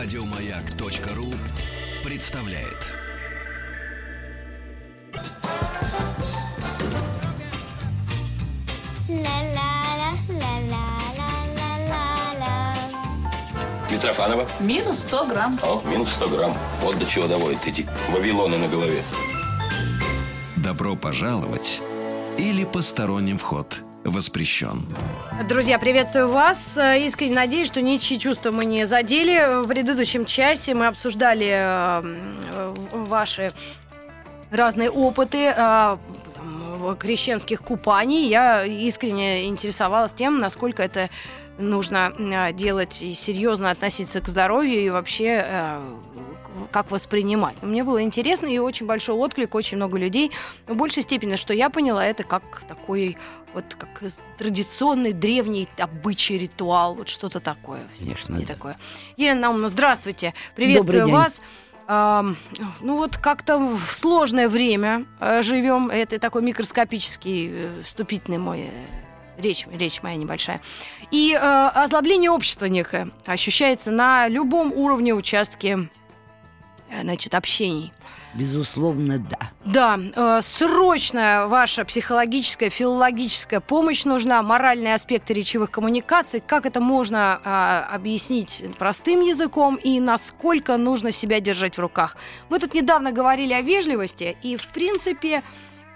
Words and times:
Радиомаяк.ру 0.00 1.34
представляет. 2.04 2.86
Митрофанова? 13.90 14.46
Минус 14.60 15.00
100 15.00 15.26
грамм. 15.26 15.58
О, 15.64 15.82
минус 15.90 16.10
100 16.10 16.28
грамм. 16.28 16.54
Вот 16.80 16.96
до 17.00 17.04
чего 17.04 17.26
доводят 17.26 17.66
эти 17.66 17.84
вавилоны 18.12 18.56
на 18.56 18.68
голове. 18.68 19.02
Добро 20.54 20.94
пожаловать 20.94 21.80
или 22.38 22.62
посторонним 22.62 23.36
вход 23.36 23.82
воспрещен. 24.10 24.86
Друзья, 25.48 25.78
приветствую 25.78 26.28
вас. 26.28 26.76
Э, 26.76 26.98
Искренне 27.04 27.34
надеюсь, 27.34 27.68
что 27.68 27.80
ничьи 27.80 28.18
чувства 28.18 28.50
мы 28.50 28.64
не 28.64 28.86
задели. 28.86 29.62
В 29.64 29.68
предыдущем 29.68 30.24
часе 30.24 30.74
мы 30.74 30.86
обсуждали 30.86 31.46
э, 31.46 32.02
э, 32.52 32.74
ваши 32.92 33.50
разные 34.50 34.90
опыты 34.90 35.52
э, 35.56 35.96
крещенских 36.98 37.62
купаний. 37.62 38.28
Я 38.28 38.64
искренне 38.64 39.46
интересовалась 39.46 40.14
тем, 40.14 40.40
насколько 40.40 40.82
это 40.82 41.10
нужно 41.58 42.12
э, 42.18 42.52
делать 42.52 43.02
и 43.02 43.14
серьезно 43.14 43.70
относиться 43.70 44.20
к 44.20 44.28
здоровью 44.28 44.80
и 44.80 44.90
вообще 44.90 45.44
э, 45.44 45.80
как 46.70 46.90
воспринимать. 46.90 47.62
Мне 47.62 47.84
было 47.84 48.02
интересно 48.02 48.46
и 48.46 48.58
очень 48.58 48.86
большой 48.86 49.14
отклик, 49.14 49.54
очень 49.54 49.76
много 49.76 49.98
людей. 49.98 50.32
В 50.66 50.74
большей 50.74 51.02
степени, 51.02 51.36
что 51.36 51.52
я 51.54 51.70
поняла, 51.70 52.04
это 52.04 52.24
как 52.24 52.62
такой 52.68 53.16
вот 53.54 53.64
как 53.76 53.88
традиционный 54.36 55.12
древний 55.12 55.68
обычай, 55.78 56.38
ритуал, 56.38 56.94
вот 56.94 57.08
что-то 57.08 57.40
такое. 57.40 57.80
Конечно, 57.98 58.34
Не 58.34 58.44
да. 58.44 58.54
такое. 58.54 58.78
Елена 59.16 59.40
Наумовна, 59.40 59.68
здравствуйте. 59.68 60.34
Приветствую 60.54 61.04
день. 61.04 61.14
вас. 61.14 61.40
Ну 61.88 62.36
вот 62.82 63.16
как-то 63.16 63.58
в 63.58 63.90
сложное 63.92 64.50
время 64.50 65.06
э, 65.20 65.42
живем. 65.42 65.88
Это 65.88 66.18
такой 66.18 66.42
микроскопический 66.42 67.48
э, 67.50 67.82
вступительный 67.86 68.36
мой 68.36 68.60
э, 68.60 68.70
речь, 69.38 69.66
речь 69.72 70.02
моя 70.02 70.16
небольшая. 70.16 70.60
И 71.10 71.32
э, 71.32 71.38
озлобление 71.38 72.30
общества 72.30 72.66
некое 72.66 73.08
ощущается 73.24 73.90
на 73.90 74.28
любом 74.28 74.70
уровне 74.72 75.14
участке 75.14 75.88
значит, 77.02 77.34
общений. 77.34 77.92
Безусловно, 78.34 79.18
да. 79.18 79.50
Да, 79.64 79.98
э, 79.98 80.40
срочная 80.42 81.46
ваша 81.46 81.84
психологическая, 81.84 82.68
филологическая 82.70 83.60
помощь 83.60 84.04
нужна, 84.04 84.42
моральные 84.42 84.94
аспекты 84.94 85.32
речевых 85.32 85.70
коммуникаций. 85.70 86.42
Как 86.46 86.66
это 86.66 86.80
можно 86.80 87.40
а, 87.42 87.88
объяснить 87.90 88.64
простым 88.78 89.22
языком 89.22 89.76
и 89.76 89.98
насколько 89.98 90.76
нужно 90.76 91.10
себя 91.10 91.40
держать 91.40 91.76
в 91.76 91.80
руках? 91.80 92.16
Мы 92.50 92.58
тут 92.58 92.74
недавно 92.74 93.12
говорили 93.12 93.54
о 93.54 93.62
вежливости, 93.62 94.36
и 94.42 94.56
в 94.56 94.66
принципе 94.68 95.42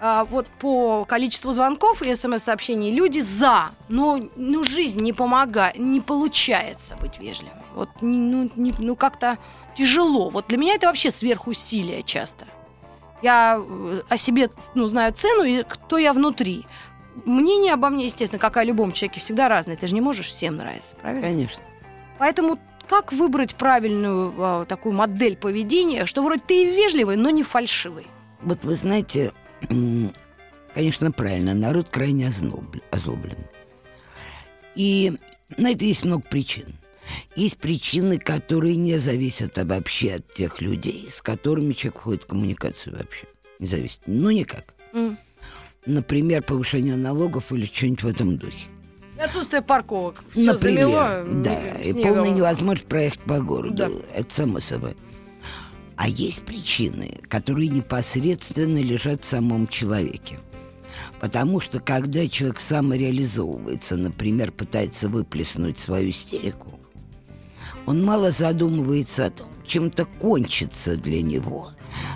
а, 0.05 0.25
вот 0.25 0.47
по 0.59 1.05
количеству 1.05 1.53
звонков 1.53 2.01
и 2.01 2.13
смс-сообщений 2.13 2.91
люди 2.91 3.21
за, 3.21 3.71
но 3.87 4.19
ну, 4.35 4.65
жизнь 4.65 4.99
не 5.01 5.13
помогает, 5.13 5.79
не 5.79 6.01
получается 6.01 6.97
быть 6.97 7.19
вежливым. 7.19 7.63
Вот 7.73 7.87
ну, 8.01 8.51
не- 8.57 8.73
ну 8.79 8.97
как-то 8.97 9.37
тяжело. 9.77 10.29
Вот 10.29 10.47
для 10.49 10.57
меня 10.57 10.73
это 10.73 10.87
вообще 10.87 11.09
сверхусилие 11.09 12.03
часто. 12.03 12.45
Я 13.21 13.63
э, 13.65 14.01
о 14.09 14.17
себе 14.17 14.49
ну, 14.75 14.87
знаю 14.87 15.13
цену 15.13 15.43
и 15.43 15.63
кто 15.63 15.97
я 15.97 16.11
внутри. 16.11 16.65
Мнение 17.23 17.71
обо 17.71 17.87
мне, 17.87 18.03
естественно, 18.03 18.39
как 18.39 18.57
о 18.57 18.63
любом 18.65 18.91
человеке, 18.91 19.21
всегда 19.21 19.47
разное. 19.47 19.77
Ты 19.77 19.87
же 19.87 19.93
не 19.93 20.01
можешь 20.01 20.27
всем 20.27 20.57
нравиться, 20.57 20.95
правильно? 20.95 21.25
Конечно. 21.25 21.63
Поэтому 22.17 22.59
как 22.89 23.13
выбрать 23.13 23.55
правильную 23.55 24.33
а, 24.37 24.65
такую 24.65 24.95
модель 24.95 25.37
поведения, 25.37 26.05
что 26.05 26.23
вроде 26.23 26.41
ты 26.45 26.63
и 26.63 26.75
вежливый, 26.75 27.15
но 27.15 27.29
не 27.29 27.43
фальшивый? 27.43 28.05
Вот 28.41 28.65
вы 28.65 28.75
знаете, 28.75 29.31
конечно, 30.73 31.11
правильно, 31.11 31.53
народ 31.53 31.89
крайне 31.89 32.27
озлоблен. 32.27 33.37
И 34.75 35.13
на 35.57 35.71
это 35.71 35.85
есть 35.85 36.03
много 36.03 36.23
причин. 36.23 36.75
Есть 37.35 37.57
причины, 37.57 38.17
которые 38.17 38.75
не 38.75 38.97
зависят 38.97 39.57
вообще 39.57 40.15
от 40.15 40.33
тех 40.33 40.61
людей, 40.61 41.09
с 41.13 41.21
которыми 41.21 41.73
человек 41.73 41.99
входит 41.99 42.23
в 42.23 42.27
коммуникацию 42.27 42.97
вообще. 42.97 43.27
Не 43.59 43.67
зависит. 43.67 43.99
Ну, 44.05 44.31
никак. 44.31 44.73
М. 44.93 45.17
Например, 45.85 46.41
повышение 46.41 46.95
налогов 46.95 47.51
или 47.51 47.65
что-нибудь 47.65 48.03
в 48.03 48.07
этом 48.07 48.37
духе. 48.37 48.67
И 49.17 49.19
Отсутствие 49.19 49.61
парковок. 49.61 50.23
Все 50.31 50.53
Например, 50.53 50.89
замело. 50.89 51.43
да, 51.43 51.75
и 51.75 51.93
полная 51.93 52.29
невозможность 52.31 52.87
проехать 52.87 53.19
по 53.19 53.39
городу. 53.39 53.75
Да. 53.75 53.91
Это 54.15 54.33
само 54.33 54.59
собой. 54.59 54.95
А 55.95 56.07
есть 56.07 56.43
причины, 56.43 57.19
которые 57.27 57.69
непосредственно 57.69 58.79
лежат 58.79 59.23
в 59.23 59.27
самом 59.27 59.67
человеке. 59.67 60.39
Потому 61.19 61.59
что 61.59 61.79
когда 61.79 62.27
человек 62.27 62.59
самореализовывается, 62.59 63.97
например, 63.97 64.51
пытается 64.51 65.09
выплеснуть 65.09 65.79
свою 65.79 66.09
истерику, 66.09 66.79
он 67.85 68.03
мало 68.03 68.31
задумывается 68.31 69.27
о 69.27 69.31
том, 69.31 69.47
чем 69.65 69.85
это 69.85 70.05
кончится 70.05 70.95
для 70.95 71.21
него 71.21 71.71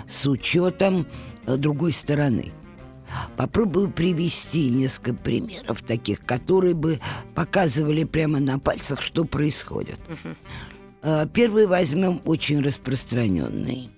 с 0.08 0.26
учетом 0.26 1.06
э, 1.46 1.56
другой 1.56 1.92
стороны. 1.92 2.52
Попробую 3.36 3.90
привести 3.90 4.68
несколько 4.70 5.14
примеров 5.14 5.82
таких, 5.82 6.24
которые 6.24 6.74
бы 6.74 7.00
показывали 7.34 8.04
прямо 8.04 8.38
на 8.38 8.58
пальцах, 8.58 9.00
что 9.00 9.24
происходит. 9.24 9.98
Э, 10.08 10.34
Первый 11.02 11.66
возьмем 11.66 12.20
очень 12.24 12.60
распространенный. 12.60 13.90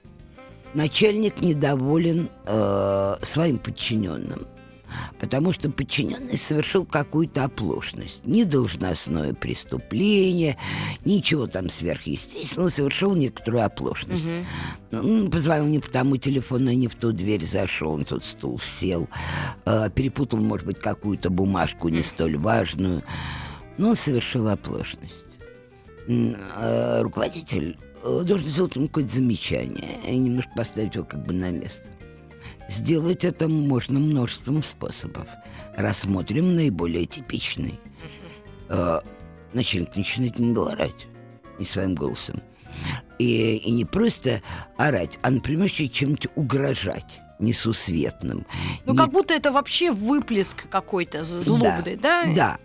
Начальник 0.74 1.40
недоволен 1.40 2.30
э, 2.46 3.16
своим 3.22 3.58
подчиненным, 3.58 4.46
потому 5.18 5.52
что 5.52 5.68
подчиненный 5.68 6.38
совершил 6.38 6.84
какую-то 6.84 7.42
оплошность. 7.42 8.24
Не 8.24 8.44
должностное 8.44 9.34
преступление, 9.34 10.58
ничего 11.04 11.48
там 11.48 11.70
сверхъестественного, 11.70 12.68
совершил 12.68 13.16
некоторую 13.16 13.64
оплошность. 13.64 14.24
Ну, 14.92 15.28
позвонил 15.28 15.66
не 15.66 15.80
по 15.80 15.90
тому 15.90 16.18
телефону, 16.18 16.70
не 16.70 16.86
в 16.86 16.94
ту 16.94 17.10
дверь 17.10 17.44
зашел, 17.44 17.96
на 17.96 18.04
тот 18.04 18.24
стул 18.24 18.60
сел, 18.60 19.08
э, 19.64 19.90
перепутал, 19.92 20.38
может 20.38 20.66
быть, 20.66 20.78
какую-то 20.78 21.30
бумажку 21.30 21.88
не 21.88 22.04
столь 22.04 22.36
важную, 22.36 23.02
но 23.76 23.90
он 23.90 23.96
совершил 23.96 24.46
оплошность. 24.46 25.24
Э, 26.10 27.02
руководитель 27.02 27.76
э, 28.02 28.22
должен 28.24 28.48
сделать 28.48 28.74
ему 28.74 28.88
какое-то 28.88 29.14
замечание 29.14 29.98
и 30.06 30.16
немножко 30.16 30.50
поставить 30.56 30.96
его 30.96 31.04
как 31.04 31.24
бы 31.24 31.32
на 31.32 31.50
место. 31.50 31.88
Сделать 32.68 33.24
это 33.24 33.46
можно 33.46 34.00
множеством 34.00 34.62
способов. 34.64 35.28
Рассмотрим 35.76 36.54
наиболее 36.54 37.06
типичный. 37.06 37.78
Э, 38.68 39.00
начальник 39.52 39.94
начинает 39.94 40.38
не 40.40 40.52
орать, 40.56 41.06
не 41.60 41.64
своим 41.64 41.94
голосом. 41.94 42.42
И, 43.18 43.56
и 43.58 43.70
не 43.70 43.84
просто 43.84 44.42
орать, 44.76 45.18
а, 45.22 45.30
например, 45.30 45.66
еще 45.66 45.88
чем-то 45.88 46.28
угрожать 46.34 47.20
несусветным. 47.38 48.46
Ну, 48.84 48.92
Не 48.92 48.98
как 48.98 49.10
будто 49.10 49.34
это 49.34 49.52
вообще 49.52 49.92
выплеск 49.92 50.68
какой-то 50.68 51.24
злобный, 51.24 51.96
да? 51.96 52.24
да. 52.34 52.58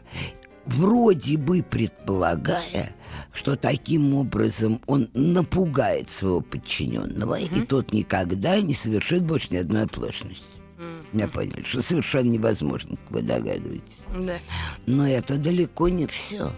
Вроде 0.65 1.37
бы 1.37 1.63
предполагая, 1.63 2.93
что 3.33 3.55
таким 3.55 4.13
образом 4.15 4.79
он 4.87 5.09
напугает 5.13 6.09
своего 6.09 6.41
подчиненного, 6.41 7.39
и 7.39 7.61
тот 7.61 7.93
никогда 7.93 8.59
не 8.61 8.73
совершит 8.73 9.23
больше 9.23 9.47
ни 9.51 9.57
одной 9.57 9.83
оплошности. 9.83 10.43
Я 11.13 11.27
понял, 11.27 11.53
что 11.63 11.81
совершенно 11.81 12.29
невозможно, 12.29 12.97
как 12.97 13.11
вы 13.11 13.21
догадываетесь. 13.21 13.97
Да. 14.21 14.37
Но 14.85 15.07
это 15.07 15.37
далеко 15.37 15.87
не 15.87 16.07
все. 16.07 16.51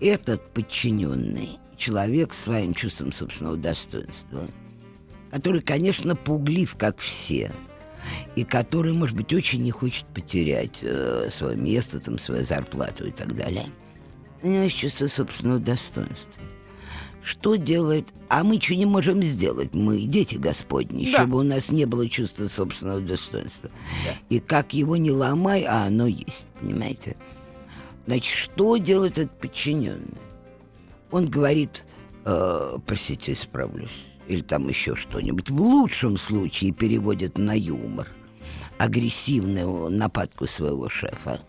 Этот 0.00 0.42
подчиненный 0.52 1.58
человек 1.76 2.32
с 2.32 2.44
своим 2.44 2.74
чувством 2.74 3.12
собственного 3.12 3.56
достоинства, 3.56 4.46
который, 5.30 5.60
конечно, 5.60 6.16
пуглив, 6.16 6.74
как 6.76 6.98
все, 6.98 7.52
и 8.34 8.44
который, 8.44 8.92
может 8.92 9.16
быть, 9.16 9.32
очень 9.32 9.62
не 9.62 9.70
хочет 9.70 10.04
потерять 10.06 10.80
э, 10.82 11.28
свое 11.32 11.56
место, 11.56 12.00
там, 12.00 12.18
свою 12.18 12.44
зарплату 12.44 13.06
и 13.06 13.10
так 13.10 13.36
далее. 13.36 13.66
Есть 14.42 14.76
чувство 14.76 15.06
собственного 15.06 15.60
достоинства. 15.60 16.42
Что 17.22 17.56
делает? 17.56 18.08
А 18.28 18.42
мы 18.42 18.58
что 18.60 18.74
не 18.74 18.86
можем 18.86 19.22
сделать? 19.22 19.74
Мы 19.74 20.02
дети 20.02 20.36
Господни, 20.36 21.04
Да. 21.10 21.18
чтобы 21.18 21.38
у 21.38 21.42
нас 21.42 21.70
не 21.70 21.84
было 21.84 22.08
чувства 22.08 22.48
собственного 22.48 23.00
достоинства. 23.00 23.70
И 24.30 24.40
как 24.40 24.72
его 24.72 24.96
не 24.96 25.10
ломай, 25.10 25.64
а 25.64 25.84
оно 25.86 26.06
есть, 26.06 26.46
понимаете? 26.60 27.16
Значит, 28.06 28.34
что 28.34 28.78
делает 28.78 29.18
этот 29.18 29.38
подчиненный? 29.38 30.16
Он 31.10 31.28
говорит, 31.28 31.84
э, 32.24 32.78
простите, 32.86 33.34
исправлюсь, 33.34 33.90
или 34.26 34.40
там 34.40 34.68
еще 34.68 34.96
что-нибудь. 34.96 35.50
В 35.50 35.60
лучшем 35.60 36.16
случае 36.16 36.72
переводит 36.72 37.36
на 37.36 37.52
юмор 37.52 38.08
агрессивную 38.78 39.90
нападку 39.90 40.46
своего 40.46 40.88
шефа, 40.88 41.40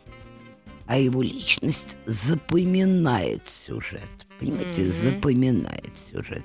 а 0.91 0.97
его 0.97 1.21
личность 1.21 1.95
запоминает 2.05 3.47
сюжет. 3.47 4.01
Понимаете, 4.41 4.81
Мгм. 4.81 4.91
запоминает 4.91 5.93
сюжет. 6.11 6.43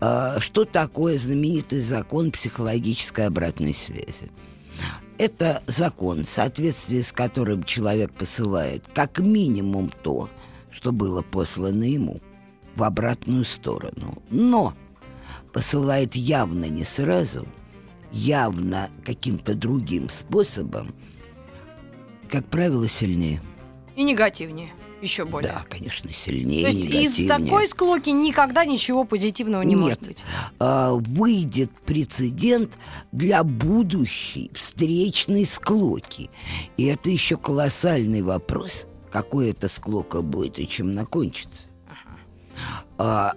А, 0.00 0.40
Что 0.40 0.64
такое 0.64 1.18
знаменитый 1.18 1.80
закон 1.80 2.30
психологической 2.30 3.26
обратной 3.26 3.74
связи? 3.74 4.30
Это 5.18 5.62
закон, 5.66 6.24
в 6.24 6.30
соответствии 6.30 7.02
с 7.02 7.12
которым 7.12 7.62
человек 7.64 8.10
посылает 8.12 8.88
как 8.94 9.18
минимум 9.18 9.92
то, 10.02 10.30
что 10.70 10.90
было 10.90 11.20
послано 11.20 11.84
ему, 11.84 12.22
в 12.74 12.82
обратную 12.82 13.44
сторону. 13.44 14.22
Но 14.30 14.72
посылает 15.52 16.16
явно 16.16 16.64
не 16.64 16.84
сразу, 16.84 17.46
явно 18.12 18.88
каким-то 19.04 19.54
другим 19.54 20.08
способом, 20.08 20.94
как 22.30 22.46
правило, 22.46 22.88
сильнее. 22.88 23.42
И 23.98 24.04
негативнее. 24.04 24.70
Еще 25.02 25.24
более. 25.24 25.50
Да, 25.50 25.64
конечно, 25.68 26.12
сильнее. 26.12 26.66
То 26.66 26.70
есть 26.70 27.18
из 27.18 27.26
такой 27.26 27.66
склоки 27.66 28.10
никогда 28.10 28.64
ничего 28.64 29.02
позитивного 29.02 29.62
не 29.62 29.74
Нет. 29.74 29.80
может 29.80 30.02
быть. 30.02 30.24
а, 30.60 30.92
выйдет 30.92 31.72
прецедент 31.84 32.78
для 33.10 33.42
будущей 33.42 34.52
встречной 34.54 35.46
склоки. 35.46 36.30
И 36.76 36.84
это 36.84 37.10
еще 37.10 37.36
колоссальный 37.36 38.22
вопрос, 38.22 38.86
какой 39.10 39.50
это 39.50 39.66
склока 39.66 40.22
будет 40.22 40.60
и 40.60 40.68
чем 40.68 40.90
она 40.90 41.04
кончится. 41.04 41.62
А, 42.98 43.34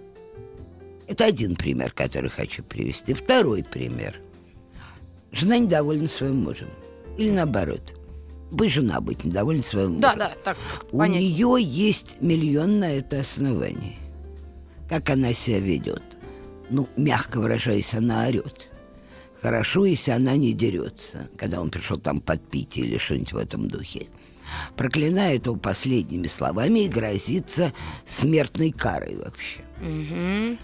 это 1.08 1.26
один 1.26 1.56
пример, 1.56 1.92
который 1.92 2.30
хочу 2.30 2.62
привести. 2.62 3.16
Второй 3.16 3.64
пример. 3.64 4.22
Жена 5.32 5.58
недовольна 5.58 6.08
своим 6.08 6.44
мужем. 6.44 6.70
Или 7.18 7.32
наоборот. 7.32 7.96
Вы 8.52 8.70
жена 8.70 9.00
быть 9.00 9.24
недовольна 9.24 9.64
своим 9.64 9.94
мужем. 9.94 10.02
Да, 10.02 10.16
да, 10.16 10.36
так 10.44 10.58
У 10.92 10.98
понятно. 10.98 11.20
нее 11.22 11.56
есть 11.60 12.22
миллион 12.22 12.80
на 12.80 12.92
это 12.92 13.22
основание. 13.22 13.96
Как 14.90 15.10
она 15.10 15.34
себя 15.34 15.60
ведет? 15.60 16.04
Ну, 16.70 16.88
мягко 16.98 17.40
выражаясь, 17.40 17.94
она 17.94 18.28
орет. 18.28 18.68
Хорошо, 19.42 19.86
если 19.86 20.12
она 20.12 20.36
не 20.36 20.54
дерется, 20.54 21.30
когда 21.38 21.62
он 21.62 21.72
пришел 21.72 21.98
там 21.98 22.20
подпить 22.20 22.78
или 22.78 22.98
что-нибудь 22.98 23.34
в 23.34 23.38
этом 23.38 23.68
духе. 23.70 24.08
Проклинает 24.76 25.46
его 25.46 25.56
последними 25.56 26.28
словами 26.28 26.82
и 26.82 26.88
грозится 26.90 27.72
смертной 28.06 28.72
карой 28.72 29.16
вообще. 29.16 29.62
Мгм. 29.82 30.60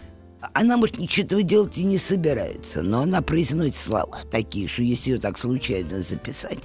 Она, 0.53 0.77
может, 0.77 0.99
ничего 0.99 1.25
этого 1.25 1.41
делать 1.41 1.77
и 1.77 1.83
не 1.83 1.97
собирается, 1.97 2.83
но 2.83 3.01
она 3.01 3.21
произносит 3.21 3.75
слова 3.77 4.19
такие, 4.29 4.67
что 4.67 4.83
если 4.83 5.11
ее 5.11 5.19
так 5.19 5.39
случайно 5.39 6.01
записать, 6.01 6.59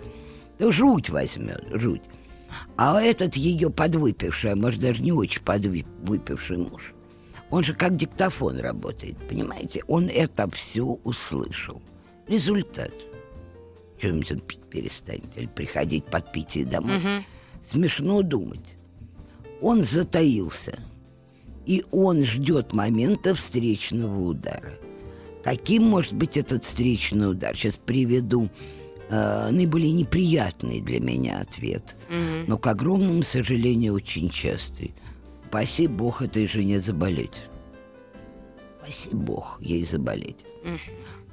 жуть 0.58 1.10
возьмет, 1.10 1.64
жуть. 1.72 2.02
А 2.76 3.00
этот 3.00 3.34
ее 3.37 3.70
подвыпивший, 3.70 4.52
а 4.52 4.56
может 4.56 4.81
даже 4.81 5.02
не 5.02 5.12
очень 5.12 5.43
подвыпивший 5.43 6.58
муж, 6.58 6.93
он 7.50 7.64
же 7.64 7.75
как 7.75 7.96
диктофон 7.96 8.58
работает, 8.58 9.16
понимаете? 9.28 9.82
Он 9.87 10.08
это 10.08 10.50
все 10.50 10.84
услышал. 11.04 11.82
Результат. 12.26 12.93
Что-нибудь 13.99 14.32
он 14.32 14.38
пить 14.40 14.62
перестанет 14.70 15.37
или 15.37 15.46
приходить 15.46 16.04
под 16.06 16.32
питье 16.32 16.64
домой. 16.64 16.99
Мгм. 16.99 17.25
Смешно 17.70 18.22
думать. 18.22 18.76
Он 19.60 19.82
затаился. 19.82 20.78
И 21.66 21.84
он 21.93 22.25
ждет 22.25 22.72
момента 22.72 23.34
встречного 23.34 24.19
удара. 24.19 24.72
Каким 25.44 25.84
может 25.84 26.14
быть 26.14 26.37
этот 26.37 26.64
встречный 26.64 27.31
удар? 27.31 27.56
Сейчас 27.56 27.76
приведу 27.76 28.49
э, 29.12 29.50
наиболее 29.50 29.93
неприятный 29.93 30.81
для 30.81 31.00
меня 31.00 31.41
ответ, 31.41 31.97
Мгм. 32.09 32.44
но, 32.47 32.56
к 32.59 32.67
огромному 32.67 33.23
сожалению, 33.23 33.94
очень 33.94 34.31
частый. 34.31 34.94
Спаси 35.49 35.87
Бог 35.87 36.23
этой 36.23 36.47
жене 36.49 36.81
заболеть. 36.81 37.43
Спаси 38.81 39.11
Бог 39.12 39.59
ей 39.61 39.85
заболеть. 39.85 40.44
Мгм. 40.64 40.79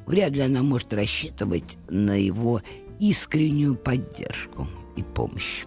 Вряд 0.06 0.31
ли 0.31 0.42
она 0.42 0.62
может 0.62 0.94
рассчитывать 0.94 1.78
на 1.88 2.16
его 2.20 2.62
искреннюю 3.00 3.76
поддержку 3.76 4.68
и 4.98 5.04
помощь. 5.04 5.64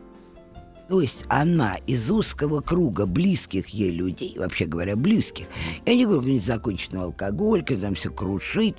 То 0.89 1.01
есть 1.01 1.25
она 1.29 1.77
из 1.87 2.11
узкого 2.11 2.61
круга 2.61 3.07
близких 3.07 3.69
ей 3.69 3.91
людей, 3.91 4.35
вообще 4.37 4.67
говоря, 4.67 4.97
близких, 4.97 5.47
я 5.87 5.95
не 5.95 6.05
говорю, 6.05 6.29
не 6.29 6.39
законченного 6.39 7.07
алкоголика, 7.07 7.77
там 7.77 7.95
все 7.95 8.11
крушит. 8.11 8.77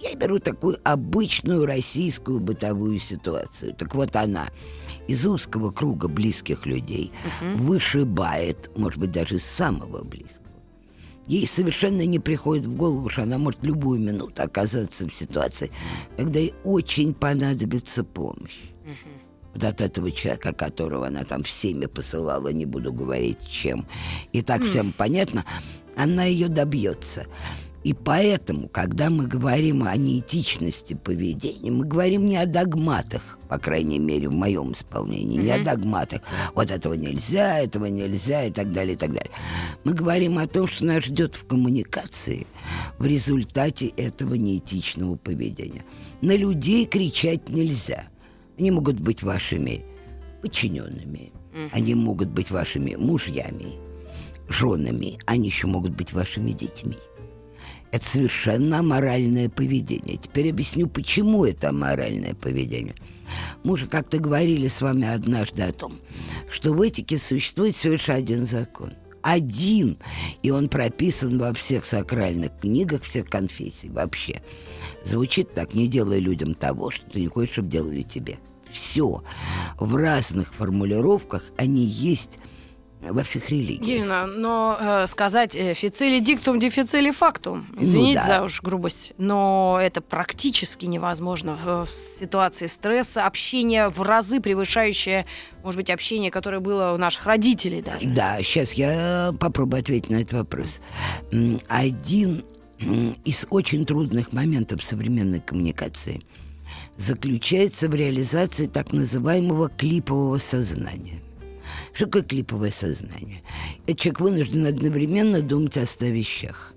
Я 0.00 0.14
беру 0.14 0.38
такую 0.38 0.78
обычную 0.84 1.64
российскую 1.64 2.40
бытовую 2.40 3.00
ситуацию. 3.00 3.74
Так 3.74 3.94
вот 3.94 4.14
она 4.16 4.48
из 5.06 5.26
узкого 5.26 5.70
круга 5.70 6.08
близких 6.08 6.66
людей 6.66 7.12
вышибает, 7.56 8.70
может 8.76 8.98
быть, 8.98 9.12
даже 9.12 9.38
самого 9.38 10.02
близкого. 10.02 10.44
Ей 11.26 11.46
совершенно 11.46 12.04
не 12.04 12.18
приходит 12.18 12.66
в 12.66 12.76
голову, 12.76 13.08
что 13.08 13.22
она 13.22 13.38
может 13.38 13.62
любую 13.62 13.98
минуту 13.98 14.42
оказаться 14.42 15.08
в 15.08 15.14
ситуации, 15.14 15.70
когда 16.16 16.38
ей 16.40 16.52
очень 16.64 17.14
понадобится 17.14 18.04
помощь. 18.04 18.73
Вот 19.54 19.64
от 19.64 19.80
этого 19.80 20.10
человека, 20.10 20.52
которого 20.52 21.06
она 21.06 21.24
там 21.24 21.42
всеми 21.42 21.86
посылала, 21.86 22.48
не 22.48 22.66
буду 22.66 22.92
говорить 22.92 23.38
чем. 23.48 23.86
И 24.32 24.42
так 24.42 24.62
всем 24.64 24.92
понятно, 24.92 25.44
она 25.96 26.24
ее 26.24 26.48
добьется. 26.48 27.26
И 27.84 27.92
поэтому, 27.92 28.66
когда 28.68 29.10
мы 29.10 29.26
говорим 29.26 29.82
о 29.82 29.94
неэтичности 29.94 30.94
поведения, 30.94 31.70
мы 31.70 31.84
говорим 31.84 32.24
не 32.24 32.38
о 32.38 32.46
догматах, 32.46 33.38
по 33.46 33.58
крайней 33.58 33.98
мере, 33.98 34.30
в 34.30 34.32
моем 34.32 34.72
исполнении, 34.72 35.36
не 35.36 35.50
о 35.50 35.62
догматах. 35.62 36.22
Вот 36.54 36.70
этого 36.70 36.94
нельзя, 36.94 37.58
этого 37.58 37.84
нельзя 37.84 38.46
и 38.46 38.50
так 38.50 38.72
далее, 38.72 38.94
и 38.94 38.96
так 38.96 39.12
далее. 39.12 39.30
Мы 39.84 39.92
говорим 39.92 40.38
о 40.38 40.46
том, 40.46 40.66
что 40.66 40.86
нас 40.86 41.04
ждет 41.04 41.34
в 41.34 41.46
коммуникации 41.46 42.46
в 42.98 43.04
результате 43.04 43.88
этого 43.88 44.34
неэтичного 44.34 45.16
поведения. 45.16 45.84
На 46.22 46.34
людей 46.34 46.86
кричать 46.86 47.50
нельзя. 47.50 48.06
Они 48.58 48.70
могут 48.70 49.00
быть 49.00 49.22
вашими 49.22 49.84
подчиненными, 50.42 51.32
они 51.72 51.94
могут 51.94 52.28
быть 52.28 52.50
вашими 52.50 52.94
мужьями, 52.94 53.72
женами, 54.48 55.18
они 55.26 55.48
еще 55.48 55.66
могут 55.66 55.92
быть 55.92 56.12
вашими 56.12 56.52
детьми. 56.52 56.96
Это 57.90 58.04
совершенно 58.04 58.80
аморальное 58.80 59.48
поведение. 59.48 60.16
Теперь 60.16 60.50
объясню, 60.50 60.88
почему 60.88 61.44
это 61.44 61.68
аморальное 61.68 62.34
поведение. 62.34 62.96
Мы 63.62 63.74
уже 63.74 63.86
как-то 63.86 64.18
говорили 64.18 64.68
с 64.68 64.82
вами 64.82 65.06
однажды 65.06 65.62
о 65.62 65.72
том, 65.72 65.94
что 66.50 66.72
в 66.72 66.82
этике 66.82 67.18
существует 67.18 67.76
всего 67.76 67.92
лишь 67.92 68.08
один 68.08 68.46
закон. 68.46 68.94
Один. 69.22 69.96
И 70.42 70.50
он 70.50 70.68
прописан 70.68 71.38
во 71.38 71.54
всех 71.54 71.86
сакральных 71.86 72.58
книгах 72.60 73.04
всех 73.04 73.30
конфессий 73.30 73.88
вообще. 73.88 74.42
Звучит 75.04 75.54
так, 75.54 75.74
не 75.74 75.86
делай 75.88 76.18
людям 76.20 76.54
того, 76.54 76.90
что 76.90 77.04
ты 77.10 77.20
не 77.20 77.28
хочешь, 77.28 77.52
чтобы 77.52 77.68
делали 77.68 78.02
тебе. 78.02 78.38
Все. 78.72 79.22
В 79.78 79.96
разных 79.96 80.54
формулировках 80.54 81.44
они 81.56 81.84
есть 81.84 82.38
во 83.10 83.22
всех 83.22 83.50
религиях. 83.50 83.86
Ирина, 84.00 84.26
но 84.26 84.78
э, 84.80 85.06
сказать 85.08 85.54
э, 85.54 85.74
фицили 85.74 86.20
диктум 86.20 86.58
дефицили 86.58 87.10
фактум, 87.10 87.66
извините 87.78 88.20
Ну 88.20 88.26
да. 88.26 88.38
за 88.38 88.42
уж 88.44 88.62
грубость, 88.62 89.12
но 89.18 89.78
это 89.80 90.00
практически 90.00 90.86
невозможно 90.86 91.54
в, 91.54 91.84
в 91.86 91.94
ситуации 91.94 92.66
стресса, 92.66 93.26
общение 93.26 93.90
в 93.90 94.00
разы 94.00 94.40
превышающее, 94.40 95.26
может 95.62 95.78
быть, 95.78 95.90
общение, 95.90 96.30
которое 96.30 96.60
было 96.60 96.92
у 96.94 96.96
наших 96.96 97.26
родителей 97.26 97.82
даже. 97.82 98.06
Да, 98.08 98.38
сейчас 98.42 98.72
я 98.72 99.34
попробую 99.38 99.80
ответить 99.80 100.08
на 100.10 100.16
этот 100.16 100.32
вопрос. 100.32 100.80
Один 101.68 102.42
из 102.78 103.46
очень 103.50 103.86
трудных 103.86 104.32
моментов 104.32 104.84
современной 104.84 105.40
коммуникации 105.40 106.22
заключается 106.96 107.88
в 107.88 107.94
реализации 107.94 108.66
так 108.66 108.92
называемого 108.92 109.68
клипового 109.68 110.38
сознания. 110.38 111.20
Что 111.94 112.06
такое 112.06 112.22
клиповое 112.22 112.72
сознание? 112.72 113.42
Человек 113.86 114.18
вынужден 114.20 114.66
одновременно 114.66 115.40
думать 115.40 115.76
о 115.78 115.86
ста 115.86 116.06
вещах. 116.06 116.74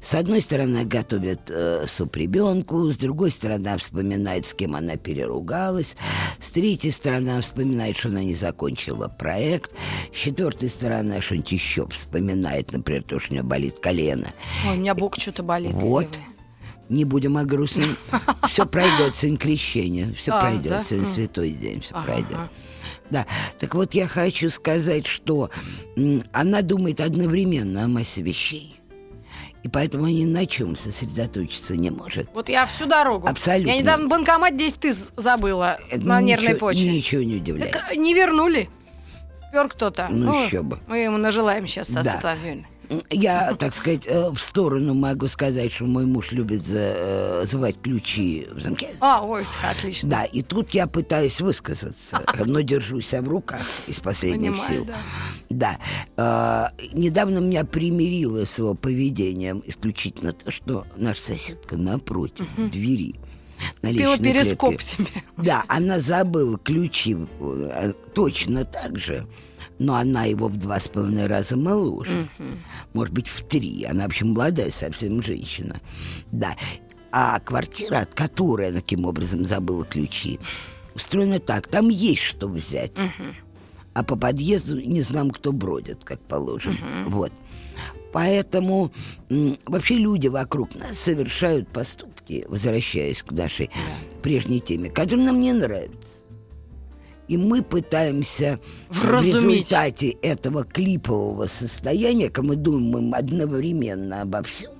С 0.00 0.14
одной 0.14 0.40
стороны, 0.40 0.84
готовит 0.86 1.50
э, 1.50 1.84
суп 1.86 2.16
ребенку, 2.16 2.90
с 2.90 2.96
другой 2.96 3.30
стороны, 3.30 3.76
вспоминает, 3.76 4.46
с 4.46 4.54
кем 4.54 4.74
она 4.74 4.96
переругалась, 4.96 5.96
с 6.40 6.50
третьей 6.50 6.92
стороны, 6.92 7.40
вспоминает, 7.42 7.98
что 7.98 8.08
она 8.08 8.24
не 8.24 8.34
закончила 8.34 9.08
проект, 9.08 9.72
с 10.14 10.16
четвертой 10.16 10.70
стороны, 10.70 11.20
что-нибудь 11.20 11.52
еще 11.52 11.86
вспоминает, 11.88 12.72
например, 12.72 13.02
то, 13.04 13.18
что 13.20 13.30
у 13.30 13.34
нее 13.34 13.42
болит 13.42 13.78
колено. 13.80 14.32
Ой, 14.66 14.76
у 14.76 14.80
меня 14.80 14.94
бок 14.94 15.16
что-то 15.18 15.42
болит. 15.42 15.72
Вот. 15.74 16.08
Не 16.88 17.04
будем 17.04 17.36
о 17.36 17.44
грустном. 17.44 17.96
Все 18.50 18.66
пройдет, 18.66 19.14
сегодня 19.16 19.38
крещение, 19.40 20.12
все 20.14 20.32
А, 20.32 20.40
пройдет, 20.40 20.84
да? 20.90 20.96
М. 20.96 21.06
святой 21.06 21.50
день, 21.52 21.80
все 21.80 21.94
Ага, 21.94 22.04
пройдет. 22.04 22.32
ага. 22.32 22.50
Да, 23.10 23.26
так 23.58 23.74
вот 23.74 23.94
я 23.94 24.06
хочу 24.08 24.50
сказать, 24.50 25.06
что 25.06 25.50
она 26.32 26.62
думает 26.62 27.00
одновременно 27.00 27.84
о 27.84 27.88
массе 27.88 28.22
вещей. 28.22 28.80
И 29.62 29.68
поэтому 29.68 30.06
ни 30.08 30.24
на 30.24 30.46
чем 30.46 30.76
сосредоточиться 30.76 31.74
не 31.76 31.90
может. 31.90 32.28
Вот 32.34 32.48
я 32.50 32.66
всю 32.66 32.84
дорогу. 32.86 33.26
Абсолютно. 33.28 33.70
Я 33.70 33.78
недавно 33.78 34.08
банкомат 34.08 34.56
10 34.56 34.78
тысяч 34.78 35.06
забыла 35.16 35.78
Это 35.90 36.06
на 36.06 36.20
нервной 36.20 36.48
ничего- 36.48 36.60
почве. 36.60 36.92
Ничего 36.92 37.22
не 37.22 37.36
удивляет. 37.36 37.72
Так, 37.72 37.92
э, 37.92 37.96
не 37.96 38.12
вернули. 38.12 38.68
Пер 39.52 39.68
кто-то. 39.68 40.08
Ну, 40.10 40.44
еще 40.46 40.62
бы. 40.62 40.80
Мы 40.86 40.98
ему 40.98 41.16
нажелаем 41.16 41.66
сейчас 41.66 41.88
со 41.88 42.02
Да. 42.02 42.12
Светланой. 42.12 42.66
Я, 43.10 43.54
так 43.54 43.74
сказать, 43.74 44.06
э, 44.06 44.30
в 44.30 44.38
сторону 44.38 44.94
могу 44.94 45.28
сказать, 45.28 45.72
что 45.72 45.84
мой 45.84 46.06
муж 46.06 46.32
любит 46.32 46.62
называть 46.68 47.80
ключи 47.80 48.46
в 48.52 48.60
замке. 48.60 48.88
А, 49.00 49.24
ой, 49.24 49.44
отлично. 49.62 50.08
Да, 50.08 50.24
и 50.24 50.42
тут 50.42 50.70
я 50.70 50.86
пытаюсь 50.86 51.40
высказаться, 51.40 52.22
но 52.44 52.60
держу 52.60 53.00
себя 53.00 53.22
в 53.22 53.28
руках 53.28 53.62
из 53.86 54.00
последних 54.00 54.52
Понимаю, 54.52 54.68
сил. 54.72 54.84
да. 54.84 55.78
Да. 56.16 56.70
Э, 56.76 56.88
недавно 56.92 57.38
меня 57.38 57.64
примирило 57.64 58.44
с 58.44 58.58
его 58.58 58.74
поведением 58.74 59.62
исключительно 59.64 60.32
то, 60.32 60.50
что 60.50 60.86
наша 60.96 61.22
соседка 61.22 61.76
напротив 61.76 62.46
двери 62.56 63.14
на 63.82 63.92
Пила 63.94 64.18
перископ 64.18 64.76
клетке. 64.76 64.86
себе. 64.96 65.22
Да, 65.36 65.64
она 65.68 66.00
забыла 66.00 66.58
ключи 66.58 67.16
э, 67.40 67.92
точно 68.14 68.64
так 68.64 68.98
же, 68.98 69.26
но 69.78 69.96
она 69.96 70.24
его 70.24 70.48
в 70.48 70.56
два 70.56 70.78
с 70.78 70.88
половиной 70.88 71.26
раза 71.26 71.56
моложе. 71.56 72.28
Может 72.92 73.14
быть, 73.14 73.28
в 73.28 73.46
три. 73.46 73.84
Она 73.84 74.04
вообще 74.04 74.24
молодая 74.24 74.70
совсем 74.70 75.22
женщина. 75.22 75.80
Да. 76.30 76.56
А 77.10 77.38
квартира, 77.40 78.00
от 78.00 78.14
которой 78.14 78.68
она 78.68 78.80
таким 78.80 79.04
образом 79.04 79.44
забыла 79.44 79.84
ключи, 79.84 80.40
устроена 80.94 81.38
так. 81.38 81.68
Там 81.68 81.88
есть 81.88 82.22
что 82.22 82.48
взять. 82.48 82.92
А 83.92 84.02
по 84.02 84.16
подъезду 84.16 84.80
не 84.80 85.02
знам, 85.02 85.30
кто 85.30 85.52
бродит, 85.52 86.04
как 86.04 86.20
положено. 86.20 86.76
Вот. 87.06 87.32
Поэтому 88.12 88.92
вообще 89.66 89.96
люди 89.96 90.28
вокруг 90.28 90.74
нас 90.76 90.96
совершают 90.98 91.68
поступки, 91.68 92.44
возвращаясь 92.48 93.22
к 93.22 93.32
нашей 93.32 93.70
прежней 94.22 94.60
теме, 94.60 94.88
которые 94.88 95.26
нам 95.26 95.40
не 95.40 95.52
нравятся. 95.52 96.13
И 97.28 97.36
мы 97.36 97.62
пытаемся 97.62 98.60
в 98.90 99.00
Вразумить. 99.00 99.34
результате 99.34 100.10
этого 100.10 100.64
клипового 100.64 101.46
состояния, 101.46 102.28
когда 102.28 102.48
мы 102.48 102.56
думаем 102.56 103.14
одновременно 103.14 104.22
обо 104.22 104.42
всем, 104.42 104.72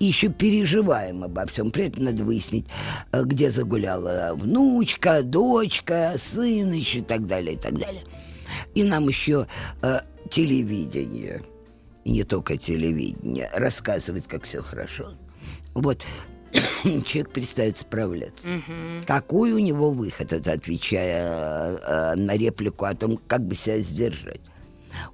и 0.00 0.06
еще 0.06 0.28
переживаем 0.28 1.22
обо 1.22 1.46
всем. 1.46 1.70
При 1.70 1.86
этом 1.86 2.04
надо 2.04 2.24
выяснить, 2.24 2.66
э, 3.12 3.22
где 3.24 3.50
загуляла 3.50 4.32
внучка, 4.34 5.22
дочка, 5.22 6.14
сын 6.18 6.72
еще 6.72 6.98
и 6.98 7.02
так 7.02 7.26
далее, 7.26 7.54
и 7.54 7.58
так 7.58 7.78
далее. 7.78 8.02
И 8.74 8.82
нам 8.82 9.08
еще 9.08 9.46
э, 9.82 10.00
телевидение, 10.30 11.42
не 12.04 12.24
только 12.24 12.56
телевидение, 12.56 13.48
рассказывает, 13.54 14.26
как 14.26 14.44
все 14.44 14.62
хорошо. 14.62 15.14
Вот 15.74 16.02
человек 16.82 17.30
перестает 17.30 17.78
справляться. 17.78 18.48
Какой 19.06 19.52
у 19.52 19.58
него 19.58 19.90
выход, 19.90 20.32
это 20.32 20.52
отвечая 20.52 21.76
э, 21.76 22.14
на 22.14 22.36
реплику 22.36 22.84
о 22.84 22.94
том, 22.94 23.18
как 23.26 23.46
бы 23.46 23.54
себя 23.54 23.78
сдержать. 23.80 24.40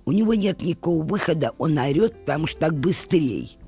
У 0.04 0.12
него 0.12 0.34
нет 0.34 0.62
никакого 0.62 1.02
выхода, 1.02 1.52
он 1.58 1.78
орет, 1.78 2.14
потому 2.20 2.46
что 2.46 2.60
так 2.60 2.74
быстрей. 2.74 3.58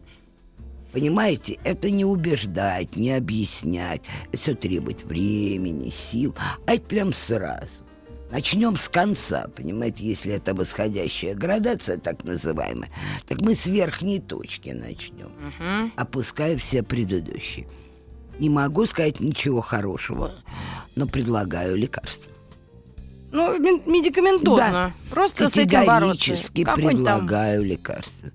Понимаете, 0.92 1.58
это 1.64 1.90
не 1.90 2.04
убеждать, 2.04 2.96
не 2.96 3.12
объяснять. 3.12 4.02
Это 4.32 4.38
все 4.38 4.54
требует 4.54 5.04
времени, 5.04 5.90
сил. 5.90 6.34
А 6.66 6.74
это 6.74 6.86
прям 6.86 7.12
сразу. 7.12 7.85
Начнем 8.30 8.76
с 8.76 8.88
конца, 8.88 9.46
понимаете, 9.54 10.04
если 10.04 10.32
это 10.32 10.52
восходящая 10.52 11.34
градация, 11.34 11.96
так 11.96 12.24
называемая, 12.24 12.90
так 13.26 13.40
мы 13.40 13.54
с 13.54 13.66
верхней 13.66 14.18
точки 14.18 14.70
начнем, 14.70 15.30
Мгм. 15.58 15.92
опуская 15.96 16.56
все 16.56 16.82
предыдущие. 16.82 17.68
Не 18.40 18.50
могу 18.50 18.84
сказать 18.86 19.20
ничего 19.20 19.60
хорошего, 19.60 20.32
но 20.96 21.06
предлагаю 21.06 21.76
лекарство. 21.76 22.30
Ну, 23.32 23.58
ме- 23.58 23.80
медикаментозно. 23.86 24.92
Просто 25.10 25.48
с 25.48 25.56
этим 25.56 25.84
бороться. 25.86 26.30
Категорически 26.30 26.64
Какой-нибудь 26.64 27.04
там 27.04 27.18
предлагаю 27.20 27.62
лекарство. 27.64 28.30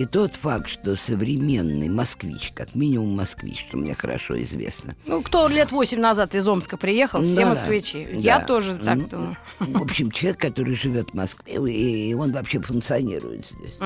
И 0.00 0.06
тот 0.06 0.34
факт, 0.34 0.66
что 0.66 0.96
современный 0.96 1.90
москвич, 1.90 2.52
как 2.54 2.74
минимум 2.74 3.10
москвич, 3.16 3.66
что 3.68 3.76
мне 3.76 3.94
хорошо 3.94 4.42
известно, 4.44 4.96
Ну, 5.04 5.20
кто 5.20 5.46
лет 5.46 5.72
восемь 5.72 6.00
назад 6.00 6.34
из 6.34 6.48
Омска 6.48 6.78
приехал, 6.78 7.20
все 7.22 7.42
Да, 7.42 7.48
москвичи. 7.50 8.08
Я 8.14 8.38
да. 8.38 8.46
тоже 8.46 8.78
так 8.78 8.96
Ну, 8.96 9.08
думаю. 9.08 9.36
В 9.58 9.82
общем, 9.82 10.10
человек, 10.10 10.40
который 10.40 10.74
живет 10.74 11.10
в 11.10 11.14
Москве, 11.14 11.52
и 11.70 12.14
он 12.14 12.32
вообще 12.32 12.60
функционирует 12.60 13.44
здесь. 13.44 13.76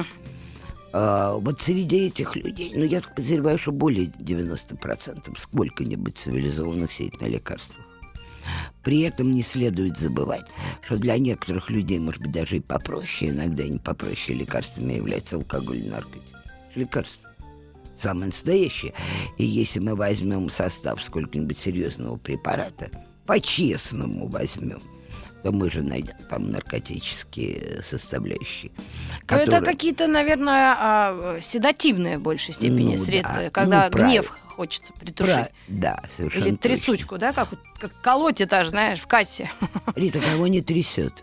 А, 0.92 1.34
вот 1.34 1.60
среди 1.60 2.06
этих 2.06 2.36
людей, 2.36 2.70
ну, 2.76 2.84
я 2.84 3.00
так 3.00 3.12
подозреваю, 3.16 3.58
что 3.58 3.72
более 3.72 4.06
90% 4.06 5.36
сколько-нибудь 5.36 6.16
цивилизованных 6.16 6.92
сидит 6.92 7.20
на 7.20 7.26
лекарствах. 7.26 7.83
При 8.82 9.00
этом 9.02 9.32
не 9.32 9.42
следует 9.42 9.96
забывать, 9.98 10.46
что 10.82 10.96
для 10.96 11.16
некоторых 11.18 11.70
людей, 11.70 11.98
может 11.98 12.20
быть, 12.22 12.32
даже 12.32 12.56
и 12.56 12.60
попроще, 12.60 13.30
иногда 13.30 13.64
не 13.64 13.78
попроще 13.78 14.38
лекарствами 14.38 14.94
является 14.94 15.36
алкоголь 15.36 15.78
и 15.78 15.88
наркотик. 15.88 16.22
Лекарство. 16.74 17.28
Самое 18.00 18.26
настоящее. 18.26 18.92
И 19.38 19.44
если 19.44 19.78
мы 19.78 19.94
возьмем 19.94 20.50
состав 20.50 21.00
сколько-нибудь 21.02 21.58
серьезного 21.58 22.16
препарата, 22.16 22.90
по-честному 23.24 24.28
возьмем, 24.28 24.80
то 25.42 25.52
мы 25.52 25.70
же 25.70 25.82
найдем 25.82 26.14
там 26.28 26.50
наркотические 26.50 27.82
составляющие. 27.82 28.72
Ну, 28.76 29.36
это 29.36 29.44
которые- 29.46 29.60
какие-то, 29.64 30.06
наверное, 30.06 30.74
а, 30.78 31.38
седативные 31.40 32.18
в 32.18 32.22
большей 32.22 32.54
степени 32.54 32.92
Ну, 32.96 32.98
да. 32.98 33.04
средства, 33.04 33.40
Ну, 33.44 33.50
когда 33.50 33.90
правильно. 33.90 34.10
гнев 34.10 34.38
хочется 34.54 34.92
притушить. 34.94 35.34
Пра- 35.34 35.48
Да, 35.68 36.00
совершенно 36.16 36.44
Или 36.44 36.56
точно. 36.56 36.76
трясучку, 36.76 37.18
да, 37.18 37.32
как, 37.32 37.48
как 37.78 37.92
колоть 38.02 38.40
этаж, 38.40 38.68
знаешь, 38.68 39.00
в 39.00 39.06
кассе. 39.06 39.50
Рита, 39.96 40.20
кого 40.20 40.46
не 40.46 40.62
трясет? 40.62 41.22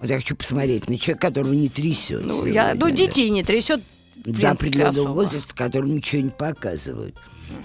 Вот 0.00 0.08
я 0.08 0.16
хочу 0.16 0.34
посмотреть 0.34 0.88
на 0.88 0.98
человека, 0.98 1.26
которого 1.28 1.52
не 1.52 1.68
трясет. 1.68 2.24
Ну, 2.24 2.46
я, 2.46 2.74
ну, 2.74 2.86
да. 2.86 2.90
детей 2.90 3.28
не 3.30 3.44
трясет, 3.44 3.80
в 3.80 4.22
до 4.24 4.32
принципе, 4.32 4.48
определенного 4.48 5.00
особо. 5.00 5.12
возраста, 5.12 5.54
которым 5.54 5.94
ничего 5.96 6.22
не 6.22 6.30
показывают. 6.30 7.16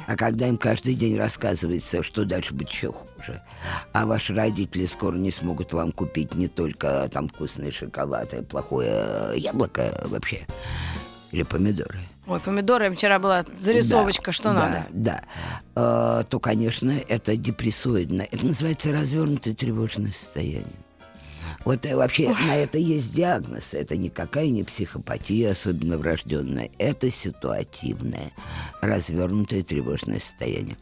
А 0.07 0.15
когда 0.17 0.47
им 0.47 0.57
каждый 0.57 0.95
день 0.95 1.15
рассказывается, 1.15 2.01
что 2.01 2.25
дальше 2.25 2.53
будет 2.55 2.69
еще 2.71 2.91
хуже, 2.91 3.41
а 3.93 4.05
ваши 4.07 4.33
родители 4.33 4.85
скоро 4.87 5.15
не 5.15 5.29
смогут 5.31 5.73
вам 5.73 5.91
купить 5.91 6.33
не 6.33 6.47
только 6.47 7.07
там 7.11 7.29
вкусный 7.29 7.71
шоколад, 7.71 8.33
а 8.33 8.41
плохое 8.41 8.89
э, 8.91 9.33
яблоко 9.37 10.03
вообще, 10.07 10.47
или 11.31 11.43
помидоры. 11.43 11.99
Ой, 12.27 12.39
помидоры, 12.39 12.89
вчера 12.95 13.19
была 13.19 13.45
зарисовочка, 13.55 14.25
Да, 14.27 14.31
что 14.31 14.43
да, 14.45 14.53
надо. 14.53 14.85
Да, 14.91 15.23
Э, 15.75 16.23
то, 16.29 16.39
конечно, 16.39 16.91
это 16.91 17.35
депрессоидное. 17.35 18.27
Это 18.31 18.45
называется 18.45 18.91
развернутое 18.93 19.53
тревожное 19.53 20.11
состояние. 20.11 20.65
Вот 21.65 21.85
э, 21.85 21.95
вообще 21.95 22.29
на 22.29 22.55
это 22.55 22.77
есть 22.77 23.11
диагноз. 23.11 23.73
Это 23.73 23.97
никакая 23.97 24.47
не 24.47 24.63
психопатия, 24.63 25.51
особенно 25.51 25.97
врожденная. 25.97 26.69
Это 26.79 27.11
ситуативное, 27.11 28.31
развернутое 28.81 29.63
тревожное 29.63 30.19
состояние. 30.19 30.77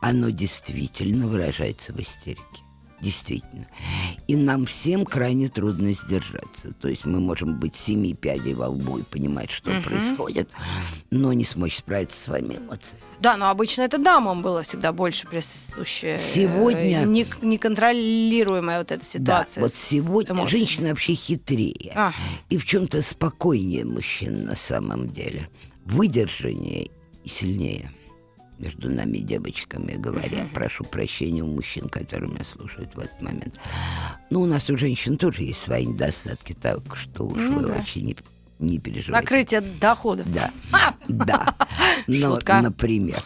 Оно 0.00 0.30
действительно 0.30 1.26
выражается 1.26 1.92
в 1.92 2.00
истерике. 2.00 2.62
Действительно. 3.00 3.64
И 4.28 4.36
нам 4.36 4.66
всем 4.66 5.06
крайне 5.06 5.48
трудно 5.48 5.94
сдержаться. 5.94 6.72
То 6.80 6.88
есть 6.88 7.06
мы 7.06 7.18
можем 7.18 7.58
быть 7.58 7.74
семи 7.74 8.12
пядей 8.14 8.52
во 8.52 8.68
лбу 8.68 8.98
и 8.98 9.02
понимать, 9.02 9.50
что 9.50 9.70
происходит, 9.80 10.50
но 11.10 11.32
не 11.32 11.44
смочь 11.44 11.78
справиться 11.78 12.16
с 12.20 12.24
своими 12.24 12.56
эмоциями. 12.56 13.00
Да, 13.20 13.36
но 13.36 13.48
обычно 13.50 13.82
это 13.82 13.96
дамам 13.98 14.42
было 14.42 14.62
всегда 14.62 14.92
больше 14.92 15.26
присуще. 15.26 16.16
э, 16.16 16.18
Сегодня- 16.18 17.04
не- 17.06 17.26
Неконтролируемая 17.42 18.78
вот 18.78 18.92
эта 18.92 19.04
ситуация. 19.04 19.56
Да, 19.56 19.60
вот 19.62 19.72
сегодня 19.74 20.34
эмоциями. 20.34 20.58
женщины 20.58 20.88
вообще 20.90 21.14
хитрее. 21.14 21.92
А. 21.94 22.12
И 22.50 22.56
в 22.58 22.64
чем-то 22.66 23.00
спокойнее 23.02 23.84
мужчин 23.84 24.44
на 24.44 24.56
самом 24.56 25.10
деле. 25.10 25.48
Выдержаннее 25.84 26.90
и 27.24 27.28
сильнее. 27.28 27.90
Между 28.60 28.90
нами 28.90 29.18
девочками 29.18 29.92
говоря. 29.92 30.46
Прошу 30.52 30.84
прощения 30.84 31.42
у 31.42 31.46
мужчин, 31.46 31.88
которые 31.88 32.30
меня 32.30 32.44
слушают 32.44 32.94
в 32.94 32.98
этот 32.98 33.22
момент. 33.22 33.58
Ну, 34.28 34.42
у 34.42 34.46
нас 34.46 34.68
у 34.68 34.76
женщин 34.76 35.16
тоже 35.16 35.44
есть 35.44 35.60
свои 35.62 35.86
недостатки, 35.86 36.52
так 36.52 36.80
что 36.94 37.24
уж 37.24 37.38
Ну 37.38 37.60
вы 37.60 37.68
да. 37.68 37.74
вообще 37.76 38.02
не, 38.02 38.16
не 38.58 38.78
переживайте. 38.78 39.24
Закрытие 39.24 39.60
доходов. 39.62 40.30
Да, 40.30 40.50
А! 40.72 40.94
да. 41.08 41.54
Ну, 42.06 42.32
Шутка. 42.34 42.60
например. 42.60 43.22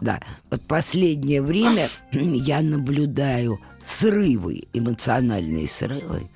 Да. 0.00 0.20
Вот 0.50 0.62
последнее 0.62 1.42
время 1.42 1.88
я 2.12 2.60
наблюдаю 2.62 3.60
срывы, 3.86 4.62
эмоциональные 4.72 5.68
срывы 5.68 6.28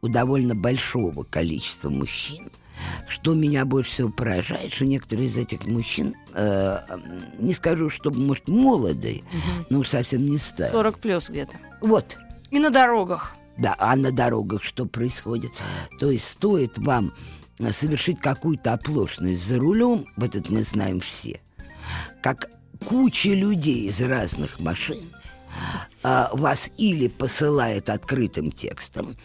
у 0.00 0.08
довольно 0.08 0.54
большого 0.54 1.24
количества 1.24 1.90
мужчин. 1.90 2.48
Что 3.08 3.34
меня 3.34 3.64
больше 3.64 3.90
всего 3.90 4.08
поражает, 4.10 4.72
что 4.72 4.84
некоторые 4.84 5.26
из 5.28 5.36
этих 5.36 5.64
мужчин, 5.66 6.14
э, 6.34 6.78
не 7.38 7.52
скажу, 7.52 7.90
что, 7.90 8.10
может, 8.10 8.48
молодые, 8.48 9.22
но 9.68 9.80
уж 9.80 9.88
совсем 9.88 10.24
не 10.24 10.38
старые. 10.38 10.72
40 10.72 10.98
плюс 10.98 11.28
где-то. 11.28 11.54
Вот, 11.80 12.16
И 12.50 12.58
на 12.58 12.70
дорогах. 12.70 13.34
да, 13.58 13.74
а 13.78 13.96
на 13.96 14.12
дорогах 14.12 14.62
что 14.64 14.86
происходит? 14.86 15.50
То 15.98 16.10
есть 16.10 16.28
стоит 16.28 16.78
вам 16.78 17.12
совершить 17.72 18.20
какую-то 18.20 18.72
оплошность 18.72 19.46
за 19.46 19.58
рулем, 19.58 20.06
в 20.16 20.24
этот 20.24 20.50
мы 20.50 20.62
знаем 20.62 21.00
все, 21.00 21.40
как 22.22 22.48
куча 22.86 23.30
людей 23.30 23.88
из 23.88 24.00
разных 24.00 24.60
машин 24.60 24.98
а, 26.02 26.30
вас 26.32 26.70
или 26.78 27.08
посылает 27.08 27.90
открытым 27.90 28.50
текстом, 28.50 29.16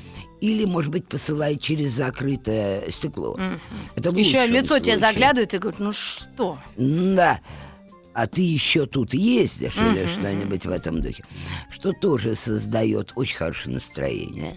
Или, 0.46 0.66
может 0.66 0.92
быть, 0.92 1.08
посылает 1.08 1.60
через 1.60 1.94
закрытое 1.94 2.92
стекло. 2.92 3.36
Это 3.96 4.12
в 4.12 4.16
Еще 4.18 4.46
лицо 4.46 4.78
тебе 4.78 4.92
случае. 4.92 4.98
заглядывает 5.00 5.54
и 5.56 5.58
говорит, 5.58 5.80
ну 5.80 5.92
что? 5.92 6.60
Да. 6.78 7.40
А 8.16 8.28
ты 8.28 8.42
еще 8.42 8.86
тут 8.86 9.14
ездишь 9.14 9.76
или 9.76 10.08
что-нибудь 10.08 10.66
в 10.66 10.72
этом 10.72 11.02
духе, 11.02 11.24
что 11.70 11.92
тоже 11.92 12.36
создает 12.36 13.12
очень 13.16 13.36
хорошее 13.36 13.76
настроение. 13.76 14.56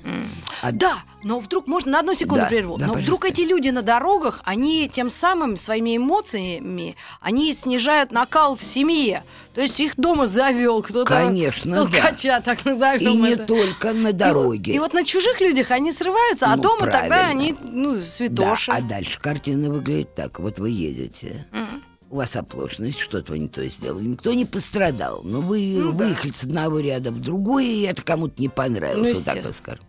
А 0.62 0.70
Да, 0.70 0.98
но 1.24 1.40
вдруг, 1.40 1.66
можно 1.66 1.90
на 1.90 1.98
одну 1.98 2.14
секунду 2.14 2.42
Да, 2.42 2.46
прерву, 2.48 2.78
да, 2.78 2.86
но 2.86 2.92
вдруг 2.92 3.22
пожалуйста. 3.22 3.42
эти 3.42 3.48
люди 3.50 3.70
на 3.70 3.82
дорогах, 3.82 4.42
они 4.44 4.88
тем 4.88 5.10
самым 5.10 5.56
своими 5.56 5.96
эмоциями, 5.96 6.94
они 7.20 7.52
снижают 7.52 8.12
накал 8.12 8.54
в 8.56 8.62
семье. 8.62 9.24
То 9.56 9.60
есть 9.62 9.80
их 9.80 9.96
дома 9.96 10.28
завел 10.28 10.80
кто-то. 10.82 11.04
Конечно, 11.12 11.74
да. 11.74 11.82
толкача, 12.00 12.40
так 12.40 12.64
назовем 12.64 13.12
И 13.12 13.16
не 13.16 13.30
это. 13.32 13.44
только 13.46 13.92
на 13.92 14.08
И 14.10 14.12
дороге. 14.12 14.72
И, 14.72 14.78
вот 14.78 14.94
на 14.94 15.04
чужих 15.04 15.40
людях 15.40 15.72
они 15.72 15.90
срываются, 15.90 16.46
а 16.46 16.54
Ну, 16.56 16.62
дома 16.62 16.82
тогда 16.82 17.00
правильно. 17.08 17.28
они, 17.30 17.56
ну, 17.60 17.96
Да, 17.96 18.00
святоши. 18.02 18.70
а 18.70 18.80
дальше 18.80 19.18
картина 19.20 19.68
выглядит 19.68 20.14
так. 20.14 20.38
Вот 20.38 20.60
вы 20.60 20.70
едете, 20.70 21.44
Мгм. 21.50 21.82
У 22.10 22.16
вас 22.16 22.36
оплошность, 22.36 22.98
что-то 22.98 23.32
вы 23.32 23.38
не 23.40 23.48
то 23.48 23.66
сделали. 23.68 24.06
Никто 24.08 24.32
не 24.32 24.44
пострадал, 24.44 25.20
но 25.24 25.40
вы 25.40 25.74
Ну 25.78 25.92
да. 25.92 26.04
выехали 26.04 26.30
с 26.32 26.42
одного 26.44 26.80
ряда 26.80 27.10
в 27.10 27.20
другой, 27.20 27.66
и 27.66 27.82
это 27.82 28.02
кому-то 28.02 28.40
не 28.40 28.48
понравилось, 28.48 29.12
Ну, 29.12 29.14
вот 29.16 29.24
так 29.24 29.44
вот 29.44 29.54
скажем. 29.54 29.84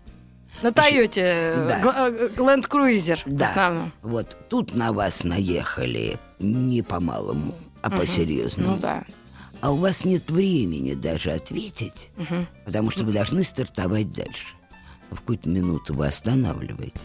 На 0.62 0.74
Тойоте 0.74 1.54
Да. 1.56 2.10
Ленд 2.38 2.68
Круизер 2.68 3.22
в 3.26 3.34
Да. 3.34 3.50
основном. 3.50 3.92
Вот 4.02 4.36
тут 4.50 4.76
на 4.76 4.92
вас 4.92 5.24
наехали 5.24 6.18
не 6.40 6.82
по-малому, 6.82 7.56
а 7.82 7.90
по-серьезному. 7.90 8.72
Ну 8.72 8.78
да. 8.80 9.04
А 9.62 9.72
у 9.72 9.76
вас 9.76 10.04
нет 10.04 10.30
времени 10.30 10.94
даже 10.96 11.32
ответить, 11.32 12.10
Мгм. 12.18 12.46
потому 12.66 12.92
что 12.92 13.06
вы 13.06 13.14
должны 13.14 13.44
стартовать 13.46 14.12
дальше. 14.12 14.48
В 15.12 15.16
какую-то 15.16 15.50
минуту 15.50 15.94
вы 15.94 16.08
останавливаетесь. 16.08 17.02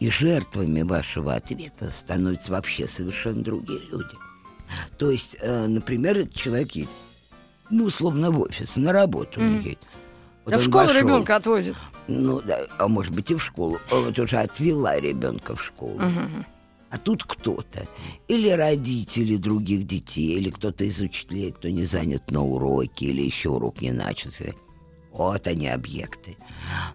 И 0.00 0.08
жертвами 0.10 0.82
вашего 0.82 1.34
ответа 1.34 1.90
становятся 1.90 2.52
вообще 2.52 2.86
совершенно 2.86 3.42
другие 3.42 3.80
люди. 3.90 4.06
То 4.98 5.10
есть, 5.10 5.36
э, 5.40 5.66
например, 5.66 6.28
человек 6.28 6.72
едет, 6.72 6.90
ну, 7.70 7.84
условно, 7.84 8.30
в 8.30 8.40
офис, 8.40 8.76
на 8.76 8.92
работу 8.92 9.40
Мгм. 9.40 9.56
едет. 9.60 9.78
Вот 10.44 10.52
Да 10.52 10.58
в 10.58 10.62
школу 10.62 10.86
вошел, 10.86 11.00
ребенка 11.00 11.36
отвозит. 11.36 11.76
Ну, 12.06 12.40
да, 12.40 12.60
а 12.78 12.88
может 12.88 13.14
быть 13.14 13.30
и 13.30 13.34
в 13.34 13.42
школу. 13.42 13.78
А 13.90 13.96
Вот 13.96 14.18
уже 14.18 14.38
отвела 14.38 14.98
ребенка 14.98 15.54
в 15.54 15.62
школу. 15.62 15.98
Мгм. 15.98 16.46
А 16.90 16.96
тут 16.96 17.22
кто-то, 17.24 17.86
или 18.28 18.48
родители 18.48 19.36
других 19.36 19.86
детей, 19.86 20.38
или 20.38 20.48
кто-то 20.48 20.84
из 20.84 20.98
учителей, 21.00 21.52
кто 21.52 21.68
не 21.68 21.84
занят 21.84 22.30
на 22.30 22.42
уроке, 22.42 23.06
или 23.06 23.20
еще 23.22 23.50
урок 23.50 23.82
не 23.82 23.92
начался. 23.92 24.54
Вот 25.12 25.46
они 25.46 25.68
объекты. 25.68 26.36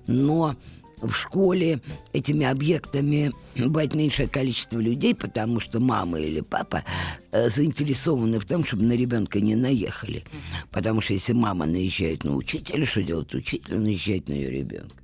Но 0.08 0.56
в 1.04 1.14
школе 1.14 1.82
этими 2.14 2.46
объектами 2.46 3.32
бывает 3.56 3.94
меньшее 3.94 4.28
количество 4.28 4.80
людей, 4.80 5.14
потому 5.14 5.60
что 5.60 5.80
мама 5.80 6.20
или 6.20 6.42
папа 6.42 6.84
э, 7.32 7.50
заинтересованы 7.50 8.40
в 8.40 8.46
том, 8.46 8.64
чтобы 8.66 8.84
на 8.84 8.94
ребенка 8.94 9.40
не 9.40 9.56
наехали. 9.56 10.24
Потому 10.72 11.02
что 11.02 11.14
если 11.14 11.34
мама 11.34 11.66
наезжает 11.66 12.24
на 12.24 12.36
учителя, 12.36 12.86
что 12.86 13.04
делает 13.04 13.34
учитель? 13.34 13.76
Он 13.76 13.84
наезжает 13.84 14.30
на 14.30 14.34
ее 14.34 14.50
ребенка. 14.50 14.96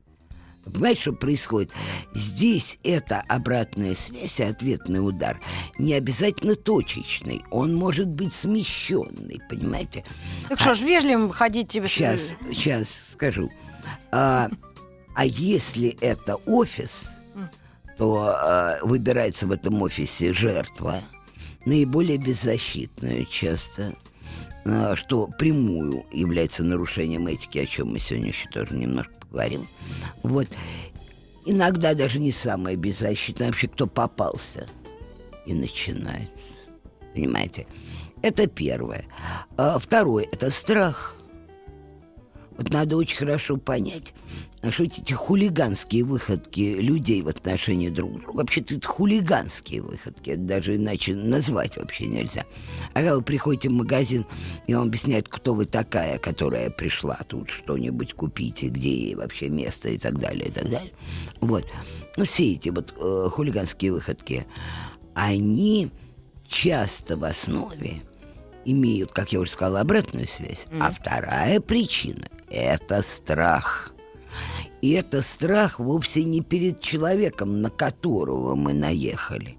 Понимаете, 0.66 1.02
что 1.02 1.14
происходит? 1.14 1.72
Здесь 2.14 2.78
это 2.84 3.24
обратная 3.28 3.96
связь 3.96 4.40
и 4.40 4.44
ответный 4.44 5.00
удар 5.00 5.40
не 5.78 5.94
обязательно 5.94 6.56
точечный. 6.56 7.42
Он 7.50 7.76
может 7.76 8.08
быть 8.08 8.34
смещенный, 8.34 9.42
понимаете? 9.50 10.04
Так 10.48 10.60
что 10.60 10.76
ж, 10.76 10.82
вежливым 10.82 11.32
ходить 11.32 11.70
тебе... 11.70 11.88
Сейчас, 11.88 12.22
сейчас 12.52 12.90
скажу. 13.14 13.50
А, 14.12 14.50
а 15.20 15.26
если 15.26 15.98
это 16.00 16.38
офис, 16.46 17.10
то 17.98 18.34
а, 18.38 18.78
выбирается 18.84 19.48
в 19.48 19.52
этом 19.52 19.82
офисе 19.82 20.34
жертва, 20.34 21.02
наиболее 21.66 22.18
беззащитная 22.18 23.26
часто, 23.26 23.98
а, 24.64 24.96
что 24.96 25.28
прямую 25.28 26.06
является 26.14 26.64
нарушением 26.64 27.28
этики, 27.28 27.58
о 27.58 27.66
чем 27.66 27.92
мы 27.92 28.00
сегодня 28.00 28.30
еще 28.30 28.48
тоже 28.48 28.76
немножко 28.76 29.14
поговорим. 29.20 29.68
Вот. 30.24 30.48
Иногда 31.46 31.94
даже 31.96 32.18
не 32.18 32.32
самая 32.32 32.78
беззащитная, 32.78 33.48
вообще 33.48 33.68
кто 33.68 33.88
попался. 33.88 34.68
И 35.46 35.54
начинается. 35.54 36.54
Понимаете? 37.14 37.68
Это 38.22 38.48
первое. 38.48 39.04
А 39.58 39.80
второе– 39.80 40.30
это 40.32 40.50
страх. 40.50 41.20
Вот 42.60 42.70
надо 42.72 42.98
очень 42.98 43.16
хорошо 43.16 43.56
понять, 43.56 44.14
что 44.72 44.84
эти 44.84 45.14
хулиганские 45.14 46.04
выходки 46.04 46.60
людей 46.60 47.22
в 47.22 47.30
отношении 47.30 47.90
друг 47.90 48.22
друга, 48.22 48.38
вообще-то 48.38 48.76
это 48.76 48.88
хулиганские 48.88 49.82
выходки, 49.82 50.32
это 50.32 50.42
даже 50.42 50.76
иначе 50.76 51.16
назвать 51.16 51.78
вообще 51.78 52.08
нельзя. 52.08 52.46
А 52.94 52.96
когда 52.96 53.16
вы 53.16 53.22
приходите 53.22 53.70
в 53.70 53.74
магазин, 53.74 54.26
и 54.68 54.76
вам 54.76 54.88
объясняют, 54.88 55.30
кто 55.30 55.54
вы 55.54 55.66
такая, 55.66 56.18
которая 56.18 56.70
пришла 56.70 57.20
тут 57.28 57.50
что-нибудь 57.50 58.14
купить, 58.14 58.64
и 58.64 58.70
где 58.70 58.90
ей 58.90 59.16
вообще 59.16 59.48
место, 59.50 59.90
и 59.90 59.98
так 59.98 60.20
далее, 60.20 60.50
и 60.50 60.52
так 60.52 60.70
далее. 60.70 60.92
Вот. 61.40 61.66
Ну, 62.18 62.26
все 62.26 62.54
эти 62.54 62.70
вот 62.70 62.94
э, 62.98 63.30
хулиганские 63.32 63.94
выходки, 63.94 64.46
они 65.14 65.90
часто 66.50 67.16
в 67.16 67.24
основе 67.24 68.02
имеют, 68.66 69.14
как 69.14 69.32
я 69.32 69.40
уже 69.40 69.52
сказала, 69.52 69.80
обратную 69.80 70.28
связь. 70.28 70.66
А 70.80 70.92
вторая 70.92 71.62
причина– 71.62 72.28
это 72.50 73.02
страх. 73.02 73.94
И 74.82 74.92
это 74.92 75.22
страх 75.22 75.80
вовсе 75.80 76.24
не 76.24 76.42
перед 76.42 76.82
человеком, 76.82 77.62
на 77.62 77.70
которого 77.70 78.56
мы 78.56 78.74
наехали, 78.74 79.58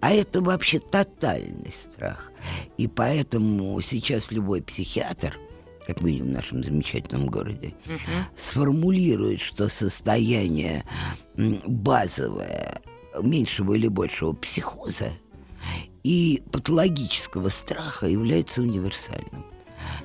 а 0.00 0.12
это 0.12 0.40
вообще 0.40 0.78
тотальный 0.78 1.72
страх. 1.72 2.30
И 2.76 2.86
поэтому 2.86 3.80
сейчас 3.80 4.30
любой 4.30 4.62
психиатр, 4.62 5.38
как 5.86 6.02
минимум 6.02 6.28
в 6.28 6.32
нашем 6.32 6.64
замечательном 6.64 7.26
городе, 7.26 7.74
сформулирует, 8.36 9.40
что 9.40 9.68
состояние 9.68 10.84
базовое 11.36 12.80
меньшего 13.22 13.74
или 13.74 13.88
большего 13.88 14.32
психоза 14.32 15.10
и 16.02 16.42
патологического 16.52 17.48
страха 17.48 18.06
является 18.06 18.60
универсальным. 18.60 19.44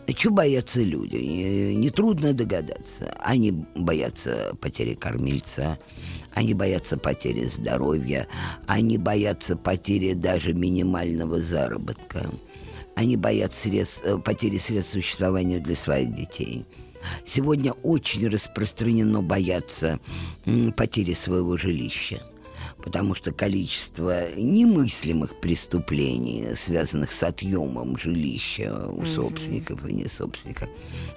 А 0.07 0.13
чего 0.13 0.35
боятся 0.35 0.81
люди? 0.81 1.15
Не- 1.15 1.75
Нетрудно 1.75 2.33
догадаться. 2.33 3.13
Они 3.19 3.51
боятся 3.75 4.55
потери 4.59 4.95
кормильца, 4.95 5.77
они 6.33 6.53
боятся 6.53 6.97
потери 6.97 7.45
здоровья, 7.45 8.27
они 8.67 8.97
боятся 8.97 9.55
потери 9.55 10.13
даже 10.13 10.53
минимального 10.53 11.39
заработка, 11.39 12.29
они 12.95 13.17
боятся 13.17 13.69
средств- 13.69 14.01
э, 14.05 14.17
потери 14.17 14.57
средств 14.57 14.93
существования 14.93 15.59
для 15.59 15.75
своих 15.75 16.15
детей. 16.15 16.65
Сегодня 17.25 17.71
очень 17.71 18.27
распространено 18.27 19.21
бояться 19.21 19.99
потери 20.75 21.13
своего 21.13 21.55
жилища 21.57 22.21
потому 22.81 23.13
что 23.15 23.31
количество 23.31 24.33
немыслимых 24.35 25.39
преступлений, 25.39 26.55
связанных 26.55 27.11
с 27.11 27.21
отъемом 27.23 27.97
жилища 27.97 28.87
у 28.87 29.05
собственников 29.05 29.85
и 29.85 29.93
не 29.93 30.07
собственников, 30.07 30.69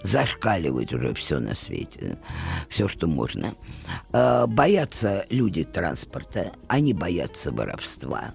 зашкаливает 0.03 0.92
уже 0.92 1.14
все 1.14 1.38
на 1.38 1.55
свете, 1.55 2.18
все, 2.68 2.88
что 2.88 3.07
можно. 3.07 3.55
А, 4.12 4.46
Боятся 4.46 5.25
люди 5.31 5.64
транспорта, 5.64 6.53
они 6.68 6.92
боятся 6.94 7.53
воровства. 7.53 8.35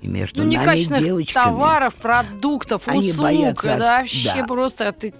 И 0.00 0.06
между 0.08 0.40
Ну, 0.42 0.44
нами, 0.44 0.54
некачественных 0.60 1.04
девочками, 1.04 1.44
товаров, 1.44 1.94
продуктов, 1.94 2.88
Они 2.88 3.10
услуг. 3.10 3.24
боятся- 3.24 3.70
это 3.70 3.78
вообще 3.82 4.34
да. 4.36 4.44
просто 4.44 4.92
ты... 4.92 5.14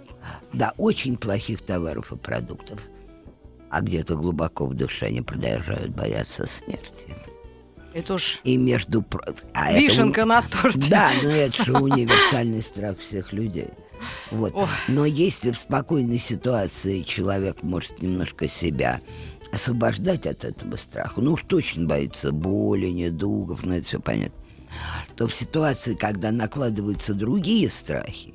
да, 0.52 0.74
очень 0.76 1.16
плохих 1.16 1.62
товаров 1.62 2.12
и 2.12 2.16
продуктов. 2.16 2.80
А 3.70 3.80
где-то 3.80 4.14
глубоко 4.14 4.66
в 4.66 4.74
душе 4.74 5.07
они 5.07 5.20
продолжают 5.22 5.90
бояться 5.94 6.46
смерти. 6.46 7.14
Это 7.94 8.14
уж 8.14 8.40
И 8.42 8.57
между... 8.57 9.02
про- 9.02 9.35
а 9.52 9.70
это 9.70 9.80
вишенка 9.80 10.24
на 10.24 10.42
торте. 10.42 10.90
Да, 10.90 11.11
но 11.22 11.30
это 11.30 11.64
же 11.64 11.74
универсальный 11.74 12.62
страх 12.62 12.98
всех 12.98 13.33
людей. 13.33 13.68
Вот. 14.33 14.52
Ох. 14.54 14.68
Но 14.88 15.07
если 15.07 15.52
в 15.52 15.59
спокойной 15.59 16.18
ситуации 16.18 17.02
человек 17.02 17.62
может 17.62 18.02
немножко 18.02 18.48
себя 18.48 19.00
освобождать 19.52 20.26
от 20.26 20.44
этого 20.44 20.74
страха, 20.74 21.20
ну 21.20 21.35
уж 21.35 21.42
точно 21.46 21.87
боится 21.87 22.33
боли, 22.33 22.88
недугов, 22.88 23.64
ну 23.64 23.74
это 23.74 23.87
все 23.87 24.00
понятно, 24.00 24.42
то 25.14 25.28
в 25.28 25.35
ситуации, 25.35 25.94
когда 25.94 26.33
накладываются 26.33 27.14
другие 27.14 27.70
страхи, 27.70 28.35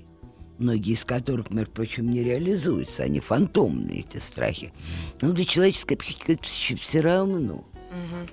многие 0.58 0.94
из 0.94 1.04
которых, 1.04 1.52
между 1.52 1.72
прочим, 1.74 2.10
не 2.10 2.24
реализуются, 2.24 3.04
они 3.04 3.20
фантомные, 3.20 4.00
эти 4.00 4.18
страхи, 4.22 4.72
но 5.22 5.34
для 5.34 5.44
человеческой 5.44 5.98
психики 5.98 6.32
это 6.32 6.44
все 6.82 7.02
равно 7.02 7.66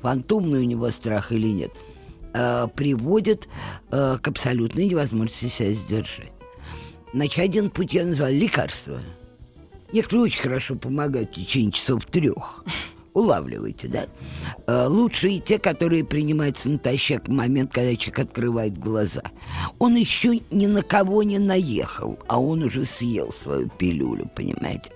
фантомный 0.01 0.61
у 0.61 0.65
него 0.65 0.91
страх 0.91 1.33
или 1.33 1.49
нет, 1.49 1.73
э, 2.35 2.69
приводит 2.75 3.49
э, 3.91 4.19
к 4.21 4.29
абсолютной 4.29 4.87
невозможности 4.87 5.49
себя 5.49 5.73
сдержать. 5.73 6.33
Значит, 7.13 7.39
один 7.39 7.71
путь 7.71 7.95
я 7.95 8.05
назвал 8.05 8.31
лекарство. 8.31 9.01
Некоторые 9.93 10.25
очень 10.25 10.43
хорошо 10.43 10.75
помогают 10.75 11.31
в 11.31 11.35
течение 11.35 11.73
часов 11.73 12.05
трех. 12.07 12.65
улавливаете, 13.17 13.89
да? 13.89 14.07
Э, 14.67 14.87
лучше 14.89 15.31
и 15.31 15.41
те, 15.41 15.59
которые 15.59 16.05
принимаются 16.05 16.69
натощак 16.69 17.27
в 17.27 17.31
момент, 17.31 17.73
когда 17.73 17.97
человек 17.97 18.19
открывает 18.19 18.79
глаза. 18.79 19.23
Он 19.79 19.97
еще 19.97 20.41
ни 20.51 20.67
на 20.67 20.83
кого 20.83 21.23
не 21.23 21.39
наехал, 21.39 22.19
а 22.29 22.39
он 22.39 22.63
уже 22.63 22.85
съел 22.85 23.33
свою 23.33 23.71
пилюлю, 23.71 24.31
понимаете? 24.37 24.93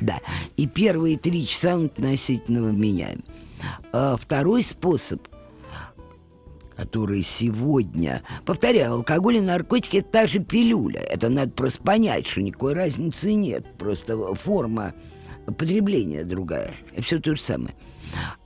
Да. 0.00 0.20
И 0.56 0.68
первые 0.68 1.18
три 1.18 1.48
часа 1.48 1.74
он 1.74 1.86
относительно 1.86 2.62
вменяем. 2.62 3.24
А 3.92 4.16
второй 4.16 4.62
способ 4.62 5.26
который 6.76 7.22
сегодня... 7.22 8.22
Повторяю, 8.44 8.94
алкоголь 8.94 9.36
и 9.36 9.40
наркотики– 9.40 9.96
это 9.98 10.08
та 10.08 10.26
же 10.26 10.40
пилюля. 10.40 11.00
Это 11.00 11.28
надо 11.28 11.52
просто 11.52 11.82
понять, 11.82 12.26
что 12.26 12.42
никакой 12.42 12.74
разницы 12.74 13.32
нет. 13.32 13.64
Просто 13.78 14.34
форма 14.34 14.92
потребления 15.56 16.24
другая. 16.24 16.72
Все 16.98 17.20
то 17.20 17.36
же 17.36 17.42
самое. 17.42 17.74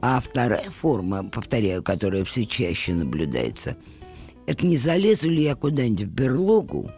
А 0.00 0.20
вторая 0.20 0.70
форма, 0.70 1.24
повторяю, 1.24 1.83
которая 1.83 2.24
все 2.24 2.46
чаще 2.46 2.94
наблюдается, 2.94 3.76
это 4.46 4.66
не 4.66 4.76
залезу 4.76 5.28
ли 5.28 5.42
я 5.42 5.54
куда-нибудь 5.54 6.07
в 6.07 6.11
берлогу, 6.11 6.90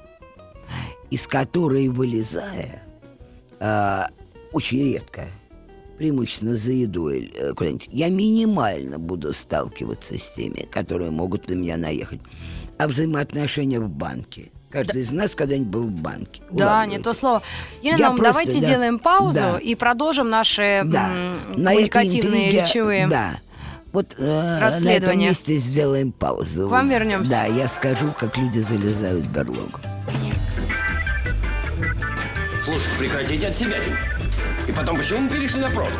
из 1.11 1.27
которой 1.27 1.89
вылезая, 1.89 2.83
а, 3.59 4.09
очень 4.53 4.93
редко, 4.93 5.27
преимущественно 6.01 6.57
за 6.57 6.73
едой 6.73 7.31
э, 7.37 7.53
куда-нибудь, 7.53 7.91
я 7.93 8.09
минимально 8.09 8.99
буду 8.99 9.35
сталкиваться 9.35 10.17
с 10.17 10.33
теми, 10.33 10.67
которые 10.71 11.11
могут 11.11 11.47
на 11.51 11.53
меня 11.53 11.77
наехать. 11.77 12.21
А 12.79 12.89
взаимоотношения 12.89 13.81
в 13.81 13.91
банке– 13.91 14.51
Каждый 14.71 14.93
да. 14.93 15.01
из 15.01 15.13
нас 15.13 15.35
когда-нибудь 15.35 15.69
был 15.69 15.87
в 15.89 16.01
банке. 16.01 16.43
Да, 16.53 16.87
не 16.87 17.01
то 17.01 17.13
слово. 17.13 17.43
Елена, 17.83 18.07
просто, 18.07 18.23
давайте 18.23 18.53
да, 18.53 18.59
сделаем 18.59 18.99
паузу 19.01 19.39
да. 19.39 19.59
и 19.59 19.75
продолжим 19.75 20.31
наши 20.31 20.83
да. 20.85 21.09
На 21.57 21.73
коммуникативные 21.73 22.47
интриге, 22.47 22.63
речевые 22.63 23.07
да. 23.09 23.41
Вот 23.93 24.15
э, 24.17 24.81
на 24.81 24.89
этом 24.93 25.19
месте 25.19 25.59
сделаем 25.59 26.13
паузу. 26.13 26.69
К 26.69 26.71
вам 26.71 26.89
вернемся. 26.89 27.33
Да, 27.33 27.45
я 27.47 27.67
скажу, 27.67 28.15
как 28.17 28.39
люди 28.39 28.61
залезают 28.61 29.27
в 29.27 29.33
берлогу. 29.33 29.81
Слушайте, 32.65 32.97
прекратите 32.99 33.49
от 33.49 33.57
себя. 33.57 33.77
И 34.71 34.73
потом, 34.73 34.99
почему 34.99 35.23
мы 35.23 35.29
перешли 35.29 35.61
на 35.61 35.69
проф? 35.69 35.91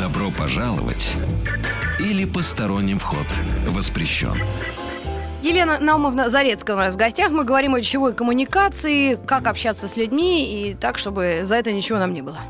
Добро 0.00 0.32
пожаловать 0.32 1.14
или 2.00 2.24
посторонним 2.24 2.98
вход 2.98 3.24
воспрещен. 3.68 4.36
Елена 5.44 5.78
Наумовна 5.78 6.28
Зарецкая 6.28 6.74
у 6.74 6.78
нас 6.80 6.94
в 6.94 6.96
гостях. 6.96 7.30
Мы 7.30 7.44
говорим 7.44 7.76
о 7.76 7.78
речевой 7.78 8.14
коммуникации, 8.14 9.14
как 9.14 9.46
общаться 9.46 9.86
с 9.86 9.96
людьми 9.96 10.70
и 10.70 10.74
так, 10.74 10.98
чтобы 10.98 11.42
за 11.44 11.54
это 11.54 11.70
ничего 11.70 12.00
нам 12.00 12.12
не 12.14 12.22
было. 12.22 12.40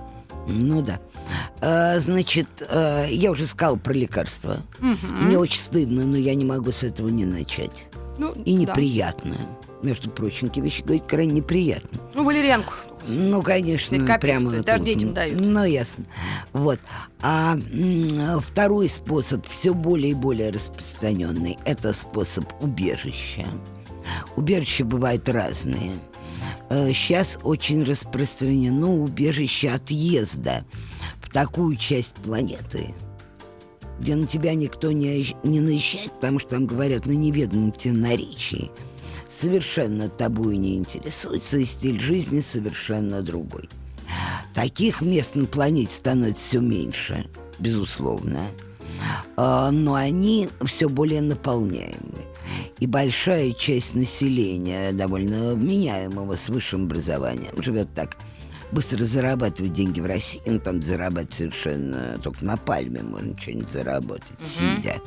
Ну 0.46 0.80
да. 0.80 0.98
А, 1.60 2.00
значит, 2.00 2.48
а, 2.70 3.04
я 3.04 3.30
уже 3.30 3.46
сказал 3.46 3.76
про 3.76 3.92
лекарства. 3.92 4.62
Угу. 4.78 5.24
Мне 5.24 5.38
очень 5.38 5.60
стыдно, 5.60 6.06
но 6.06 6.16
я 6.16 6.34
не 6.34 6.46
могу 6.46 6.72
с 6.72 6.84
этого 6.84 7.08
не 7.08 7.26
начать. 7.26 7.84
Ну, 8.16 8.32
и 8.32 8.54
неприятно. 8.54 9.34
Да. 9.34 9.66
Между 9.86 10.08
прочим, 10.08 10.48
тебе 10.48 10.70
вещи 10.70 10.80
говорить 10.80 11.06
крайне 11.06 11.34
неприятно. 11.34 12.00
Ну, 12.14 12.24
валерьянку. 12.24 12.72
Ну, 13.08 13.42
конечно, 13.42 13.98
Капец, 13.98 14.20
прямо 14.20 14.48
стоит, 14.50 14.64
даже 14.64 14.84
детям 14.84 15.14
дают. 15.14 15.40
Ну, 15.40 15.64
ясно. 15.64 16.04
Вот. 16.52 16.80
А 17.22 17.56
второй 18.40 18.88
способ, 18.88 19.46
все 19.48 19.74
более 19.74 20.12
и 20.12 20.14
более 20.14 20.50
распространенный, 20.50 21.58
это 21.64 21.92
способ 21.92 22.44
убежища. 22.62 23.46
Убежища 24.36 24.84
бывают 24.84 25.28
разные. 25.28 25.94
Сейчас 26.68 27.36
э, 27.36 27.38
очень 27.42 27.84
распространено 27.84 29.02
убежище 29.02 29.70
отъезда 29.70 30.64
в 31.20 31.30
такую 31.30 31.76
часть 31.76 32.14
планеты, 32.16 32.94
где 33.98 34.14
на 34.14 34.26
тебя 34.26 34.54
никто 34.54 34.92
не, 34.92 35.34
не 35.42 35.60
наезжает, 35.60 36.12
потому 36.12 36.40
что 36.40 36.50
там 36.50 36.66
говорят 36.66 37.06
на 37.06 37.12
неведомом 37.12 37.72
тебе 37.72 37.94
наречии– 37.94 38.70
совершенно 39.38 40.08
тобой 40.08 40.56
не 40.56 40.76
интересуется, 40.76 41.58
и 41.58 41.64
стиль 41.64 42.00
жизни 42.00 42.40
совершенно 42.40 43.22
другой. 43.22 43.68
Таких 44.54 45.02
мест 45.02 45.34
на 45.34 45.44
планете 45.44 45.94
становится 45.94 46.42
все 46.44 46.60
меньше, 46.60 47.26
безусловно. 47.58 48.46
А, 49.36 49.70
но 49.70 49.94
они 49.94 50.48
все 50.64 50.88
более 50.88 51.20
наполняемы. 51.20 51.96
И 52.78 52.86
большая 52.86 53.52
часть 53.52 53.94
населения, 53.94 54.92
довольно 54.92 55.54
вменяемого 55.54 56.36
с 56.36 56.48
высшим 56.48 56.84
образованием, 56.84 57.62
живет 57.62 57.88
так. 57.94 58.16
Быстро 58.72 59.04
зарабатывать 59.04 59.74
деньги 59.74 60.00
в 60.00 60.06
России, 60.06 60.42
ну, 60.44 60.58
там 60.58 60.82
зарабатывать 60.82 61.34
совершенно 61.34 62.18
только 62.22 62.44
на 62.44 62.56
пальме 62.56 63.00
можно 63.00 63.38
что-нибудь 63.38 63.70
заработать, 63.70 64.26
угу. 64.40 64.48
сидя 64.48 65.00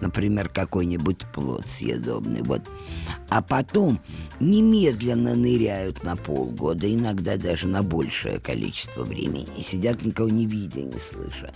например, 0.00 0.48
какой-нибудь 0.48 1.26
плод 1.32 1.66
съедобный. 1.68 2.42
Вот. 2.42 2.62
А 3.28 3.42
потом 3.42 4.00
немедленно 4.40 5.34
ныряют 5.34 6.02
на 6.04 6.16
полгода, 6.16 6.92
иногда 6.92 7.36
даже 7.36 7.66
на 7.66 7.82
большее 7.82 8.38
количество 8.40 9.04
времени, 9.04 9.48
и 9.56 9.62
сидят 9.62 10.04
никого 10.04 10.28
не 10.28 10.46
видя, 10.46 10.82
не 10.82 10.98
слыша. 10.98 11.52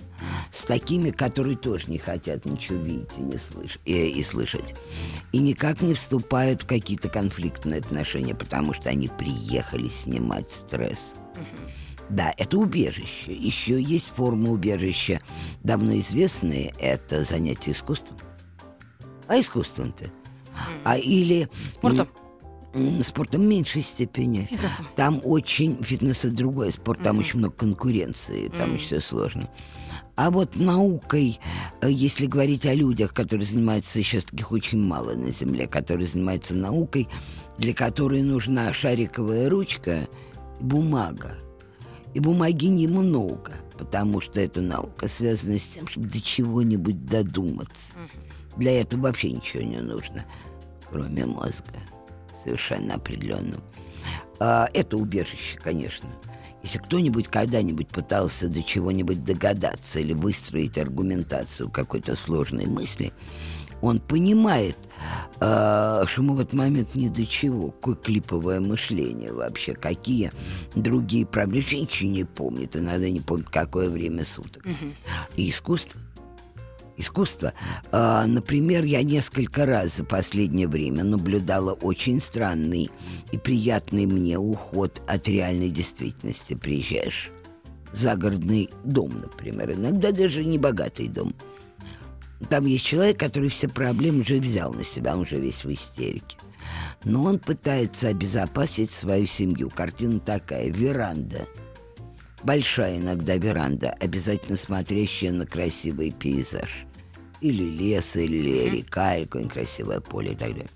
С 0.53 0.64
такими, 0.64 1.11
которые 1.11 1.57
тоже 1.57 1.85
не 1.88 1.98
хотят 1.98 2.44
ничего 2.44 2.79
видеть 2.79 3.11
и, 3.18 3.20
не 3.20 3.38
слыш... 3.38 3.79
и, 3.85 4.09
и 4.09 4.24
слышать. 4.24 4.74
И 5.33 5.38
никак 5.38 5.81
не 5.81 5.94
вступают 5.94 6.62
в 6.62 6.66
какие-то 6.66 7.09
конфликтные 7.09 7.81
отношения, 7.81 8.35
потому 8.35 8.74
что 8.74 8.88
они 8.90 9.09
приехали 9.09 9.88
снимать 9.88 10.53
стресс. 10.53 11.14
Да, 12.09 12.33
это 12.38 12.57
убежище. 12.57 13.33
Еще 13.33 13.81
есть 13.81 14.07
форма 14.07 14.51
убежища, 14.51 15.20
давно 15.62 15.98
известные, 15.98 16.72
это 16.79 17.22
занятие 17.22 17.72
искусством 17.72 18.16
а 19.29 19.38
искусством-то. 19.38 20.11
А 20.85 20.99
или... 20.99 21.49
Спортом? 21.75 22.09
Спортом 23.03 23.43
в 23.43 23.45
меньшей 23.45 23.83
степени. 23.83 24.49
Фитнесом. 24.51 24.87
Там 24.97 25.21
очень... 25.25 25.83
Фитнес 25.83 26.25
это 26.25 26.35
другой 26.35 26.73
спорт, 26.73 27.03
там 27.03 27.17
mm-hmm. 27.17 27.21
очень 27.21 27.38
много 27.38 27.55
конкуренции, 27.55 28.49
там 28.49 28.71
mm-hmm. 28.71 28.79
все 28.79 29.01
сложно. 29.01 29.49
А 30.17 30.31
вот 30.31 30.57
наукой, 30.57 31.38
э, 31.81 31.88
если 31.91 32.27
говорить 32.27 32.67
о 32.67 32.75
людях, 32.75 33.14
которые 33.14 33.47
занимаются, 33.47 34.03
сейчас 34.03 34.25
таких 34.25 34.51
очень 34.51 34.81
мало 34.81 35.14
на 35.14 35.31
Земле, 35.31 35.67
которые 35.67 36.09
занимаются 36.09 36.57
наукой, 36.57 37.09
для 37.57 37.73
которой 37.73 38.23
нужна 38.23 38.73
шариковая 38.73 39.49
ручка 39.49 40.09
и 40.61 40.64
бумага. 40.64 41.37
И 42.14 42.21
бумаги 42.21 42.67
немного, 42.67 43.53
потому 43.79 44.21
что 44.21 44.41
эта 44.41 44.61
наука 44.61 45.09
связана 45.09 45.59
с 45.59 45.62
тем, 45.62 45.87
чтобы 45.87 46.09
до 46.09 46.21
чего-нибудь 46.21 47.07
додуматься. 47.07 47.93
Mm-hmm. 47.95 48.28
Для 48.59 48.81
этого 48.81 49.03
вообще 49.03 49.33
ничего 49.33 49.62
не 49.62 49.79
нужно, 49.79 50.25
кроме 50.90 51.25
мозга. 51.25 51.79
Совершенно 52.44 52.94
определенным. 52.94 53.62
А, 54.40 54.68
это 54.75 54.97
убежище, 54.97 55.57
конечно. 55.59 56.09
Если 56.62 56.79
кто-нибудь 56.79 57.29
когда-нибудь 57.29 57.88
пытался 57.88 58.49
до 58.49 58.62
чего-нибудь 58.62 59.25
догадаться 59.25 60.01
или 60.01 60.12
выстроить 60.12 60.77
аргументацию 60.77 61.71
какой-то 61.71 62.16
сложной 62.16 62.66
мысли, 62.66 63.12
он 63.81 64.01
понимает, 64.01 64.77
э, 65.40 66.05
что 66.07 66.23
мы 66.23 66.35
в 66.35 66.40
этот 66.40 66.55
момент 66.55 66.97
ни 66.97 67.09
до 67.09 67.25
чего. 67.27 67.71
Какое 67.71 67.94
клиповое 67.94 68.61
мышление 68.61 69.33
вообще, 69.33 69.73
какие 69.75 70.33
другие 70.75 71.25
проблемы. 71.25 71.64
Ничего 71.71 72.11
не 72.11 72.25
помнит, 72.25 72.77
иногда 72.77 73.09
не 73.09 73.21
помнит, 73.21 73.49
какое 73.51 73.88
время 73.88 74.25
суток. 74.25 74.64
Угу. 74.66 74.90
И 75.37 75.51
искусство 75.51 76.01
искусства. 76.99 77.55
А, 77.93 78.27
например, 78.27 78.85
я 78.85 79.03
несколько 79.03 79.65
раз 79.65 79.97
за 79.97 80.05
последнее 80.05 80.69
время 80.69 81.05
наблюдала 81.05 81.73
очень 81.73 82.21
странный 82.21 82.91
и 83.33 83.39
приятный 83.39 84.07
мне 84.07 84.39
уход 84.39 85.01
от 85.07 85.29
реальной 85.29 85.71
действительности. 85.71 86.55
Приезжаешь 86.55 87.31
загородный 87.93 88.69
дом, 88.85 89.11
например, 89.21 89.73
иногда 89.73 90.13
даже 90.13 90.45
не 90.45 90.59
богатый 90.59 91.09
дом. 91.09 91.35
Там 92.49 92.67
есть 92.67 92.85
человек, 92.85 93.19
который 93.19 93.49
все 93.49 93.69
проблемы 93.69 94.21
уже 94.21 94.39
взял 94.39 94.73
на 94.73 94.85
себя, 94.85 95.15
он 95.15 95.23
уже 95.23 95.37
весь 95.37 95.65
в 95.65 95.73
истерике. 95.73 96.37
Но 97.05 97.25
он 97.25 97.39
пытается 97.39 98.09
обезопасить 98.09 98.91
свою 98.91 99.27
семью. 99.27 99.71
Картина 99.71 100.21
такая, 100.21 100.71
веранда. 100.71 101.47
Большая 102.45 102.99
иногда 102.99 103.37
веранда, 103.37 103.91
обязательно 103.99 104.57
смотрящая 104.57 105.33
на 105.33 105.47
красивый 105.47 106.13
пейзаж 106.13 106.88
или 107.40 107.62
лес, 107.62 108.16
или 108.16 108.68
река, 108.68 109.16
или 109.16 109.24
какое-нибудь 109.24 109.53
красивое 109.53 110.01
поле 110.01 110.33
и 110.33 110.37
так 110.37 110.51
далее. 110.51 110.66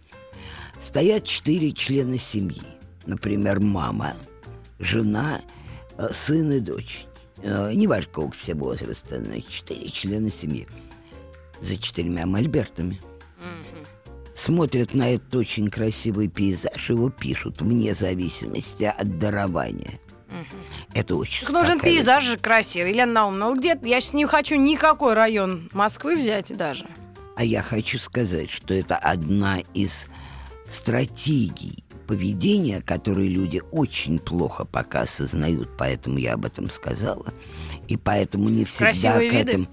Стоят 0.85 1.25
четыре 1.25 1.73
члена 1.73 2.19
семьи. 2.19 2.63
Например, 3.07 3.61
мама, 3.61 4.15
жена, 4.79 5.41
э, 5.97 6.09
сын 6.13 6.53
и 6.53 6.61
дочь. 6.61 7.07
Э, 7.43 7.73
не 7.73 7.87
важно, 7.87 8.07
какого 8.07 8.31
все 8.33 8.55
возраста, 8.55 9.21
но 9.21 9.41
четыре 9.41 9.91
члена 9.91 10.31
семьи. 10.31 10.67
За 11.61 11.77
четырьмя 11.77 12.27
мольбертами. 12.27 13.01
Смотрят 14.35 14.95
на 14.95 15.15
этот 15.15 15.35
очень 15.37 15.69
красивый 15.69 16.27
пейзаж, 16.27 16.91
его 16.91 17.11
пишут 17.11 17.61
вне 17.61 17.95
зависимости 17.95 18.85
от 18.85 19.19
дарования. 19.19 20.01
Это 20.95 21.17
очень 21.17 21.47
нужен 21.47 21.77
успокаивает. 21.77 21.83
пейзаж 21.83 22.25
же 22.25 22.37
красивый. 22.37 22.93
Елена 22.93 23.13
Наумовна, 23.13 23.47
ну 23.51 23.57
где 23.59 23.79
я 23.83 24.01
сейчас 24.01 24.15
не 24.15 24.27
хочу 24.27 24.57
никакой 24.57 25.15
район 25.15 25.69
Москвы 25.73 26.17
взять 26.17 26.57
даже. 26.57 26.87
А 27.37 27.45
я 27.45 27.63
хочу 27.63 27.99
сказать, 27.99 28.51
что 28.51 28.75
это 28.75 28.97
одна 28.97 29.61
из 29.75 30.07
стратегий 30.71 31.85
поведения, 32.07 32.83
которые 32.83 33.29
люди 33.29 33.63
очень 33.71 34.19
плохо 34.19 34.65
пока 34.65 35.03
осознают, 35.03 35.71
поэтому 35.79 36.19
я 36.19 36.35
об 36.35 36.45
этом 36.45 36.69
сказала. 36.69 37.33
И 37.89 37.97
поэтому 37.97 38.49
не 38.49 38.65
всегда 38.65 38.87
Красивые 38.87 39.31
к 39.31 39.33
виды? 39.33 39.51
этому 39.51 39.67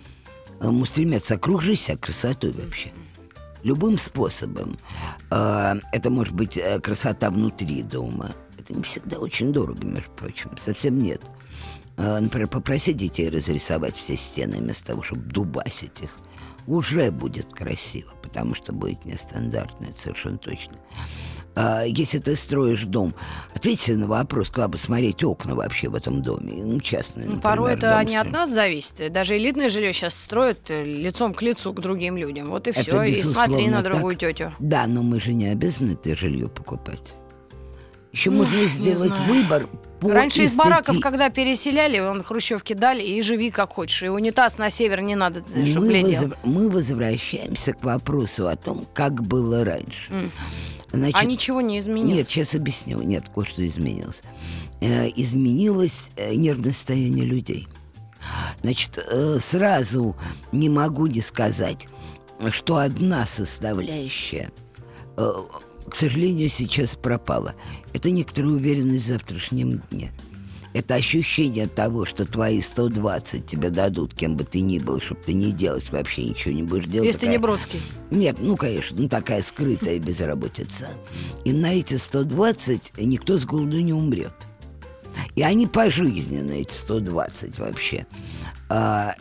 ему 0.62 0.86
стремятся 0.86 1.36
окружить 1.36 1.82
себя 1.82 1.98
красотой 1.98 2.52
вообще. 2.52 2.92
Любым 3.64 3.98
способом. 3.98 4.78
А, 5.30 5.78
Это 5.92 6.10
может 6.10 6.34
быть 6.34 6.56
э, 6.58 6.80
красота 6.80 7.30
внутри 7.30 7.84
дома. 7.84 8.32
Это 8.70 8.78
не 8.78 8.84
всегда 8.84 9.18
очень 9.18 9.52
дорого, 9.52 9.84
между 9.86 10.12
прочим. 10.12 10.52
Совсем 10.64 10.98
нет. 11.00 11.22
А, 11.98 12.20
Например, 12.20 12.48
попроси 12.48 12.94
детей 12.94 13.30
разрисовать 13.30 13.96
все 13.98 14.16
стены 14.16 14.58
вместо 14.58 14.88
того, 14.88 15.02
чтобы 15.04 15.24
дубасить 15.24 16.00
их. 16.02 16.16
Уже 16.68 17.10
будет 17.10 17.52
красиво, 17.52 18.12
потому 18.22 18.54
что 18.54 18.72
будет 18.74 19.04
нестандартно, 19.04 19.88
это 19.88 20.00
совершенно 20.00 20.38
точно. 20.38 20.74
А, 21.56 21.84
Если 21.84 22.20
ты 22.20 22.36
строишь 22.36 22.84
дом, 22.84 23.16
ответьте 23.56 23.96
на 23.96 24.06
вопрос, 24.06 24.50
куда 24.50 24.68
бы 24.68 24.78
смотреть 24.78 25.24
окна 25.24 25.56
вообще 25.56 25.90
в 25.90 25.96
этом 25.96 26.22
доме. 26.22 26.64
Ну, 26.64 26.80
частные, 26.80 27.26
Ну, 27.26 27.36
например, 27.38 27.42
порой 27.42 27.74
это 27.74 28.04
не 28.04 28.18
от 28.18 28.30
нас 28.30 28.52
зависит. 28.52 29.12
Даже 29.12 29.36
элитное 29.36 29.70
жилье 29.70 29.92
сейчас 29.94 30.14
строят 30.14 30.60
э, 30.70 30.84
лицом 30.84 31.34
к 31.34 31.42
лицу 31.42 31.74
к 31.74 31.82
другим 31.82 32.18
людям. 32.18 32.50
Вот 32.50 32.68
и 32.68 32.70
Это 32.70 32.82
все. 32.82 33.02
И 33.02 33.22
смотри 33.24 33.68
на 33.68 33.82
другую 33.82 34.16
так. 34.16 34.30
тетю. 34.36 34.54
Да, 34.60 34.86
но 34.86 35.02
мы 35.02 35.20
же 35.20 35.34
не 35.34 35.48
обязаны 35.48 35.94
это 35.94 36.16
жилье 36.16 36.48
покупать. 36.50 37.16
Еще 38.12 38.30
можно 38.32 38.66
сделать 38.66 39.18
выбор 39.28 39.68
по 40.00 40.10
Раньше 40.10 40.44
из 40.44 40.54
бараков, 40.56 41.00
когда 41.02 41.30
переселяли, 41.30 42.00
он 42.00 42.24
хрущевки 42.24 42.74
дали 42.74 43.04
и 43.04 43.22
живи 43.22 43.52
как 43.52 43.74
хочешь. 43.74 44.04
И 44.04 44.08
унитаз 44.10 44.58
на 44.58 44.70
север 44.70 45.02
не 45.02 45.16
надо, 45.16 45.44
чтобы 45.66 45.88
мы, 45.88 45.92
глядел. 45.92 46.24
возв- 46.24 46.38
мы 46.44 46.70
возвращаемся 46.70 47.74
к 47.74 47.84
вопросу 47.84 48.48
о 48.48 48.56
том, 48.56 48.86
как 48.94 49.22
было 49.22 49.64
раньше. 49.66 50.12
М. 50.12 50.32
Значит, 50.92 51.18
А 51.20 51.24
ничего 51.24 51.62
не 51.62 51.78
изменилось. 51.80 52.16
Нет, 52.18 52.30
сейчас 52.30 52.56
объясню. 52.56 53.00
Нет, 53.04 53.26
кое-что 53.36 53.68
изменилось. 53.68 54.22
Э, 54.82 55.08
изменилось 55.16 56.10
э, 56.16 56.34
нервное 56.34 56.74
состояние 56.74 57.26
людей. 57.26 57.68
Значит, 58.62 58.98
э, 59.12 59.38
сразу 59.40 60.16
не 60.52 60.68
могу 60.70 61.06
не 61.08 61.22
сказать, 61.22 61.88
что 62.52 62.78
одна 62.78 63.26
составляющая, 63.28 64.52
э, 65.18 65.32
к 65.88 65.96
сожалению, 65.96 66.50
сейчас 66.50 66.96
пропала. 66.96 67.56
Это 67.94 68.10
некоторая 68.12 68.52
уверенность 68.52 69.06
в 69.06 69.10
завтрашнем 69.10 69.82
дне. 69.92 70.12
Это 70.72 70.96
ощущение 70.96 71.66
того, 71.68 72.06
что 72.06 72.26
твои 72.26 72.62
120 72.62 73.44
тебе 73.48 73.72
дадут, 73.72 74.14
кем 74.14 74.36
бы 74.36 74.44
ты 74.44 74.62
ни 74.62 74.78
был, 74.78 75.02
чтобы 75.02 75.20
ты 75.26 75.34
не 75.34 75.52
делать 75.52 75.90
вообще 75.92 76.26
ничего 76.26 76.54
не 76.54 76.62
будешь 76.62 76.86
делать. 76.86 77.08
Если 77.08 77.20
ты 77.22 77.26
не 77.28 77.38
такая- 77.38 77.56
Бродский. 77.56 77.82
нет, 78.12 78.38
ну, 78.40 78.56
конечно, 78.56 78.96
ну, 79.00 79.10
такая 79.10 79.42
скрытая 79.42 79.98
безработица. 79.98 80.90
И 81.44 81.54
на 81.54 81.74
эти 81.74 81.96
120 81.96 82.94
никто 82.98 83.38
с 83.38 83.46
голоду 83.46 83.80
не 83.82 83.94
умрет. 83.94 84.34
И 85.36 85.42
они 85.42 85.66
пожизненно, 85.66 86.52
эти 86.52 86.72
120 86.74 87.58
вообще. 87.58 88.06
А, 88.70 89.16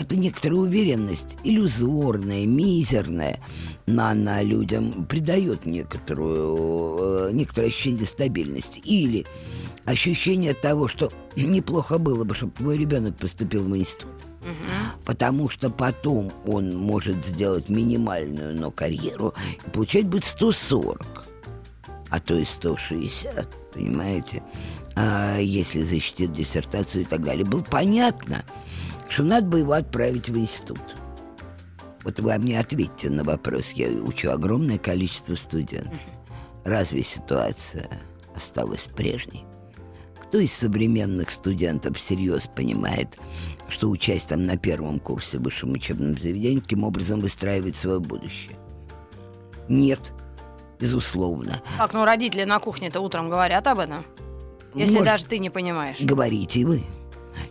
это 0.00 0.16
некоторая 0.16 0.60
уверенность, 0.60 1.36
иллюзорная, 1.44 2.46
мизерная, 2.46 3.38
но 3.86 4.06
она 4.06 4.40
людям 4.42 5.04
придает 5.04 5.66
некоторую, 5.66 7.28
э, 7.28 7.30
некоторое 7.32 7.66
ощущение 7.66 8.06
стабильности. 8.06 8.78
Или 8.78 9.26
ощущение 9.84 10.54
того, 10.54 10.88
что 10.88 11.12
неплохо 11.36 11.98
было 11.98 12.24
бы, 12.24 12.34
чтобы 12.34 12.52
твой 12.52 12.78
ребенок 12.78 13.16
поступил 13.16 13.64
в 13.64 13.76
институт. 13.76 14.08
Потому 15.04 15.50
что 15.50 15.68
потом 15.68 16.32
он 16.46 16.74
может 16.74 17.26
сделать 17.26 17.68
минимальную, 17.68 18.58
но 18.58 18.70
карьеру 18.70 19.34
и 19.66 19.70
получать 19.70 20.06
будет 20.06 20.24
140, 20.24 21.28
а 22.08 22.20
то 22.20 22.38
и 22.38 22.46
160, 22.46 23.74
понимаете? 23.74 24.42
А 24.96 25.36
если 25.36 25.82
защитит 25.82 26.32
диссертацию 26.32 27.02
и 27.02 27.04
так 27.04 27.22
далее. 27.22 27.44
Было 27.44 27.62
понятно, 27.62 28.42
что 29.10 29.24
надо 29.24 29.46
бы 29.48 29.58
его 29.58 29.72
отправить 29.72 30.28
в 30.28 30.38
институт. 30.38 30.80
Вот 32.04 32.18
вы 32.20 32.38
мне 32.38 32.58
ответьте 32.58 33.10
на 33.10 33.24
вопрос. 33.24 33.72
Я 33.72 33.88
учу 33.88 34.30
огромное 34.30 34.78
количество 34.78 35.34
студентов. 35.34 36.00
Разве 36.64 37.02
ситуация 37.02 37.88
осталась 38.34 38.88
прежней? 38.96 39.44
Кто 40.28 40.38
из 40.38 40.52
современных 40.52 41.32
студентов 41.32 41.98
всерьез 41.98 42.48
понимает, 42.54 43.18
что 43.68 43.90
участь 43.90 44.28
там 44.28 44.46
на 44.46 44.56
первом 44.56 45.00
курсе 45.00 45.38
в 45.38 45.42
высшем 45.42 45.72
учебном 45.72 46.16
заведении, 46.16 46.60
каким 46.60 46.84
образом 46.84 47.18
выстраивает 47.18 47.76
свое 47.76 47.98
будущее? 47.98 48.56
Нет, 49.68 50.12
безусловно. 50.78 51.60
Так, 51.76 51.92
ну 51.92 52.04
родители 52.04 52.44
на 52.44 52.60
кухне-то 52.60 53.00
утром 53.00 53.28
говорят 53.28 53.66
об 53.66 53.80
этом. 53.80 54.04
Если 54.74 54.92
Может, 54.92 55.04
даже 55.04 55.26
ты 55.26 55.40
не 55.40 55.50
понимаешь. 55.50 55.96
Говорите 56.00 56.64
вы. 56.64 56.84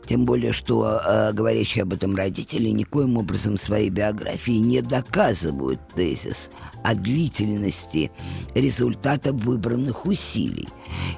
Тем 0.06 0.26
более, 0.26 0.54
что 0.54 1.02
э, 1.06 1.34
говорящие 1.34 1.84
об 1.84 1.94
этом 1.94 2.16
родители 2.16 2.70
никоим 2.70 3.18
образом 3.18 3.58
своей 3.58 3.90
биографии 3.90 4.58
не 4.60 4.82
доказывают 4.82 5.80
тезис 5.96 6.50
о 6.84 6.96
длительности 6.96 8.12
результата 8.56 9.32
выбранных 9.34 10.06
усилий. 10.06 10.68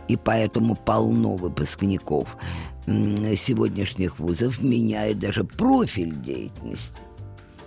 И 0.08 0.16
поэтому 0.16 0.76
полно 0.76 1.36
выпускников 1.36 2.38
сегодняшних 2.88 4.20
вузов 4.20 4.62
меняют 4.62 5.20
даже 5.20 5.44
профиль 5.44 6.16
деятельности. 6.16 7.02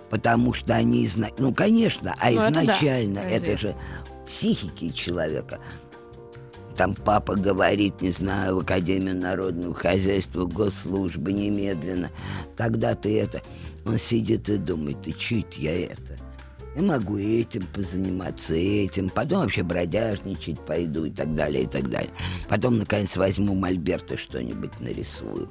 Потому 0.09 0.53
что 0.53 0.75
они 0.75 1.07
знают... 1.07 1.39
Ну, 1.39 1.53
конечно, 1.53 2.15
а 2.19 2.29
Ну, 2.29 2.41
это 2.41 2.51
да, 2.51 2.61
изначально 2.63 3.19
это 3.19 3.27
это, 3.29 3.45
известно. 3.45 3.69
же 3.69 3.75
психики 4.27 4.89
человека. 4.89 5.59
Там 6.75 6.93
папа 6.93 7.35
говорит, 7.35 8.01
не 8.01 8.11
знаю, 8.11 8.57
в 8.57 8.59
Академию 8.59 9.15
народного 9.15 9.73
хозяйства, 9.73 10.45
госслужбы 10.45 11.31
немедленно. 11.31 12.11
Тогда 12.57 12.95
ты 12.95 13.19
это... 13.19 13.41
Он 13.85 13.99
сидит 13.99 14.49
и 14.49 14.57
думает, 14.57 15.03
ты 15.03 15.11
чуть 15.11 15.57
я 15.57 15.85
это. 15.85 16.17
Я 16.75 16.81
могу 16.83 17.17
и 17.17 17.41
этим 17.41 17.63
позаниматься, 17.73 18.53
и 18.53 18.85
этим. 18.85 19.09
Потом 19.09 19.41
вообще 19.41 19.63
бродяжничать 19.63 20.59
пойду 20.59 21.05
и 21.05 21.11
так 21.11 21.33
далее, 21.33 21.63
и 21.63 21.67
так 21.67 21.89
далее. 21.89 22.11
Потом, 22.49 22.77
наконец, 22.77 23.15
возьму 23.15 23.55
мольберт 23.55 24.11
и 24.11 24.17
что-нибудь 24.17 24.79
нарисую. 24.81 25.49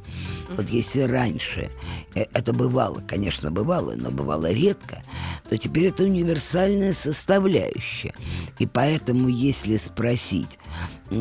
Вот 0.50 0.68
если 0.68 1.00
раньше 1.00 1.70
э, 2.14 2.26
это 2.32 2.52
бывало, 2.52 3.02
конечно, 3.06 3.50
бывало, 3.50 3.94
но 3.96 4.10
бывало 4.10 4.52
редко, 4.52 5.02
то 5.48 5.56
теперь 5.56 5.87
это 5.87 6.04
универсальная 6.04 6.92
составляющая. 6.92 8.14
И 8.58 8.66
поэтому, 8.66 9.28
если 9.28 9.78
спросить 9.78 10.58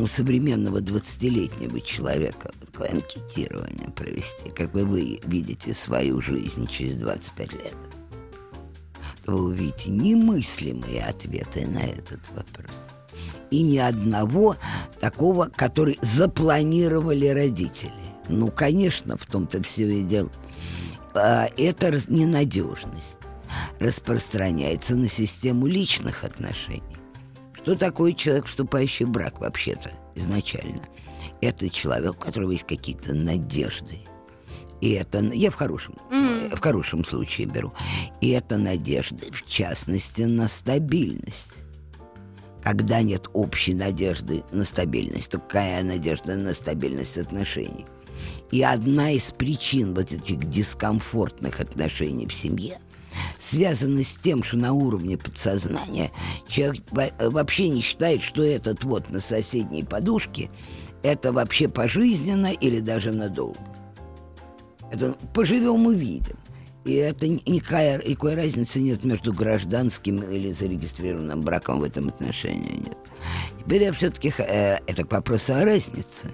современного 0.06 0.80
20-летнего 0.80 1.80
человека, 1.80 2.50
такое 2.60 2.90
анкетирование 2.90 3.88
провести, 3.90 4.50
как 4.54 4.72
бы 4.72 4.84
вы 4.84 5.20
видите 5.24 5.72
свою 5.72 6.20
жизнь 6.20 6.66
через 6.66 6.96
25 6.98 7.52
лет, 7.52 7.76
вы 7.92 7.93
увидите 9.26 9.90
немыслимые 9.90 11.02
ответы 11.04 11.66
на 11.66 11.78
этот 11.80 12.20
вопрос. 12.30 12.76
И 13.50 13.62
ни 13.62 13.78
одного 13.78 14.56
такого, 15.00 15.50
который 15.54 15.98
запланировали 16.02 17.26
родители. 17.28 17.92
Ну, 18.28 18.48
конечно, 18.48 19.16
в 19.16 19.26
том-то 19.26 19.62
все 19.62 20.00
и 20.00 20.02
дело. 20.02 20.30
А, 21.14 21.46
Это 21.56 21.92
раз- 21.92 22.08
ненадежность 22.08 23.18
распространяется 23.78 24.96
на 24.96 25.08
систему 25.08 25.66
личных 25.66 26.24
отношений. 26.24 26.82
Что 27.52 27.76
такое 27.76 28.12
человек, 28.12 28.46
вступающий 28.46 29.06
в 29.06 29.10
брак 29.10 29.40
вообще-то 29.40 29.92
изначально? 30.14 30.82
Это 31.40 31.68
человек, 31.70 32.12
у 32.16 32.18
которого 32.18 32.50
есть 32.50 32.66
какие-то 32.66 33.14
надежды. 33.14 33.98
И 34.84 34.90
это, 34.90 35.20
я 35.20 35.50
в 35.50 35.54
хорошем, 35.54 35.94
э, 36.10 36.54
в 36.54 36.60
хорошем 36.60 37.06
случае 37.06 37.46
беру. 37.46 37.72
И 38.20 38.28
это 38.28 38.58
надежды, 38.58 39.30
в 39.32 39.48
частности, 39.48 40.20
на 40.20 40.46
стабильность. 40.46 41.54
Когда 42.62 43.00
нет 43.00 43.26
общей 43.32 43.72
надежды 43.72 44.42
на 44.52 44.66
стабильность, 44.66 45.30
то 45.30 45.38
какая 45.38 45.82
надежда 45.82 46.36
на 46.36 46.52
стабильность 46.52 47.16
отношений? 47.16 47.86
И 48.50 48.62
одна 48.62 49.12
из 49.12 49.32
причин 49.32 49.94
вот 49.94 50.12
этих 50.12 50.44
дискомфортных 50.50 51.60
отношений 51.60 52.26
в 52.26 52.34
семье 52.34 52.76
связана 53.40 54.04
с 54.04 54.18
тем, 54.22 54.44
что 54.44 54.58
на 54.58 54.74
уровне 54.74 55.16
подсознания 55.16 56.10
человек 56.46 56.82
во- 56.90 57.30
вообще 57.30 57.70
не 57.70 57.80
считает, 57.80 58.22
что 58.22 58.42
этот 58.42 58.84
вот 58.84 59.08
на 59.08 59.20
соседней 59.20 59.82
подушке 59.82 60.50
это 61.02 61.32
вообще 61.32 61.70
пожизненно 61.70 62.52
или 62.52 62.80
даже 62.80 63.12
надолго. 63.12 63.73
Это 64.94 65.16
поживем 65.32 65.86
увидим. 65.86 66.36
И 66.84 66.92
это 66.92 67.26
ни- 67.26 67.42
никакая, 67.50 68.00
никакой 68.06 68.34
разницы 68.34 68.78
нет 68.78 69.02
между 69.04 69.32
гражданским 69.32 70.16
или 70.22 70.52
зарегистрированным 70.52 71.40
браком 71.40 71.80
в 71.80 71.84
этом 71.84 72.08
отношении 72.08 72.76
нет. 72.76 72.96
Теперь 73.58 73.82
я 73.82 73.92
все-таки... 73.92 74.32
это 74.38 75.04
к 75.04 75.10
вопросу 75.10 75.54
о 75.54 75.64
разнице. 75.64 76.28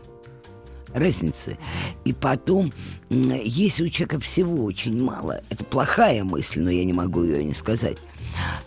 разницы. 0.92 1.56
И 2.04 2.12
потом, 2.12 2.70
если 3.08 3.84
у 3.84 3.88
человека 3.88 4.20
всего 4.20 4.64
очень 4.64 5.02
мало, 5.02 5.40
это 5.48 5.64
плохая 5.64 6.22
мысль, 6.24 6.60
но 6.60 6.70
я 6.70 6.84
не 6.84 6.92
могу 6.92 7.24
ее 7.24 7.42
не 7.42 7.54
сказать, 7.54 7.96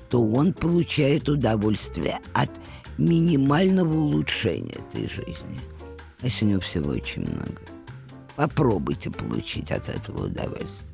то 0.10 0.25
он 0.25 0.53
получает 0.53 1.29
удовольствие 1.29 2.19
от 2.34 2.49
минимального 2.97 3.95
улучшения 3.95 4.77
этой 4.89 5.08
жизни. 5.08 5.60
А 6.21 6.25
если 6.25 6.45
у 6.45 6.49
него 6.49 6.62
всего 6.62 6.91
очень 6.91 7.21
много. 7.21 7.60
Попробуйте 8.36 9.12
получить 9.12 9.72
от 9.72 9.89
этого 9.89 10.26
удовольствие. 10.26 10.89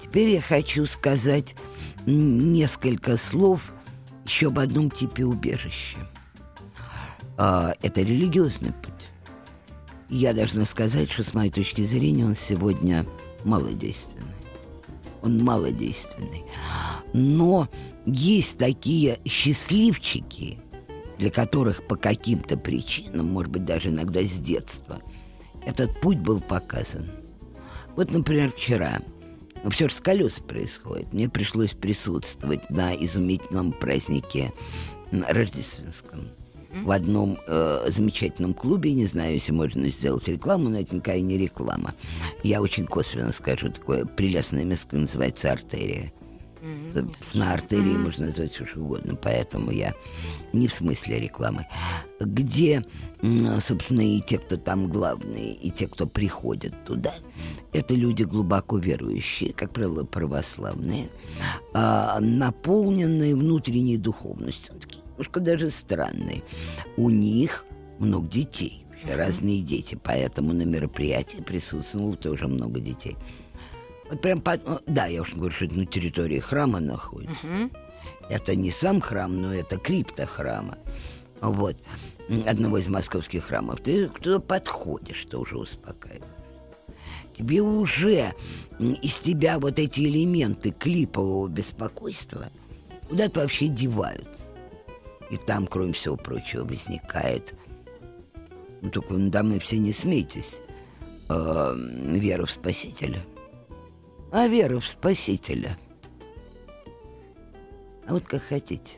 Теперь 0.00 0.30
я 0.30 0.40
хочу 0.40 0.86
сказать 0.86 1.56
несколько 2.06 3.16
слов 3.16 3.72
еще 4.24 4.48
об 4.48 4.58
одном 4.58 4.90
типе 4.90 5.24
убежища. 5.24 5.98
А, 7.36 7.74
это 7.82 8.02
религиозный 8.02 8.72
путь. 8.72 8.92
Я 10.08 10.34
должна 10.34 10.66
сказать, 10.66 11.10
что 11.10 11.24
с 11.24 11.34
моей 11.34 11.50
точки 11.50 11.82
зрения 11.82 12.26
он 12.26 12.36
сегодня 12.36 13.06
малодейственный. 13.44 14.22
Он 15.22 15.42
малодейственный. 15.42 16.44
Но 17.12 17.68
есть 18.04 18.58
такие 18.58 19.18
счастливчики, 19.24 20.58
для 21.18 21.30
которых 21.30 21.86
по 21.86 21.96
каким-то 21.96 22.56
причинам, 22.56 23.32
может 23.32 23.50
быть, 23.50 23.64
даже 23.64 23.88
иногда 23.88 24.22
с 24.22 24.32
детства, 24.32 25.00
этот 25.64 26.00
путь 26.00 26.18
был 26.18 26.40
показан. 26.40 27.10
Вот, 27.96 28.10
например, 28.10 28.52
вчера 28.52 29.00
все 29.70 29.88
же 29.88 29.94
с 29.94 30.00
колес 30.00 30.40
происходит. 30.40 31.12
Мне 31.12 31.28
пришлось 31.28 31.72
присутствовать 31.72 32.68
на 32.70 32.94
изумительном 32.94 33.72
празднике 33.72 34.52
рождественском 35.10 36.28
в 36.82 36.90
одном 36.90 37.36
э, 37.46 37.86
замечательном 37.90 38.54
клубе. 38.54 38.92
Не 38.92 39.06
знаю, 39.06 39.34
если 39.34 39.52
можно 39.52 39.90
сделать 39.90 40.26
рекламу, 40.26 40.70
но 40.70 40.80
это 40.80 40.96
никакая 40.96 41.20
не 41.20 41.36
реклама. 41.36 41.94
Я 42.42 42.62
очень 42.62 42.86
косвенно 42.86 43.32
скажу, 43.32 43.70
такое 43.70 44.04
прелестное 44.04 44.64
место 44.64 44.96
называется 44.96 45.52
«Артерия». 45.52 46.12
Mm-hmm. 46.62 47.14
На 47.34 47.54
артерии 47.54 47.94
mm-hmm. 47.94 47.98
можно 47.98 48.26
назвать 48.26 48.52
все 48.52 48.64
что 48.66 48.80
угодно, 48.80 49.16
поэтому 49.16 49.72
я 49.72 49.94
не 50.52 50.68
в 50.68 50.72
смысле 50.72 51.18
рекламы. 51.18 51.66
Где, 52.20 52.84
собственно, 53.60 54.00
и 54.00 54.20
те, 54.20 54.38
кто 54.38 54.56
там 54.56 54.86
главные, 54.88 55.54
и 55.54 55.70
те, 55.70 55.88
кто 55.88 56.06
приходят 56.06 56.72
туда, 56.84 57.14
это 57.72 57.94
люди 57.94 58.22
глубоко 58.22 58.78
верующие, 58.78 59.52
как 59.52 59.72
правило, 59.72 60.04
православные, 60.04 61.08
а, 61.74 62.20
наполненные 62.20 63.34
внутренней 63.34 63.96
духовностью. 63.96 64.74
Такие 64.78 65.02
немножко 65.12 65.40
даже 65.40 65.70
странные. 65.70 66.44
У 66.96 67.10
них 67.10 67.64
много 67.98 68.28
детей, 68.28 68.84
разные 69.04 69.62
дети, 69.62 69.98
поэтому 70.00 70.52
на 70.52 70.62
мероприятии 70.62 71.38
присутствовало 71.38 72.16
тоже 72.16 72.46
много 72.46 72.78
детей. 72.78 73.16
Вот 74.12 74.20
прям 74.20 74.42
по... 74.42 74.58
Ну, 74.58 74.78
да, 74.86 75.06
я 75.06 75.22
уж 75.22 75.32
говорю, 75.32 75.54
что 75.54 75.64
это 75.64 75.74
на 75.74 75.86
территории 75.86 76.38
храма 76.38 76.80
находится. 76.80 77.46
Угу. 77.46 77.70
Это 78.28 78.54
не 78.54 78.70
сам 78.70 79.00
храм, 79.00 79.40
но 79.40 79.54
это 79.54 79.78
крипта 79.78 80.26
храма. 80.26 80.76
Вот. 81.40 81.78
Одного 82.46 82.76
из 82.76 82.88
московских 82.88 83.44
храмов. 83.44 83.80
Ты 83.80 84.08
туда 84.08 84.38
подходишь, 84.38 85.26
ты 85.30 85.38
уже 85.38 85.56
успокаиваешь. 85.56 86.22
Тебе 87.32 87.62
уже 87.62 88.34
из 88.78 89.14
тебя 89.14 89.58
вот 89.58 89.78
эти 89.78 90.00
элементы 90.00 90.72
клипового 90.72 91.48
беспокойства 91.48 92.50
куда-то 93.08 93.40
вообще 93.40 93.68
деваются. 93.68 94.44
И 95.30 95.38
там, 95.38 95.66
кроме 95.66 95.94
всего 95.94 96.16
прочего, 96.16 96.64
возникает... 96.64 97.54
Ну, 98.82 98.90
только 98.90 99.14
надо 99.14 99.42
мной 99.42 99.58
все 99.58 99.78
не 99.78 99.94
смейтесь. 99.94 100.58
Э, 101.30 101.74
вера 101.74 102.44
в 102.44 102.50
Спасителя– 102.50 103.24
а 104.32 104.48
вера 104.48 104.80
в 104.80 104.86
Спасителя. 104.86 105.78
А 108.06 108.14
вот 108.14 108.26
как 108.26 108.42
хотите. 108.42 108.96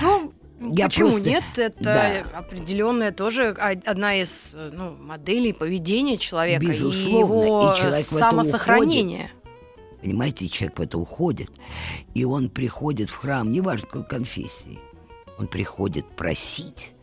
Ну, 0.00 0.32
я 0.60 0.86
Почему 0.86 1.10
просто... 1.10 1.28
нет? 1.28 1.44
Это 1.56 1.82
да. 1.82 2.38
определенная 2.38 3.12
тоже 3.12 3.50
одна 3.50 4.20
из 4.20 4.54
ну, 4.54 4.96
моделей 4.96 5.52
поведения 5.52 6.16
человека 6.16 6.64
Безусловно. 6.64 7.16
и 7.16 7.18
его 7.18 7.72
и 7.72 7.80
человек 7.80 8.06
самосохранения. 8.06 9.30
Понимаете, 10.00 10.48
человек 10.48 10.78
в 10.78 10.82
это 10.82 10.98
уходит, 10.98 11.50
и 12.14 12.24
он 12.24 12.48
приходит 12.50 13.08
в 13.08 13.14
храм, 13.14 13.52
неважно 13.52 13.86
какой 13.86 14.04
конфессии, 14.04 14.80
он 15.38 15.46
приходит 15.46 16.06
просить, 16.16 16.94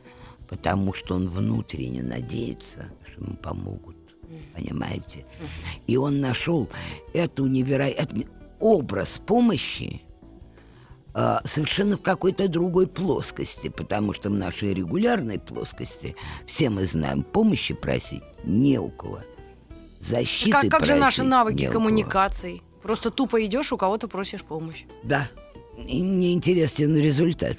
потому 0.49 0.93
что 0.93 1.15
он 1.15 1.29
внутренне 1.29 2.03
надеется, 2.03 2.91
что 3.05 3.23
ему 3.23 3.35
помогут 3.37 3.98
понимаете? 4.55 5.25
И 5.87 5.97
он 5.97 6.19
нашел 6.19 6.69
эту 7.13 7.47
невероятный 7.47 8.27
образ 8.59 9.21
помощи 9.25 10.01
э, 11.13 11.37
совершенно 11.45 11.97
в 11.97 12.01
какой-то 12.01 12.47
другой 12.47 12.87
плоскости, 12.87 13.69
потому 13.69 14.13
что 14.13 14.29
в 14.29 14.33
нашей 14.33 14.73
регулярной 14.73 15.39
плоскости 15.39 16.15
все 16.45 16.69
мы 16.69 16.85
знаем, 16.85 17.23
помощи 17.23 17.73
просить 17.73 18.23
не 18.43 18.79
у 18.79 18.89
кого. 18.89 19.19
Защиты 19.99 20.51
как, 20.51 20.69
как 20.69 20.85
же 20.85 20.95
наши 20.95 21.23
навыки 21.23 21.69
коммуникаций? 21.69 22.63
Просто 22.81 23.11
тупо 23.11 23.45
идешь, 23.45 23.71
у 23.73 23.77
кого-то 23.77 24.07
просишь 24.07 24.43
помощь. 24.43 24.85
Да. 25.03 25.27
И 25.77 26.01
мне 26.01 26.33
интересен 26.33 26.95
результат. 26.95 27.57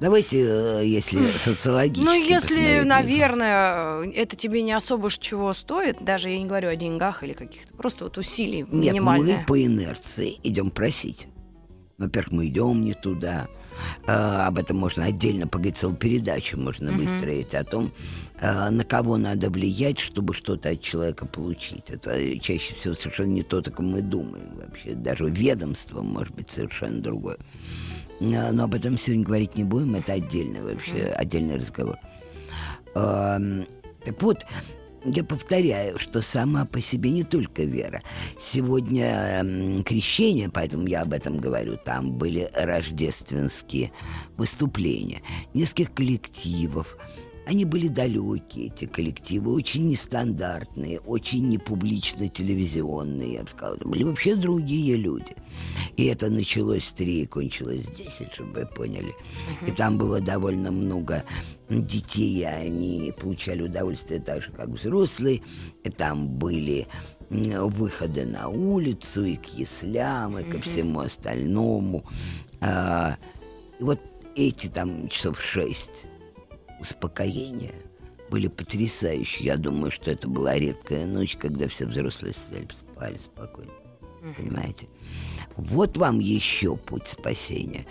Давайте, 0.00 0.38
э, 0.40 0.82
если 0.84 1.20
социологически 1.38 2.04
Ну, 2.04 2.12
если, 2.12 2.80
наверное, 2.84 4.02
это 4.12 4.36
тебе 4.36 4.62
не 4.62 4.72
особо 4.72 5.10
чего 5.10 5.52
стоит, 5.52 6.04
даже 6.04 6.30
я 6.30 6.38
не 6.38 6.46
говорю 6.46 6.68
о 6.68 6.76
деньгах 6.76 7.24
или 7.24 7.32
каких-то, 7.32 7.74
просто 7.74 8.04
вот 8.04 8.16
усилий 8.18 8.64
Нет, 8.70 9.00
мы 9.00 9.44
по 9.46 9.60
инерции 9.62 10.38
идем 10.44 10.70
просить. 10.70 11.28
Во-первых, 11.98 12.32
мы 12.32 12.46
идем 12.46 12.80
не 12.82 12.94
туда. 12.94 13.48
А, 14.06 14.46
об 14.46 14.58
этом 14.58 14.76
можно 14.76 15.04
отдельно 15.04 15.46
поговорить, 15.46 15.78
целую 15.78 15.96
передачу 15.96 16.56
можно 16.58 16.90
угу. 16.90 17.02
выстроить 17.02 17.54
о 17.54 17.64
том, 17.64 17.92
а, 18.40 18.70
на 18.70 18.84
кого 18.84 19.16
надо 19.16 19.50
влиять, 19.50 19.98
чтобы 19.98 20.34
что-то 20.34 20.70
от 20.70 20.80
человека 20.80 21.26
получить. 21.26 21.90
Это 21.90 22.38
чаще 22.38 22.74
всего 22.74 22.94
совершенно 22.94 23.32
не 23.32 23.42
то, 23.42 23.62
как 23.62 23.80
мы 23.80 24.00
думаем 24.00 24.48
вообще. 24.54 24.94
Даже 24.94 25.28
ведомство 25.28 26.02
может 26.02 26.34
быть 26.34 26.50
совершенно 26.50 27.00
другое. 27.00 27.38
Но 28.20 28.64
об 28.64 28.74
этом 28.74 28.98
сегодня 28.98 29.24
говорить 29.24 29.56
не 29.56 29.64
будем, 29.64 29.94
это 29.94 30.14
отдельный 30.14 30.60
вообще, 30.60 31.14
отдельный 31.16 31.56
разговор. 31.56 31.96
Так 32.94 34.22
вот, 34.22 34.44
я 35.04 35.22
повторяю, 35.22 35.98
что 36.00 36.22
сама 36.22 36.64
по 36.64 36.80
себе 36.80 37.12
не 37.12 37.22
только 37.22 37.62
вера. 37.62 38.02
Сегодня 38.40 39.82
крещение, 39.84 40.50
поэтому 40.50 40.88
я 40.88 41.02
об 41.02 41.12
этом 41.12 41.38
говорю, 41.38 41.76
там 41.76 42.12
были 42.12 42.50
рождественские 42.54 43.92
выступления, 44.36 45.22
нескольких 45.54 45.94
коллективов, 45.94 46.98
они 47.48 47.64
были 47.64 47.88
далекие, 47.88 48.66
эти 48.66 48.84
коллективы, 48.84 49.54
очень 49.54 49.88
нестандартные, 49.88 51.00
очень 51.00 51.48
непублично 51.48 52.28
телевизионные, 52.28 53.34
я 53.36 53.42
бы 53.42 53.48
сказал. 53.48 53.76
Это 53.76 53.88
были 53.88 54.04
вообще 54.04 54.36
другие 54.36 54.96
люди. 54.96 55.34
И 55.96 56.04
это 56.04 56.28
началось 56.28 56.82
в 56.82 56.92
три 56.92 57.22
и 57.22 57.26
кончилось 57.26 57.86
в 57.86 57.96
десять, 57.96 58.34
чтобы 58.34 58.52
вы 58.52 58.66
поняли. 58.66 59.14
И 59.66 59.70
там 59.70 59.96
было 59.96 60.20
довольно 60.20 60.70
много 60.70 61.24
детей, 61.70 62.40
и 62.40 62.44
они 62.44 63.14
получали 63.18 63.62
удовольствие 63.62 64.20
так 64.20 64.42
же, 64.42 64.50
как 64.50 64.68
взрослые. 64.68 65.40
И 65.84 65.88
там 65.88 66.28
были 66.28 66.86
выходы 67.30 68.26
на 68.26 68.48
улицу 68.48 69.24
и 69.24 69.36
к 69.36 69.46
яслям, 69.54 70.38
и 70.38 70.44
ко 70.44 70.60
всему 70.60 71.00
остальному. 71.00 72.04
А, 72.60 73.16
и 73.78 73.82
вот 73.82 74.00
эти 74.36 74.66
там 74.66 75.08
часов 75.08 75.40
шесть 75.40 76.07
успокоения 76.80 77.74
были 78.30 78.48
потрясающие. 78.48 79.46
Я 79.46 79.56
думаю, 79.56 79.90
что 79.90 80.10
это 80.10 80.28
была 80.28 80.58
редкая 80.58 81.06
ночь, 81.06 81.36
когда 81.36 81.68
все 81.68 81.86
взрослые 81.86 82.34
спали, 82.34 82.68
спали 82.70 83.18
спокойно. 83.18 83.72
Mm-hmm. 84.22 84.34
Понимаете? 84.36 84.88
Вот 85.56 85.96
вам 85.96 86.18
еще 86.18 86.76
путь 86.76 87.08
спасения. 87.08 87.86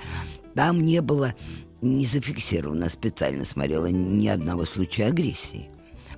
Там 0.56 0.86
не 0.86 1.02
было, 1.02 1.36
не 1.82 2.06
зафиксировано, 2.06 2.90
специально 2.90 3.46
смотрела 3.46 3.88
ни 3.88 4.28
одного 4.28 4.66
случая 4.66 5.06
агрессии. 5.08 5.70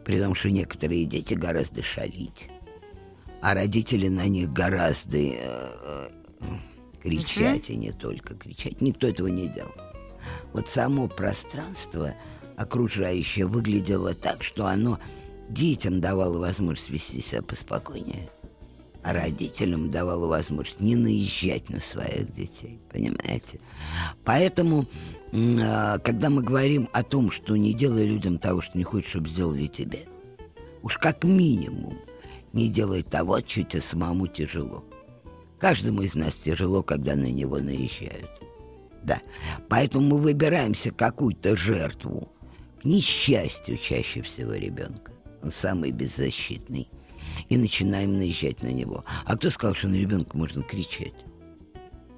При 0.03 0.19
том, 0.19 0.35
что 0.35 0.49
некоторые 0.49 1.05
дети 1.05 1.33
гораздо 1.33 1.83
шалить, 1.83 2.49
а 3.41 3.53
родители 3.53 4.07
на 4.07 4.27
них 4.27 4.51
гораздо 4.51 5.17
э, 5.17 5.37
э, 5.39 6.09
кричать, 7.01 7.69
mm-hmm. 7.69 7.73
и 7.73 7.77
не 7.77 7.91
только 7.91 8.35
кричать. 8.35 8.81
Никто 8.81 9.07
этого 9.07 9.27
не 9.27 9.47
делал. 9.47 9.73
Вот 10.53 10.69
само 10.69 11.07
пространство 11.07 12.15
окружающее 12.59 13.45
выглядело 13.45 14.13
так, 14.13 14.43
что 14.43 14.67
оно 14.67 14.99
детям 15.47 16.01
давало 16.01 16.39
возможность 16.39 16.89
вести 16.89 17.21
себя 17.21 17.41
поспокойнее, 17.41 18.29
а 19.01 19.13
родителям 19.13 19.89
давало 19.89 20.27
возможность 20.27 20.81
не 20.81 20.97
наезжать 20.97 21.69
на 21.69 21.79
своих 21.79 22.33
детей, 22.33 22.81
понимаете? 22.91 23.61
Поэтому, 24.25 24.85
а, 25.33 25.99
когда 25.99 26.29
мы 26.29 26.43
говорим 26.43 26.89
о 26.91 27.03
том, 27.03 27.31
что 27.31 27.55
не 27.55 27.73
делай 27.73 28.05
людям 28.05 28.37
того, 28.37 28.61
что 28.61 28.77
не 28.77 28.83
хочешь, 28.83 29.11
чтобы 29.11 29.29
сделали 29.29 29.67
тебе, 29.67 29.99
уж 30.81 30.97
как 30.97 31.23
минимум 31.23 31.97
не 32.51 32.67
делай 32.67 33.03
того, 33.03 33.39
что 33.39 33.63
тебе 33.63 33.81
самому 33.81 34.27
тяжело. 34.27 34.83
Каждому 35.59 36.01
из 36.01 36.13
нас 36.13 36.35
тяжело, 36.35 36.83
когда 36.83 37.15
на 37.15 37.31
него 37.31 37.59
наезжают. 37.59 38.29
Да, 39.01 39.21
поэтому 39.69 40.09
мы 40.09 40.17
выбираемся 40.17 40.91
какую-то 40.91 41.55
жертву, 41.55 42.27
несчастью 42.83 43.77
чаще 43.77 44.21
всего 44.21 44.53
ребенка. 44.53 45.11
Он 45.41 45.51
самый 45.51 45.91
беззащитный. 45.91 46.89
И 47.49 47.57
начинаем 47.57 48.17
наезжать 48.17 48.63
на 48.63 48.69
него. 48.69 49.03
А 49.25 49.35
кто 49.35 49.49
сказал, 49.49 49.75
что 49.75 49.89
на 49.89 49.95
ребенка 49.95 50.37
можно 50.37 50.63
кричать? 50.63 51.13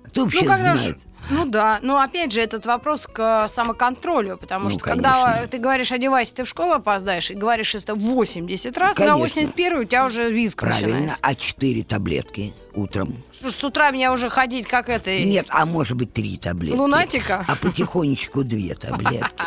Кто 0.04 0.24
вообще 0.24 0.42
ну, 0.42 0.48
когда 0.48 0.76
знает? 0.76 1.00
Же, 1.00 1.06
ну 1.30 1.46
да, 1.46 1.80
но 1.82 2.00
опять 2.00 2.32
же 2.32 2.42
этот 2.42 2.66
вопрос 2.66 3.08
к 3.12 3.48
самоконтролю, 3.48 4.38
потому 4.38 4.66
Ну, 4.66 4.70
что 4.72 4.80
конечно. 4.80 5.04
когда 5.04 5.48
ты 5.48 5.58
говоришь 5.58 5.92
одевайся, 5.92 6.36
ты 6.36 6.44
в 6.44 6.48
школу 6.50 6.74
опоздаешь, 6.74 7.32
и 7.32 7.34
говоришь 7.36 7.76
это 7.76 7.96
80 7.96 8.78
раз, 8.78 8.98
на 8.98 9.06
Конечно. 9.06 9.18
81 9.18 9.78
у 9.80 9.84
тебя 9.84 10.06
уже 10.06 10.32
визг 10.32 10.60
Правильно, 10.62 10.88
начинается. 10.88 11.20
а 11.22 11.36
четыре 11.36 11.84
таблетки 11.84 12.54
утром? 12.74 13.16
Что 13.34 13.50
ж, 13.50 13.54
С 13.54 13.64
утра 13.64 13.92
меня 13.92 14.12
уже 14.14 14.30
ходить 14.30 14.68
как 14.68 14.90
это... 14.90 15.20
Нет, 15.24 15.48
а 15.50 15.66
может 15.66 15.98
быть 15.98 16.14
три 16.14 16.38
таблетки. 16.38 16.78
Лунатика? 16.78 17.46
А 17.48 17.56
потихонечку 17.56 18.44
две 18.44 18.76
таблетки. 18.76 19.30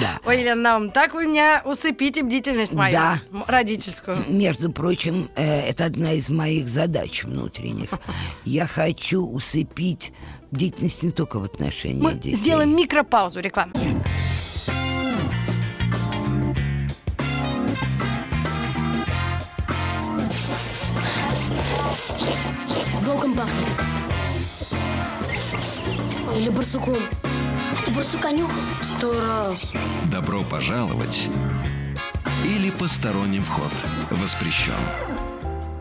Да. 0.00 0.18
Ой, 0.26 0.40
Елена, 0.40 0.60
нам 0.60 0.90
так 0.90 1.14
вы 1.14 1.26
меня 1.26 1.62
усыпите 1.64 2.22
бдительность 2.24 2.72
мою 2.72 2.92
Да. 2.92 3.20
родительскую. 3.46 4.18
Между 4.28 4.72
прочим, 4.72 5.30
э, 5.36 5.60
это 5.68 5.84
одна 5.84 6.12
из 6.14 6.28
моих 6.28 6.68
задач 6.68 7.22
внутренних. 7.24 7.90
Я 8.44 8.66
хочу 8.66 9.24
усыпить 9.24 10.12
бдительность 10.54 11.02
не 11.02 11.10
только 11.10 11.38
в 11.38 11.44
отношении 11.44 12.00
Мы 12.00 12.14
детей. 12.14 12.34
сделаем 12.36 12.74
микропаузу 12.76 13.40
рекламы. 13.40 13.72
Волком 23.00 23.34
пахнет. 23.34 23.68
Или 26.36 26.48
барсуком. 26.50 26.96
Ты 27.84 27.90
барсука 27.92 28.30
нюхал? 28.30 28.54
Сто 28.80 29.20
раз. 29.20 29.72
Добро 30.10 30.42
пожаловать 30.42 31.28
или 32.44 32.70
посторонним 32.70 33.42
вход 33.42 33.72
воспрещен. 34.10 34.74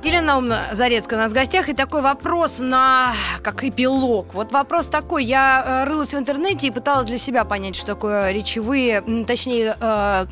Елена 0.03 0.27
Наумовна 0.27 0.67
Зарецкая 0.73 1.17
у 1.17 1.21
нас 1.21 1.31
в 1.31 1.33
гостях. 1.33 1.69
И 1.69 1.73
такой 1.73 2.01
вопрос 2.01 2.59
на 2.59 3.13
как 3.41 3.63
эпилог. 3.63 4.33
Вот 4.33 4.51
вопрос 4.51 4.87
такой. 4.87 5.23
Я 5.23 5.63
э, 5.65 5.89
рылась 5.89 6.13
в 6.13 6.17
интернете 6.17 6.67
и 6.67 6.71
пыталась 6.71 7.07
для 7.07 7.17
себя 7.17 7.45
понять, 7.45 7.77
что 7.77 7.87
такое 7.87 8.31
речевые, 8.31 9.01
точнее, 9.25 9.77
э, 9.79 10.25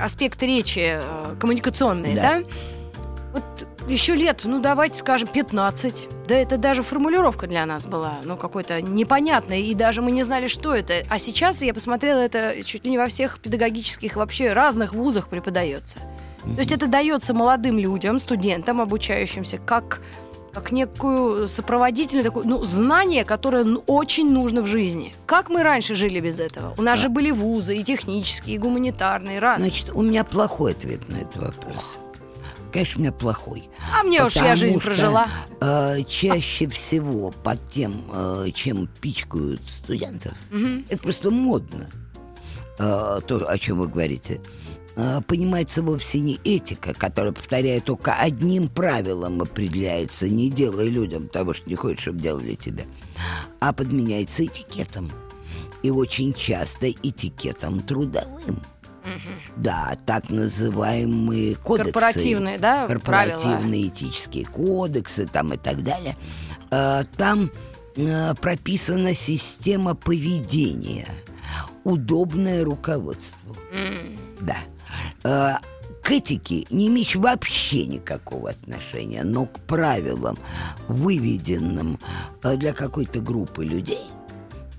аспекты 0.00 0.46
речи 0.46 1.00
э, 1.00 1.36
коммуникационные, 1.38 2.16
да? 2.16 2.22
Да. 2.22 2.42
Вот 3.32 3.68
еще 3.88 4.14
лет, 4.14 4.42
ну 4.44 4.60
давайте 4.60 4.98
скажем, 4.98 5.28
15. 5.28 6.08
Да 6.26 6.34
это 6.34 6.56
даже 6.56 6.82
формулировка 6.82 7.46
для 7.46 7.64
нас 7.66 7.86
была, 7.86 8.20
ну 8.24 8.36
какой-то 8.36 8.82
непонятной, 8.82 9.62
и 9.62 9.74
даже 9.74 10.02
мы 10.02 10.10
не 10.10 10.24
знали, 10.24 10.48
что 10.48 10.74
это. 10.74 11.04
А 11.08 11.18
сейчас 11.18 11.62
я 11.62 11.72
посмотрела, 11.72 12.18
это 12.18 12.62
чуть 12.64 12.84
ли 12.84 12.90
не 12.90 12.98
во 12.98 13.06
всех 13.06 13.38
педагогических 13.38 14.16
вообще 14.16 14.52
разных 14.52 14.92
вузах 14.92 15.28
преподается. 15.28 15.98
То 16.44 16.58
есть 16.58 16.72
это 16.72 16.86
дается 16.88 17.34
молодым 17.34 17.78
людям, 17.78 18.18
студентам, 18.18 18.80
обучающимся, 18.80 19.58
как, 19.58 20.00
как 20.52 20.72
некую 20.72 21.48
сопроводительное 21.48 22.24
такое, 22.24 22.44
ну, 22.44 22.62
знание, 22.62 23.24
которое 23.24 23.64
очень 23.86 24.30
нужно 24.32 24.62
в 24.62 24.66
жизни. 24.66 25.14
Как 25.26 25.48
мы 25.50 25.62
раньше 25.62 25.94
жили 25.94 26.20
без 26.20 26.40
этого? 26.40 26.74
У 26.78 26.82
нас 26.82 26.98
же 26.98 27.08
были 27.08 27.30
вузы 27.30 27.76
и 27.76 27.82
технические, 27.84 28.56
и 28.56 28.58
гуманитарные, 28.58 29.38
разные. 29.38 29.70
Значит, 29.70 29.90
у 29.94 30.02
меня 30.02 30.24
плохой 30.24 30.72
ответ 30.72 31.08
на 31.08 31.16
этот 31.16 31.36
вопрос. 31.42 31.98
Конечно, 32.72 32.96
у 32.96 33.00
меня 33.02 33.12
плохой. 33.12 33.68
А 33.98 34.02
мне 34.02 34.24
уж 34.24 34.34
я 34.36 34.56
жизнь 34.56 34.78
что, 34.80 34.86
прожила. 34.88 35.26
э, 35.60 36.02
чаще 36.08 36.66
всего 36.68 37.30
под 37.30 37.58
тем, 37.70 37.92
э, 38.12 38.46
чем 38.54 38.88
пичкают 39.00 39.60
студентов, 39.78 40.32
Мгм. 40.50 40.86
это 40.88 41.02
просто 41.02 41.30
модно. 41.30 41.86
Э, 42.78 43.20
то, 43.26 43.46
о 43.46 43.58
чем 43.58 43.78
вы 43.78 43.88
говорите. 43.88 44.40
Э, 44.94 45.20
понимается 45.26 45.82
вовсе 45.82 46.20
не 46.20 46.38
этика, 46.44 46.92
которая, 46.92 47.32
повторяю, 47.32 47.80
только 47.80 48.14
одним 48.14 48.68
правилом 48.68 49.40
определяется. 49.40 50.28
Не 50.28 50.50
делай 50.50 50.88
людям 50.88 51.28
того, 51.28 51.54
что 51.54 51.68
не 51.68 51.76
хочешь, 51.76 52.02
чтобы 52.02 52.20
делали 52.20 52.54
тебе. 52.54 52.84
А 53.60 53.72
подменяется 53.72 54.44
этикетом. 54.44 55.10
И 55.82 55.90
очень 55.90 56.32
часто 56.34 56.90
этикетом 56.90 57.80
трудовым. 57.80 58.60
Да, 59.56 59.98
так 60.06 60.30
называемые 60.30 61.56
кодексы. 61.56 61.92
Корпоративные, 61.92 62.58
да, 62.58 62.86
корпоративные 62.86 63.88
этические 63.88 64.44
кодексы 64.44 65.26
там 65.26 65.52
и 65.52 65.56
так 65.56 65.82
далее. 65.82 66.16
Э, 66.70 67.04
Там 67.16 67.50
э, 67.96 68.34
прописана 68.40 69.14
система 69.14 69.94
поведения, 69.94 71.08
удобное 71.84 72.64
руководство. 72.64 73.54
Да. 74.40 74.56
Э, 75.24 75.54
К 76.02 76.10
этике 76.10 76.66
не 76.70 76.88
имеешь 76.88 77.14
вообще 77.14 77.86
никакого 77.86 78.50
отношения, 78.50 79.22
но 79.22 79.46
к 79.46 79.60
правилам, 79.60 80.36
выведенным 80.88 81.98
э, 82.42 82.56
для 82.56 82.72
какой-то 82.72 83.20
группы 83.20 83.64
людей, 83.64 84.06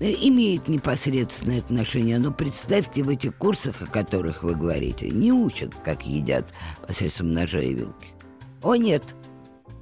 э, 0.00 0.12
имеет 0.20 0.68
непосредственное 0.68 1.60
отношение. 1.60 2.18
Но 2.18 2.30
представьте, 2.30 3.02
в 3.02 3.08
этих 3.08 3.36
курсах, 3.36 3.80
о 3.82 3.86
которых 3.86 4.42
вы 4.42 4.54
говорите, 4.54 5.08
не 5.08 5.32
учат, 5.32 5.74
как 5.84 6.06
едят 6.06 6.44
посредством 6.86 7.32
ножа 7.32 7.60
и 7.60 7.72
вилки. 7.74 8.08
О, 8.62 8.74
нет. 8.76 9.14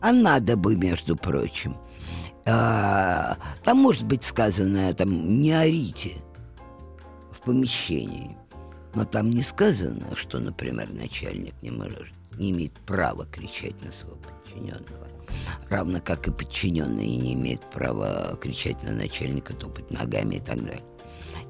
А 0.00 0.12
надо 0.12 0.56
бы, 0.56 0.76
между 0.76 1.16
прочим. 1.16 1.76
А, 2.44 3.36
там 3.64 3.78
может 3.78 4.04
быть 4.04 4.24
сказано, 4.24 4.92
там, 4.94 5.40
не 5.40 5.52
орите 5.52 6.14
в 7.30 7.40
помещении. 7.44 8.36
Но 8.94 9.04
там 9.04 9.30
не 9.30 9.42
сказано, 9.42 10.16
что, 10.16 10.38
например, 10.38 10.90
начальник 10.92 11.54
не 11.62 11.70
может, 11.70 12.12
не 12.36 12.50
имеет 12.50 12.72
права 12.72 13.26
кричать 13.26 13.82
на 13.84 13.90
своего 13.90 14.16
подчиненного. 14.16 15.08
Равно 15.70 16.00
как 16.00 16.28
и 16.28 16.30
подчиненный 16.30 17.16
не 17.16 17.32
имеет 17.34 17.60
права 17.70 18.36
кричать 18.40 18.82
на 18.82 18.92
начальника, 18.92 19.54
топать 19.54 19.90
ногами 19.90 20.36
и 20.36 20.40
так 20.40 20.62
далее. 20.62 20.82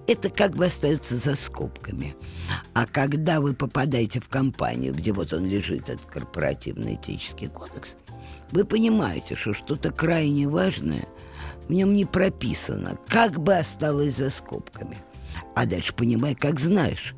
Это 0.07 0.31
как 0.31 0.57
бы 0.57 0.67
остается 0.67 1.17
за 1.17 1.37
скобками. 1.37 2.17
А 2.75 2.87
когда 2.87 3.41
вы 3.41 3.55
попадаете 3.55 4.21
в 4.21 4.29
компанию, 4.29 4.93
где 4.93 5.13
вот 5.13 5.33
он 5.33 5.47
лежит, 5.47 5.89
этот 5.89 6.07
корпоративный 6.07 6.95
этический 6.95 7.49
кодекс, 7.49 7.91
вы 8.51 8.65
понимаете, 8.65 9.37
что 9.37 9.55
что-то 9.55 9.91
крайне 9.91 10.49
важное 10.49 11.07
в 11.69 11.73
нем 11.73 11.95
не 11.95 12.05
прописано, 12.05 12.99
как 13.09 13.41
бы 13.41 13.55
осталось 13.55 14.17
за 14.17 14.31
скобками. 14.31 14.99
А 15.55 15.67
дальше 15.67 15.95
понимай, 15.95 16.35
как 16.35 16.61
знаешь. 16.61 17.15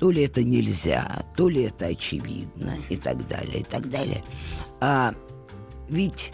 То 0.00 0.10
ли 0.10 0.22
это 0.24 0.42
нельзя, 0.42 1.24
то 1.36 1.48
ли 1.48 1.64
это 1.64 1.86
очевидно, 1.86 2.74
и 2.88 2.96
так 2.96 3.26
далее, 3.28 3.60
и 3.60 3.64
так 3.64 3.88
далее. 3.90 4.24
А 4.80 5.12
ведь 5.90 6.32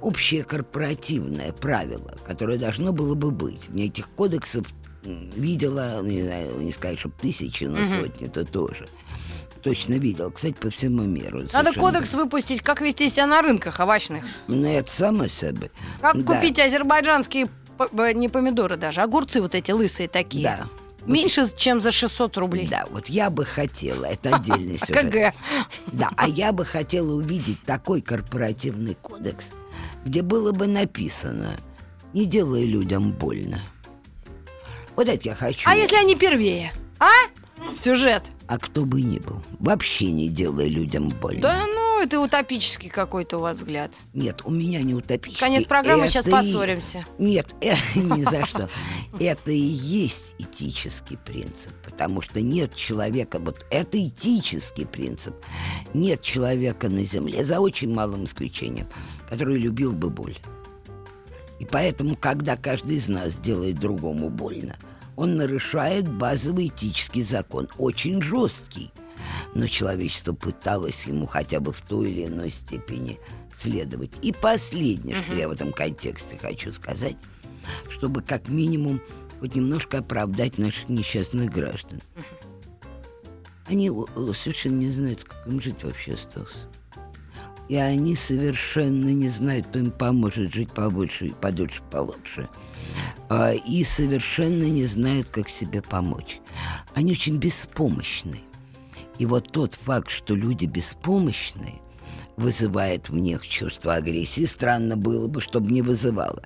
общее 0.00 0.44
корпоративное 0.44 1.52
правило, 1.52 2.14
которое 2.26 2.56
должно 2.58 2.92
было 2.92 3.14
бы 3.14 3.30
быть, 3.32 3.68
мне 3.70 3.86
этих 3.86 4.08
кодексов 4.10 4.66
видела, 5.04 5.98
ну, 6.00 6.08
не 6.08 6.22
знаю, 6.22 6.60
не 6.60 6.72
сказать, 6.72 6.98
что 7.00 7.10
тысячи, 7.10 7.64
но 7.64 7.84
сотни-то 7.84 8.44
тоже. 8.44 8.86
Точно 9.62 9.94
видел, 9.94 10.30
кстати, 10.30 10.54
по 10.54 10.70
всему 10.70 11.02
миру. 11.02 11.38
Надо 11.40 11.48
Совершенно 11.50 11.80
кодекс 11.80 12.14
выпустить, 12.14 12.60
как 12.60 12.80
вести 12.82 13.08
себя 13.08 13.26
на 13.26 13.42
рынках 13.42 13.80
овощных. 13.80 14.24
ну, 14.46 14.64
это 14.66 14.90
само 14.90 15.26
собой. 15.28 15.70
Как 16.00 16.22
Да. 16.22 16.34
купить 16.34 16.58
азербайджанские, 16.60 17.46
п- 17.78 18.12
не 18.14 18.28
помидоры 18.28 18.76
даже, 18.76 19.00
огурцы 19.00 19.40
вот 19.42 19.54
эти 19.54 19.72
лысые 19.72 20.08
такие. 20.08 20.44
Да. 20.44 20.66
Меньше, 21.06 21.48
чем 21.56 21.80
за 21.80 21.92
600 21.92 22.36
рублей. 22.36 22.68
Да, 22.68 22.84
вот 22.90 23.08
я 23.08 23.30
бы 23.30 23.44
хотела, 23.44 24.06
это 24.06 24.36
отдельный 24.36 24.78
сюжет. 24.78 25.10
КГ. 25.10 25.34
Да, 25.92 26.10
а 26.16 26.28
я 26.28 26.52
бы 26.52 26.64
хотела 26.64 27.12
увидеть 27.12 27.62
такой 27.62 28.00
корпоративный 28.00 28.94
кодекс, 28.94 29.50
где 30.04 30.22
было 30.22 30.52
бы 30.52 30.66
написано 30.66 31.56
«Не 32.12 32.26
делай 32.26 32.64
людям 32.64 33.12
больно». 33.12 33.60
Вот 34.96 35.08
это 35.08 35.28
я 35.28 35.34
хочу. 35.34 35.68
А 35.68 35.74
если 35.74 35.96
они 35.96 36.14
первее? 36.14 36.72
А? 37.00 37.10
Сюжет. 37.76 38.22
А 38.46 38.58
кто 38.58 38.82
бы 38.84 39.02
ни 39.02 39.18
был, 39.18 39.40
вообще 39.58 40.10
не 40.12 40.28
делай 40.28 40.68
людям 40.68 41.08
больно. 41.08 41.40
Да 41.40 41.64
ну, 41.66 41.83
это 42.00 42.20
утопический 42.20 42.88
какой-то 42.88 43.38
у 43.38 43.40
вас 43.40 43.58
взгляд. 43.58 43.92
Нет, 44.12 44.42
у 44.44 44.50
меня 44.50 44.80
не 44.82 44.94
утопический. 44.94 45.44
Конец 45.44 45.66
программы, 45.66 46.08
сейчас 46.08 46.26
Это 46.26 46.36
и- 46.36 46.52
поссоримся. 46.52 47.04
Нет, 47.18 47.54
э, 47.60 47.74
ни 47.94 48.24
за 48.24 48.44
что. 48.46 48.68
Это 49.18 49.52
и 49.52 49.56
есть 49.58 50.34
этический 50.38 51.16
принцип, 51.16 51.72
потому 51.84 52.20
что 52.22 52.40
нет 52.40 52.74
человека, 52.74 53.38
вот 53.38 53.64
это 53.70 53.98
этический 54.06 54.86
принцип. 54.86 55.34
Нет 55.92 56.22
человека 56.22 56.88
на 56.88 57.04
земле, 57.04 57.44
за 57.44 57.60
очень 57.60 57.92
малым 57.94 58.24
исключением, 58.24 58.86
который 59.28 59.58
любил 59.58 59.92
бы 59.92 60.10
боль. 60.10 60.36
И 61.60 61.64
поэтому, 61.64 62.16
когда 62.16 62.56
каждый 62.56 62.96
из 62.96 63.08
нас 63.08 63.36
делает 63.36 63.78
другому 63.78 64.28
больно, 64.28 64.76
он 65.16 65.36
нарушает 65.36 66.08
базовый 66.08 66.66
этический 66.66 67.22
закон, 67.22 67.68
очень 67.78 68.20
жесткий. 68.20 68.90
Но 69.54 69.66
человечество 69.66 70.32
пыталось 70.32 71.04
ему 71.04 71.26
хотя 71.26 71.60
бы 71.60 71.72
в 71.72 71.80
той 71.80 72.10
или 72.10 72.26
иной 72.26 72.50
степени 72.50 73.18
следовать. 73.56 74.12
И 74.22 74.32
последнее, 74.32 75.22
что 75.22 75.34
я 75.34 75.48
в 75.48 75.52
этом 75.52 75.72
контексте 75.72 76.36
хочу 76.36 76.72
сказать, 76.72 77.16
чтобы 77.90 78.22
как 78.22 78.48
минимум 78.48 79.00
хоть 79.40 79.54
немножко 79.54 79.98
оправдать 79.98 80.58
наших 80.58 80.88
несчастных 80.88 81.50
граждан. 81.50 82.00
Они 83.66 83.90
совершенно 84.34 84.80
не 84.80 84.90
знают, 84.90 85.24
как 85.24 85.46
им 85.46 85.60
жить 85.60 85.82
вообще 85.82 86.14
остался. 86.14 86.58
И 87.68 87.76
они 87.76 88.14
совершенно 88.14 89.08
не 89.08 89.30
знают, 89.30 89.66
кто 89.66 89.78
им 89.78 89.90
поможет 89.90 90.52
жить 90.52 90.70
побольше, 90.72 91.30
подольше, 91.40 91.80
получше. 91.90 92.48
А, 93.30 93.52
и 93.52 93.84
совершенно 93.84 94.64
не 94.64 94.84
знают, 94.84 95.30
как 95.30 95.48
себе 95.48 95.80
помочь. 95.80 96.40
Они 96.94 97.12
очень 97.12 97.38
беспомощны. 97.38 98.40
И 99.18 99.26
вот 99.26 99.50
тот 99.52 99.74
факт, 99.74 100.10
что 100.10 100.34
люди 100.34 100.66
беспомощные, 100.66 101.80
вызывает 102.36 103.08
в 103.08 103.14
них 103.16 103.46
чувство 103.46 103.94
агрессии. 103.94 104.44
Странно 104.44 104.96
было 104.96 105.28
бы, 105.28 105.40
чтобы 105.40 105.70
не 105.70 105.82
вызывало. 105.82 106.42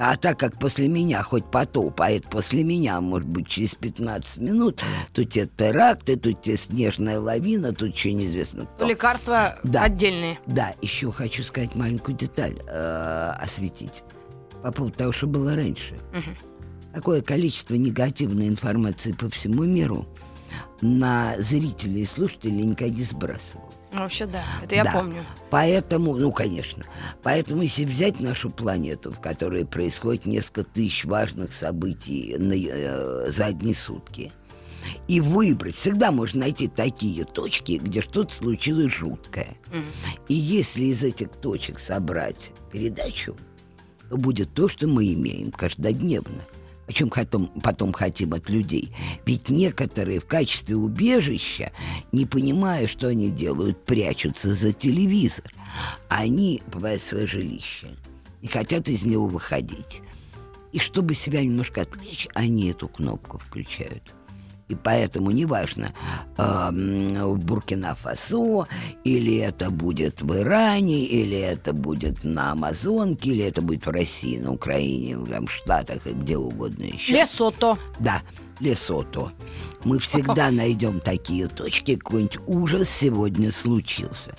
А 0.00 0.16
так 0.16 0.38
как 0.38 0.58
после 0.60 0.86
меня 0.86 1.24
хоть 1.24 1.44
потоп, 1.50 2.00
а 2.00 2.10
это 2.10 2.28
после 2.28 2.62
меня, 2.62 3.00
может 3.00 3.28
быть, 3.28 3.48
через 3.48 3.74
15 3.74 4.36
минут, 4.38 4.80
тут 5.12 5.30
те 5.32 5.46
теракты, 5.46 6.14
тут 6.14 6.40
те 6.40 6.56
снежная 6.56 7.18
лавина, 7.18 7.74
тут 7.74 7.94
еще 7.96 8.12
неизвестно 8.12 8.66
кто. 8.66 8.86
Лекарства 8.86 9.56
Да. 9.64 9.82
отдельные. 9.82 10.38
Да, 10.46 10.72
еще 10.80 11.10
хочу 11.10 11.42
сказать 11.42 11.74
маленькую 11.74 12.16
деталь, 12.16 12.58
э, 12.68 13.30
осветить. 13.40 14.04
По 14.62 14.70
поводу 14.70 14.94
того, 14.94 15.12
что 15.12 15.26
было 15.26 15.56
раньше. 15.56 15.98
Такое 16.94 17.20
количество 17.20 17.74
негативной 17.74 18.46
информации 18.48 19.12
по 19.12 19.28
всему 19.28 19.64
миру 19.64 20.06
на 20.80 21.34
зрителей 21.38 22.02
и 22.02 22.06
слушателей 22.06 22.62
никогда 22.64 22.94
не 22.94 23.02
сбрасывал. 23.04 23.72
Ну, 23.92 24.00
Вообще, 24.00 24.26
да. 24.26 24.44
Это 24.62 24.74
я 24.74 24.84
Да. 24.84 24.92
помню. 24.92 25.24
Поэтому, 25.50 26.16
ну, 26.16 26.30
конечно, 26.30 26.84
поэтому 27.22 27.62
если 27.62 27.84
взять 27.84 28.20
нашу 28.20 28.50
планету, 28.50 29.10
в 29.10 29.20
которой 29.20 29.64
происходит 29.64 30.26
несколько 30.26 30.64
тысяч 30.64 31.04
важных 31.04 31.52
событий 31.52 32.36
на, 32.38 32.52
э, 32.54 33.30
за 33.30 33.46
одни 33.46 33.74
сутки, 33.74 34.30
и 35.06 35.20
выбрать, 35.20 35.76
всегда 35.76 36.10
можно 36.12 36.40
найти 36.40 36.68
такие 36.68 37.24
точки, 37.24 37.72
где 37.82 38.00
что-то 38.02 38.32
случилось 38.34 38.92
жуткое. 38.92 39.56
И 40.28 40.34
если 40.34 40.84
из 40.84 41.02
этих 41.02 41.28
точек 41.32 41.78
собрать 41.78 42.52
передачу, 42.72 43.36
то 44.08 44.16
будет 44.16 44.54
то, 44.54 44.68
что 44.68 44.86
мы 44.86 45.12
имеем 45.12 45.50
каждодневно. 45.50 46.42
Чем 46.92 47.10
потом, 47.10 47.48
потом 47.62 47.92
хотим 47.92 48.32
от 48.32 48.48
людей. 48.48 48.92
Ведь 49.26 49.48
некоторые 49.48 50.20
в 50.20 50.26
качестве 50.26 50.76
убежища, 50.76 51.72
не 52.12 52.24
понимая, 52.24 52.88
что 52.88 53.08
они 53.08 53.30
делают, 53.30 53.84
прячутся 53.84 54.54
за 54.54 54.72
телевизор. 54.72 55.52
Они 56.08 56.62
бывают 56.72 57.02
в 57.02 57.06
свое 57.06 57.26
жилище 57.26 57.88
и 58.40 58.46
хотят 58.46 58.88
из 58.88 59.02
него 59.02 59.26
выходить. 59.26 60.02
И 60.72 60.78
чтобы 60.78 61.14
себя 61.14 61.42
немножко 61.42 61.82
отвлечь, 61.82 62.28
они 62.34 62.70
эту 62.70 62.88
кнопку 62.88 63.38
включают. 63.38 64.14
И 64.68 64.74
поэтому 64.74 65.30
неважно, 65.30 65.92
эм, 66.36 67.14
в 67.34 67.38
Буркина-Фасо, 67.44 68.66
или 69.02 69.36
это 69.38 69.70
будет 69.70 70.20
в 70.20 70.36
Иране, 70.36 71.04
или 71.06 71.38
это 71.38 71.72
будет 71.72 72.22
на 72.22 72.52
Амазонке, 72.52 73.30
или 73.30 73.44
это 73.44 73.62
будет 73.62 73.86
в 73.86 73.90
России, 73.90 74.38
на 74.38 74.52
Украине, 74.52 75.16
там, 75.26 75.46
в 75.46 75.52
Штатах 75.52 76.06
и 76.06 76.12
где 76.12 76.36
угодно 76.36 76.84
еще. 76.84 77.12
Лесото. 77.12 77.78
Да, 77.98 78.20
Лесото. 78.60 79.32
Мы 79.84 79.98
всегда 79.98 80.50
найдем 80.50 81.00
такие 81.00 81.48
точки, 81.48 81.96
какой-нибудь 81.96 82.38
ужас 82.46 82.88
сегодня 82.90 83.50
случился. 83.50 84.34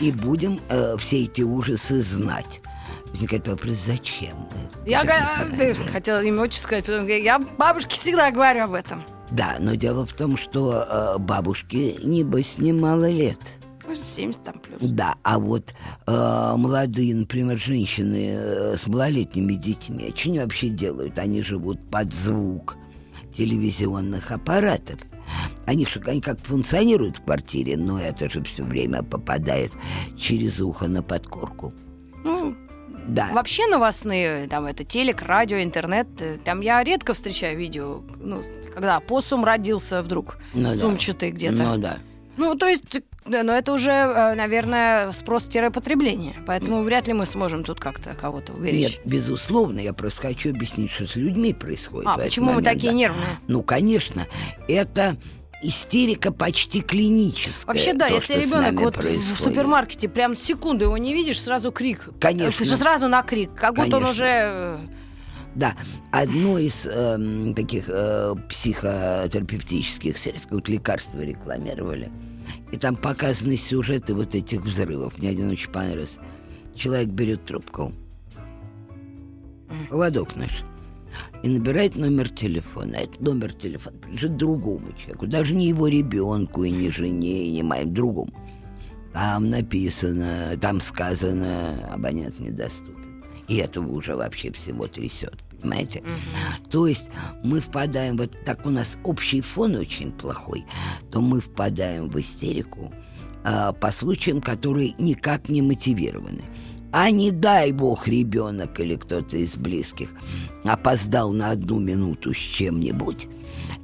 И 0.00 0.12
будем 0.12 0.60
э, 0.68 0.96
все 0.98 1.24
эти 1.24 1.42
ужасы 1.42 2.02
знать. 2.02 2.60
Возникает 3.10 3.48
вопрос, 3.48 3.72
зачем 3.72 4.34
мы? 4.52 4.88
Я 4.90 5.02
га- 5.04 5.28
э, 5.58 5.74
хотела 5.90 6.22
имя 6.22 6.42
отчество 6.42 6.68
сказать, 6.68 6.84
потом 6.84 7.00
говорю, 7.00 7.24
я 7.24 7.38
бабушке 7.38 7.96
всегда 7.96 8.30
говорю 8.30 8.64
об 8.64 8.74
этом. 8.74 9.02
Да, 9.30 9.56
но 9.58 9.74
дело 9.74 10.06
в 10.06 10.12
том, 10.12 10.36
что 10.36 10.86
э, 10.88 11.18
бабушке, 11.18 11.94
небось, 12.02 12.58
немало 12.58 13.10
лет. 13.10 13.38
Ну, 13.86 13.94
70 13.94 14.42
там 14.42 14.58
плюс. 14.58 14.78
Да, 14.80 15.14
а 15.22 15.38
вот 15.38 15.74
э, 16.06 16.54
молодые, 16.56 17.14
например, 17.14 17.58
женщины 17.58 18.26
э, 18.30 18.76
с 18.76 18.86
малолетними 18.86 19.54
детьми, 19.54 20.12
что 20.16 20.28
они 20.28 20.38
вообще 20.40 20.68
делают? 20.68 21.18
Они 21.18 21.42
живут 21.42 21.78
под 21.90 22.12
звук 22.12 22.76
телевизионных 23.36 24.30
аппаратов. 24.30 24.98
Они, 25.66 25.86
они 26.06 26.20
как 26.20 26.40
функционируют 26.40 27.18
в 27.18 27.24
квартире, 27.24 27.76
но 27.76 28.00
это 28.00 28.30
же 28.30 28.42
все 28.44 28.62
время 28.62 29.02
попадает 29.02 29.72
через 30.16 30.60
ухо 30.60 30.86
на 30.86 31.02
подкорку. 31.02 31.72
Ну, 32.24 32.56
Да. 33.08 33.30
Вообще 33.32 33.66
новостные, 33.66 34.48
там 34.48 34.66
это 34.66 34.84
телек, 34.84 35.22
радио, 35.22 35.62
интернет, 35.62 36.08
э, 36.20 36.38
там 36.44 36.60
я 36.60 36.82
редко 36.82 37.14
встречаю 37.14 37.56
видео, 37.56 38.02
ну, 38.20 38.42
когда 38.76 39.00
посум 39.00 39.42
родился 39.42 40.02
вдруг, 40.02 40.36
Ну 40.52 40.74
да. 40.74 40.78
сумчатый 40.78 41.30
где-то. 41.30 41.56
Ну 41.56 41.78
да. 41.78 41.96
Ну, 42.36 42.54
то 42.56 42.66
есть, 42.68 42.84
да, 43.24 43.42
но 43.42 43.54
это 43.54 43.72
уже, 43.72 43.90
э, 43.90 44.34
наверное, 44.34 45.12
спрос-потребление. 45.12 46.36
Поэтому 46.46 46.82
вряд 46.82 47.06
ли 47.08 47.14
мы 47.14 47.24
сможем 47.24 47.64
тут 47.64 47.80
как-то 47.80 48.12
кого-то 48.14 48.52
уберечь. 48.52 48.80
Нет, 48.80 49.00
безусловно, 49.06 49.80
я 49.80 49.94
просто 49.94 50.20
хочу 50.20 50.50
объяснить, 50.50 50.90
что 50.90 51.06
с 51.06 51.16
людьми 51.16 51.54
происходит. 51.54 52.06
а, 52.06 52.18
в 52.18 52.20
почему 52.20 52.48
мы 52.48 52.56
момент, 52.56 52.74
такие 52.74 52.92
да. 52.92 52.98
нервные? 52.98 53.38
Ну, 53.48 53.62
конечно, 53.62 54.26
это 54.68 55.16
истерика 55.62 56.30
почти 56.30 56.82
клиническая. 56.82 57.64
Вообще, 57.74 57.94
да, 57.94 58.08
то, 58.08 58.16
если 58.16 58.34
ребенок 58.34 58.78
вот 58.78 58.96
в 58.96 59.00
происходит. 59.00 59.42
супермаркете 59.42 60.10
прям 60.10 60.36
секунду 60.36 60.84
его 60.84 60.98
не 60.98 61.14
видишь, 61.14 61.40
сразу 61.40 61.72
крик. 61.72 62.10
Конечно. 62.20 62.62
Э, 62.62 62.66
Сразу 62.76 63.08
на 63.08 63.22
крик, 63.22 63.54
как 63.54 63.74
будто 63.74 63.96
он 63.96 64.02
Конечно. 64.02 64.10
уже... 64.10 64.80
э, 65.56 65.58
Да, 65.58 65.74
одно 66.10 66.58
из 66.58 66.86
эм, 66.86 67.54
таких 67.54 67.88
э, 67.88 68.34
психотерапевтических 68.48 70.18
средств, 70.18 70.48
вот 70.50 70.68
лекарства 70.68 71.20
рекламировали, 71.20 72.10
и 72.72 72.76
там 72.76 72.96
показаны 72.96 73.56
сюжеты 73.56 74.14
вот 74.14 74.34
этих 74.34 74.62
взрывов. 74.62 75.18
Мне 75.18 75.30
один 75.30 75.50
очень 75.50 75.70
понравился. 75.70 76.20
Человек 76.74 77.08
берет 77.08 77.44
трубку, 77.46 77.92
поводок 79.88 80.36
наш, 80.36 80.62
и 81.42 81.48
набирает 81.48 81.96
номер 81.96 82.28
телефона. 82.28 82.96
Этот 82.96 83.20
номер 83.20 83.52
телефона 83.52 83.96
принадлежит 83.98 84.36
другому 84.36 84.92
человеку, 84.98 85.26
даже 85.26 85.54
не 85.54 85.68
его 85.68 85.88
ребенку, 85.88 86.64
и 86.64 86.70
не 86.70 86.90
жене, 86.90 87.46
и 87.46 87.52
не 87.52 87.62
моим, 87.62 87.94
другому. 87.94 88.32
Там 89.12 89.48
написано, 89.48 90.58
там 90.60 90.80
сказано, 90.80 91.88
абонент 91.90 92.38
недоступен. 92.38 93.24
И 93.48 93.56
этого 93.56 93.90
уже 93.92 94.16
вообще 94.16 94.50
всего 94.52 94.86
трясет, 94.88 95.36
понимаете? 95.60 96.02
То 96.70 96.86
есть 96.86 97.10
мы 97.42 97.60
впадаем, 97.60 98.16
вот 98.16 98.32
так 98.44 98.66
у 98.66 98.70
нас 98.70 98.98
общий 99.04 99.40
фон 99.40 99.76
очень 99.76 100.12
плохой, 100.12 100.64
то 101.10 101.20
мы 101.20 101.40
впадаем 101.40 102.08
в 102.08 102.18
истерику 102.20 102.92
а, 103.44 103.72
по 103.72 103.90
случаям, 103.90 104.40
которые 104.40 104.94
никак 104.98 105.48
не 105.48 105.62
мотивированы. 105.62 106.42
А 106.92 107.10
не 107.10 107.30
дай 107.30 107.72
бог 107.72 108.08
ребенок 108.08 108.80
или 108.80 108.96
кто-то 108.96 109.36
из 109.36 109.56
близких 109.56 110.12
опоздал 110.64 111.32
на 111.32 111.50
одну 111.50 111.78
минуту 111.78 112.32
с 112.32 112.38
чем-нибудь, 112.38 113.28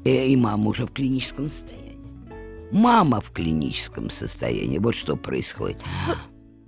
э, 0.04 0.28
и 0.28 0.36
мама 0.36 0.70
уже 0.70 0.86
в 0.86 0.92
клиническом 0.92 1.50
состоянии. 1.50 1.98
Мама 2.70 3.20
в 3.20 3.30
клиническом 3.30 4.08
состоянии. 4.08 4.78
Вот 4.78 4.94
что 4.94 5.16
происходит. 5.16 5.76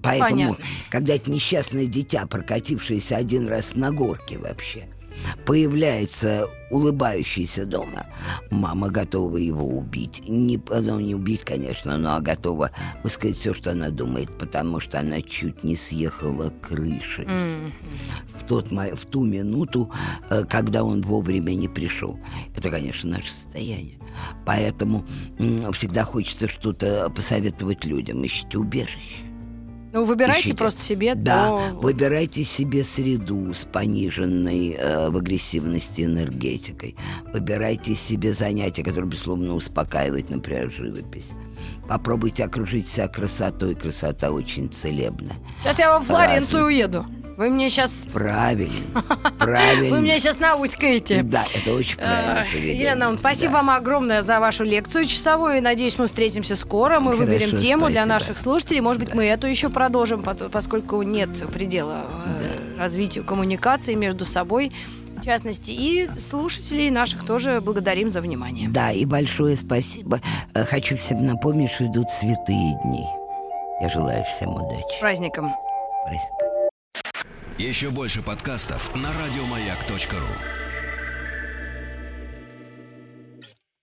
Поэтому, 0.05 0.31
понятно. 0.31 0.65
когда 0.91 1.15
это 1.15 1.31
несчастное 1.31 1.87
дитя, 1.87 2.27
прокатившееся 2.27 3.17
один 3.17 3.49
раз 3.49 3.75
на 3.75 3.91
горке 3.91 4.39
вообще, 4.39 4.87
появляется 5.47 6.49
улыбающийся 6.71 7.67
дома, 7.67 8.07
мама 8.51 8.89
готова 8.91 9.37
его 9.37 9.65
убить. 9.65 10.23
Не, 10.29 10.61
ну, 10.69 10.99
не 10.99 11.15
убить, 11.15 11.45
конечно, 11.45 11.97
но 11.97 12.21
готова 12.21 12.71
высказать 13.03 13.39
все, 13.39 13.55
что 13.55 13.71
она 13.71 13.91
думает, 13.91 14.37
потому 14.39 14.81
что 14.81 14.99
она 14.99 15.23
чуть 15.23 15.63
не 15.63 15.77
съехала 15.77 16.53
крышей 16.61 17.27
м, 17.27 17.73
в, 18.39 18.45
тот, 18.47 18.71
в 18.73 19.07
ту 19.07 19.25
минуту, 19.25 19.91
э, 20.31 20.45
когда 20.49 20.83
он 20.83 21.03
вовремя 21.03 21.55
не 21.55 21.69
пришел. 21.69 22.19
Это, 22.57 22.71
конечно, 22.71 23.11
наше 23.11 23.33
состояние. 23.33 23.99
Поэтому 24.45 25.05
всегда 25.73 26.05
хочется 26.05 26.49
что-то 26.49 27.11
посоветовать 27.11 27.85
людям. 27.85 28.25
Ищите 28.25 28.59
убежище. 28.59 29.24
Ну, 29.95 30.03
выбирайте 30.05 30.41
Ищите. 30.41 30.57
просто 30.57 30.83
себе 30.83 31.15
Да, 31.15 31.47
то- 31.71 31.79
выбирайте 31.81 32.43
себе 32.43 32.83
среду 32.83 33.55
с 33.55 33.65
пониженной 33.65 34.71
э, 34.73 35.09
в 35.09 35.17
агрессивности 35.17 36.03
энергетикой. 36.03 36.97
Выбирайте 37.33 37.95
себе 37.95 38.33
занятия, 38.33 38.83
которые, 38.83 39.09
безусловно, 39.09 39.55
успокаивают, 39.55 40.31
например, 40.31 40.73
живопись. 40.73 41.29
Попробуйте 41.89 42.45
окружить 42.45 42.89
себя 42.89 43.09
красотой. 43.09 43.75
Красота 43.75 44.31
очень 44.31 44.73
целебна. 44.73 45.35
Сейчас 45.63 45.79
я 45.79 45.99
во 45.99 46.05
Флоренцию 46.05 46.67
уеду. 46.67 47.07
Вы 47.37 47.51
мне 47.51 47.69
сейчас... 47.69 48.07
Правильно, 48.13 49.03
правильно. 49.39 49.97
Вы 49.97 50.03
меня 50.03 50.21
сейчас 50.21 50.39
науськаете. 50.39 51.23
Да, 51.25 51.45
это 51.53 51.75
очень 51.75 51.97
правильно. 51.97 52.47
Елена, 52.55 53.17
спасибо 53.17 53.53
да. 53.53 53.59
вам 53.59 53.71
огромное 53.71 54.23
за 54.23 54.39
вашу 54.39 54.63
лекцию 54.63 55.07
часовую. 55.07 55.61
Надеюсь, 55.61 55.99
мы 55.99 56.07
встретимся 56.07 56.55
скоро. 56.55 57.01
Мы 57.01 57.13
Хорошо, 57.13 57.25
выберем 57.25 57.57
тему 57.57 57.83
спасибо. 57.83 57.91
для 57.91 58.07
наших 58.07 58.39
слушателей. 58.39 58.81
Может 58.81 59.01
быть, 59.01 59.11
да. 59.11 59.17
мы 59.17 59.25
эту 59.25 59.49
еще 59.49 59.69
продолжим, 59.69 60.23
поскольку 60.23 61.03
нет 61.03 61.31
предела 61.53 62.07
да. 62.39 62.83
развитию 62.83 63.25
коммуникации 63.25 63.95
между 63.95 64.25
собой 64.25 64.71
в 65.25 65.27
частности, 65.27 65.71
и 65.71 66.07
слушателей 66.19 66.91
наших 66.91 67.25
тоже 67.25 67.63
благодарим 67.63 68.11
за 68.11 68.21
внимание. 68.21 68.69
Да, 68.69 68.93
и 68.93 69.07
большое 69.07 69.57
спасибо. 69.57 70.21
Э, 70.53 70.67
хочу 70.67 70.97
всем 70.97 71.25
напомнить, 71.25 71.71
что 71.73 71.87
идут 71.87 72.11
святые 72.11 72.79
дни. 72.85 73.07
Я 73.81 73.89
желаю 73.89 74.23
всем 74.25 74.51
удачи. 74.51 75.01
Праздником. 75.01 75.55
Праздником. 76.05 76.49
Еще 77.57 77.89
больше 77.89 78.21
подкастов 78.21 78.95
на 78.95 79.09
радиомаяк.ру 79.09 80.64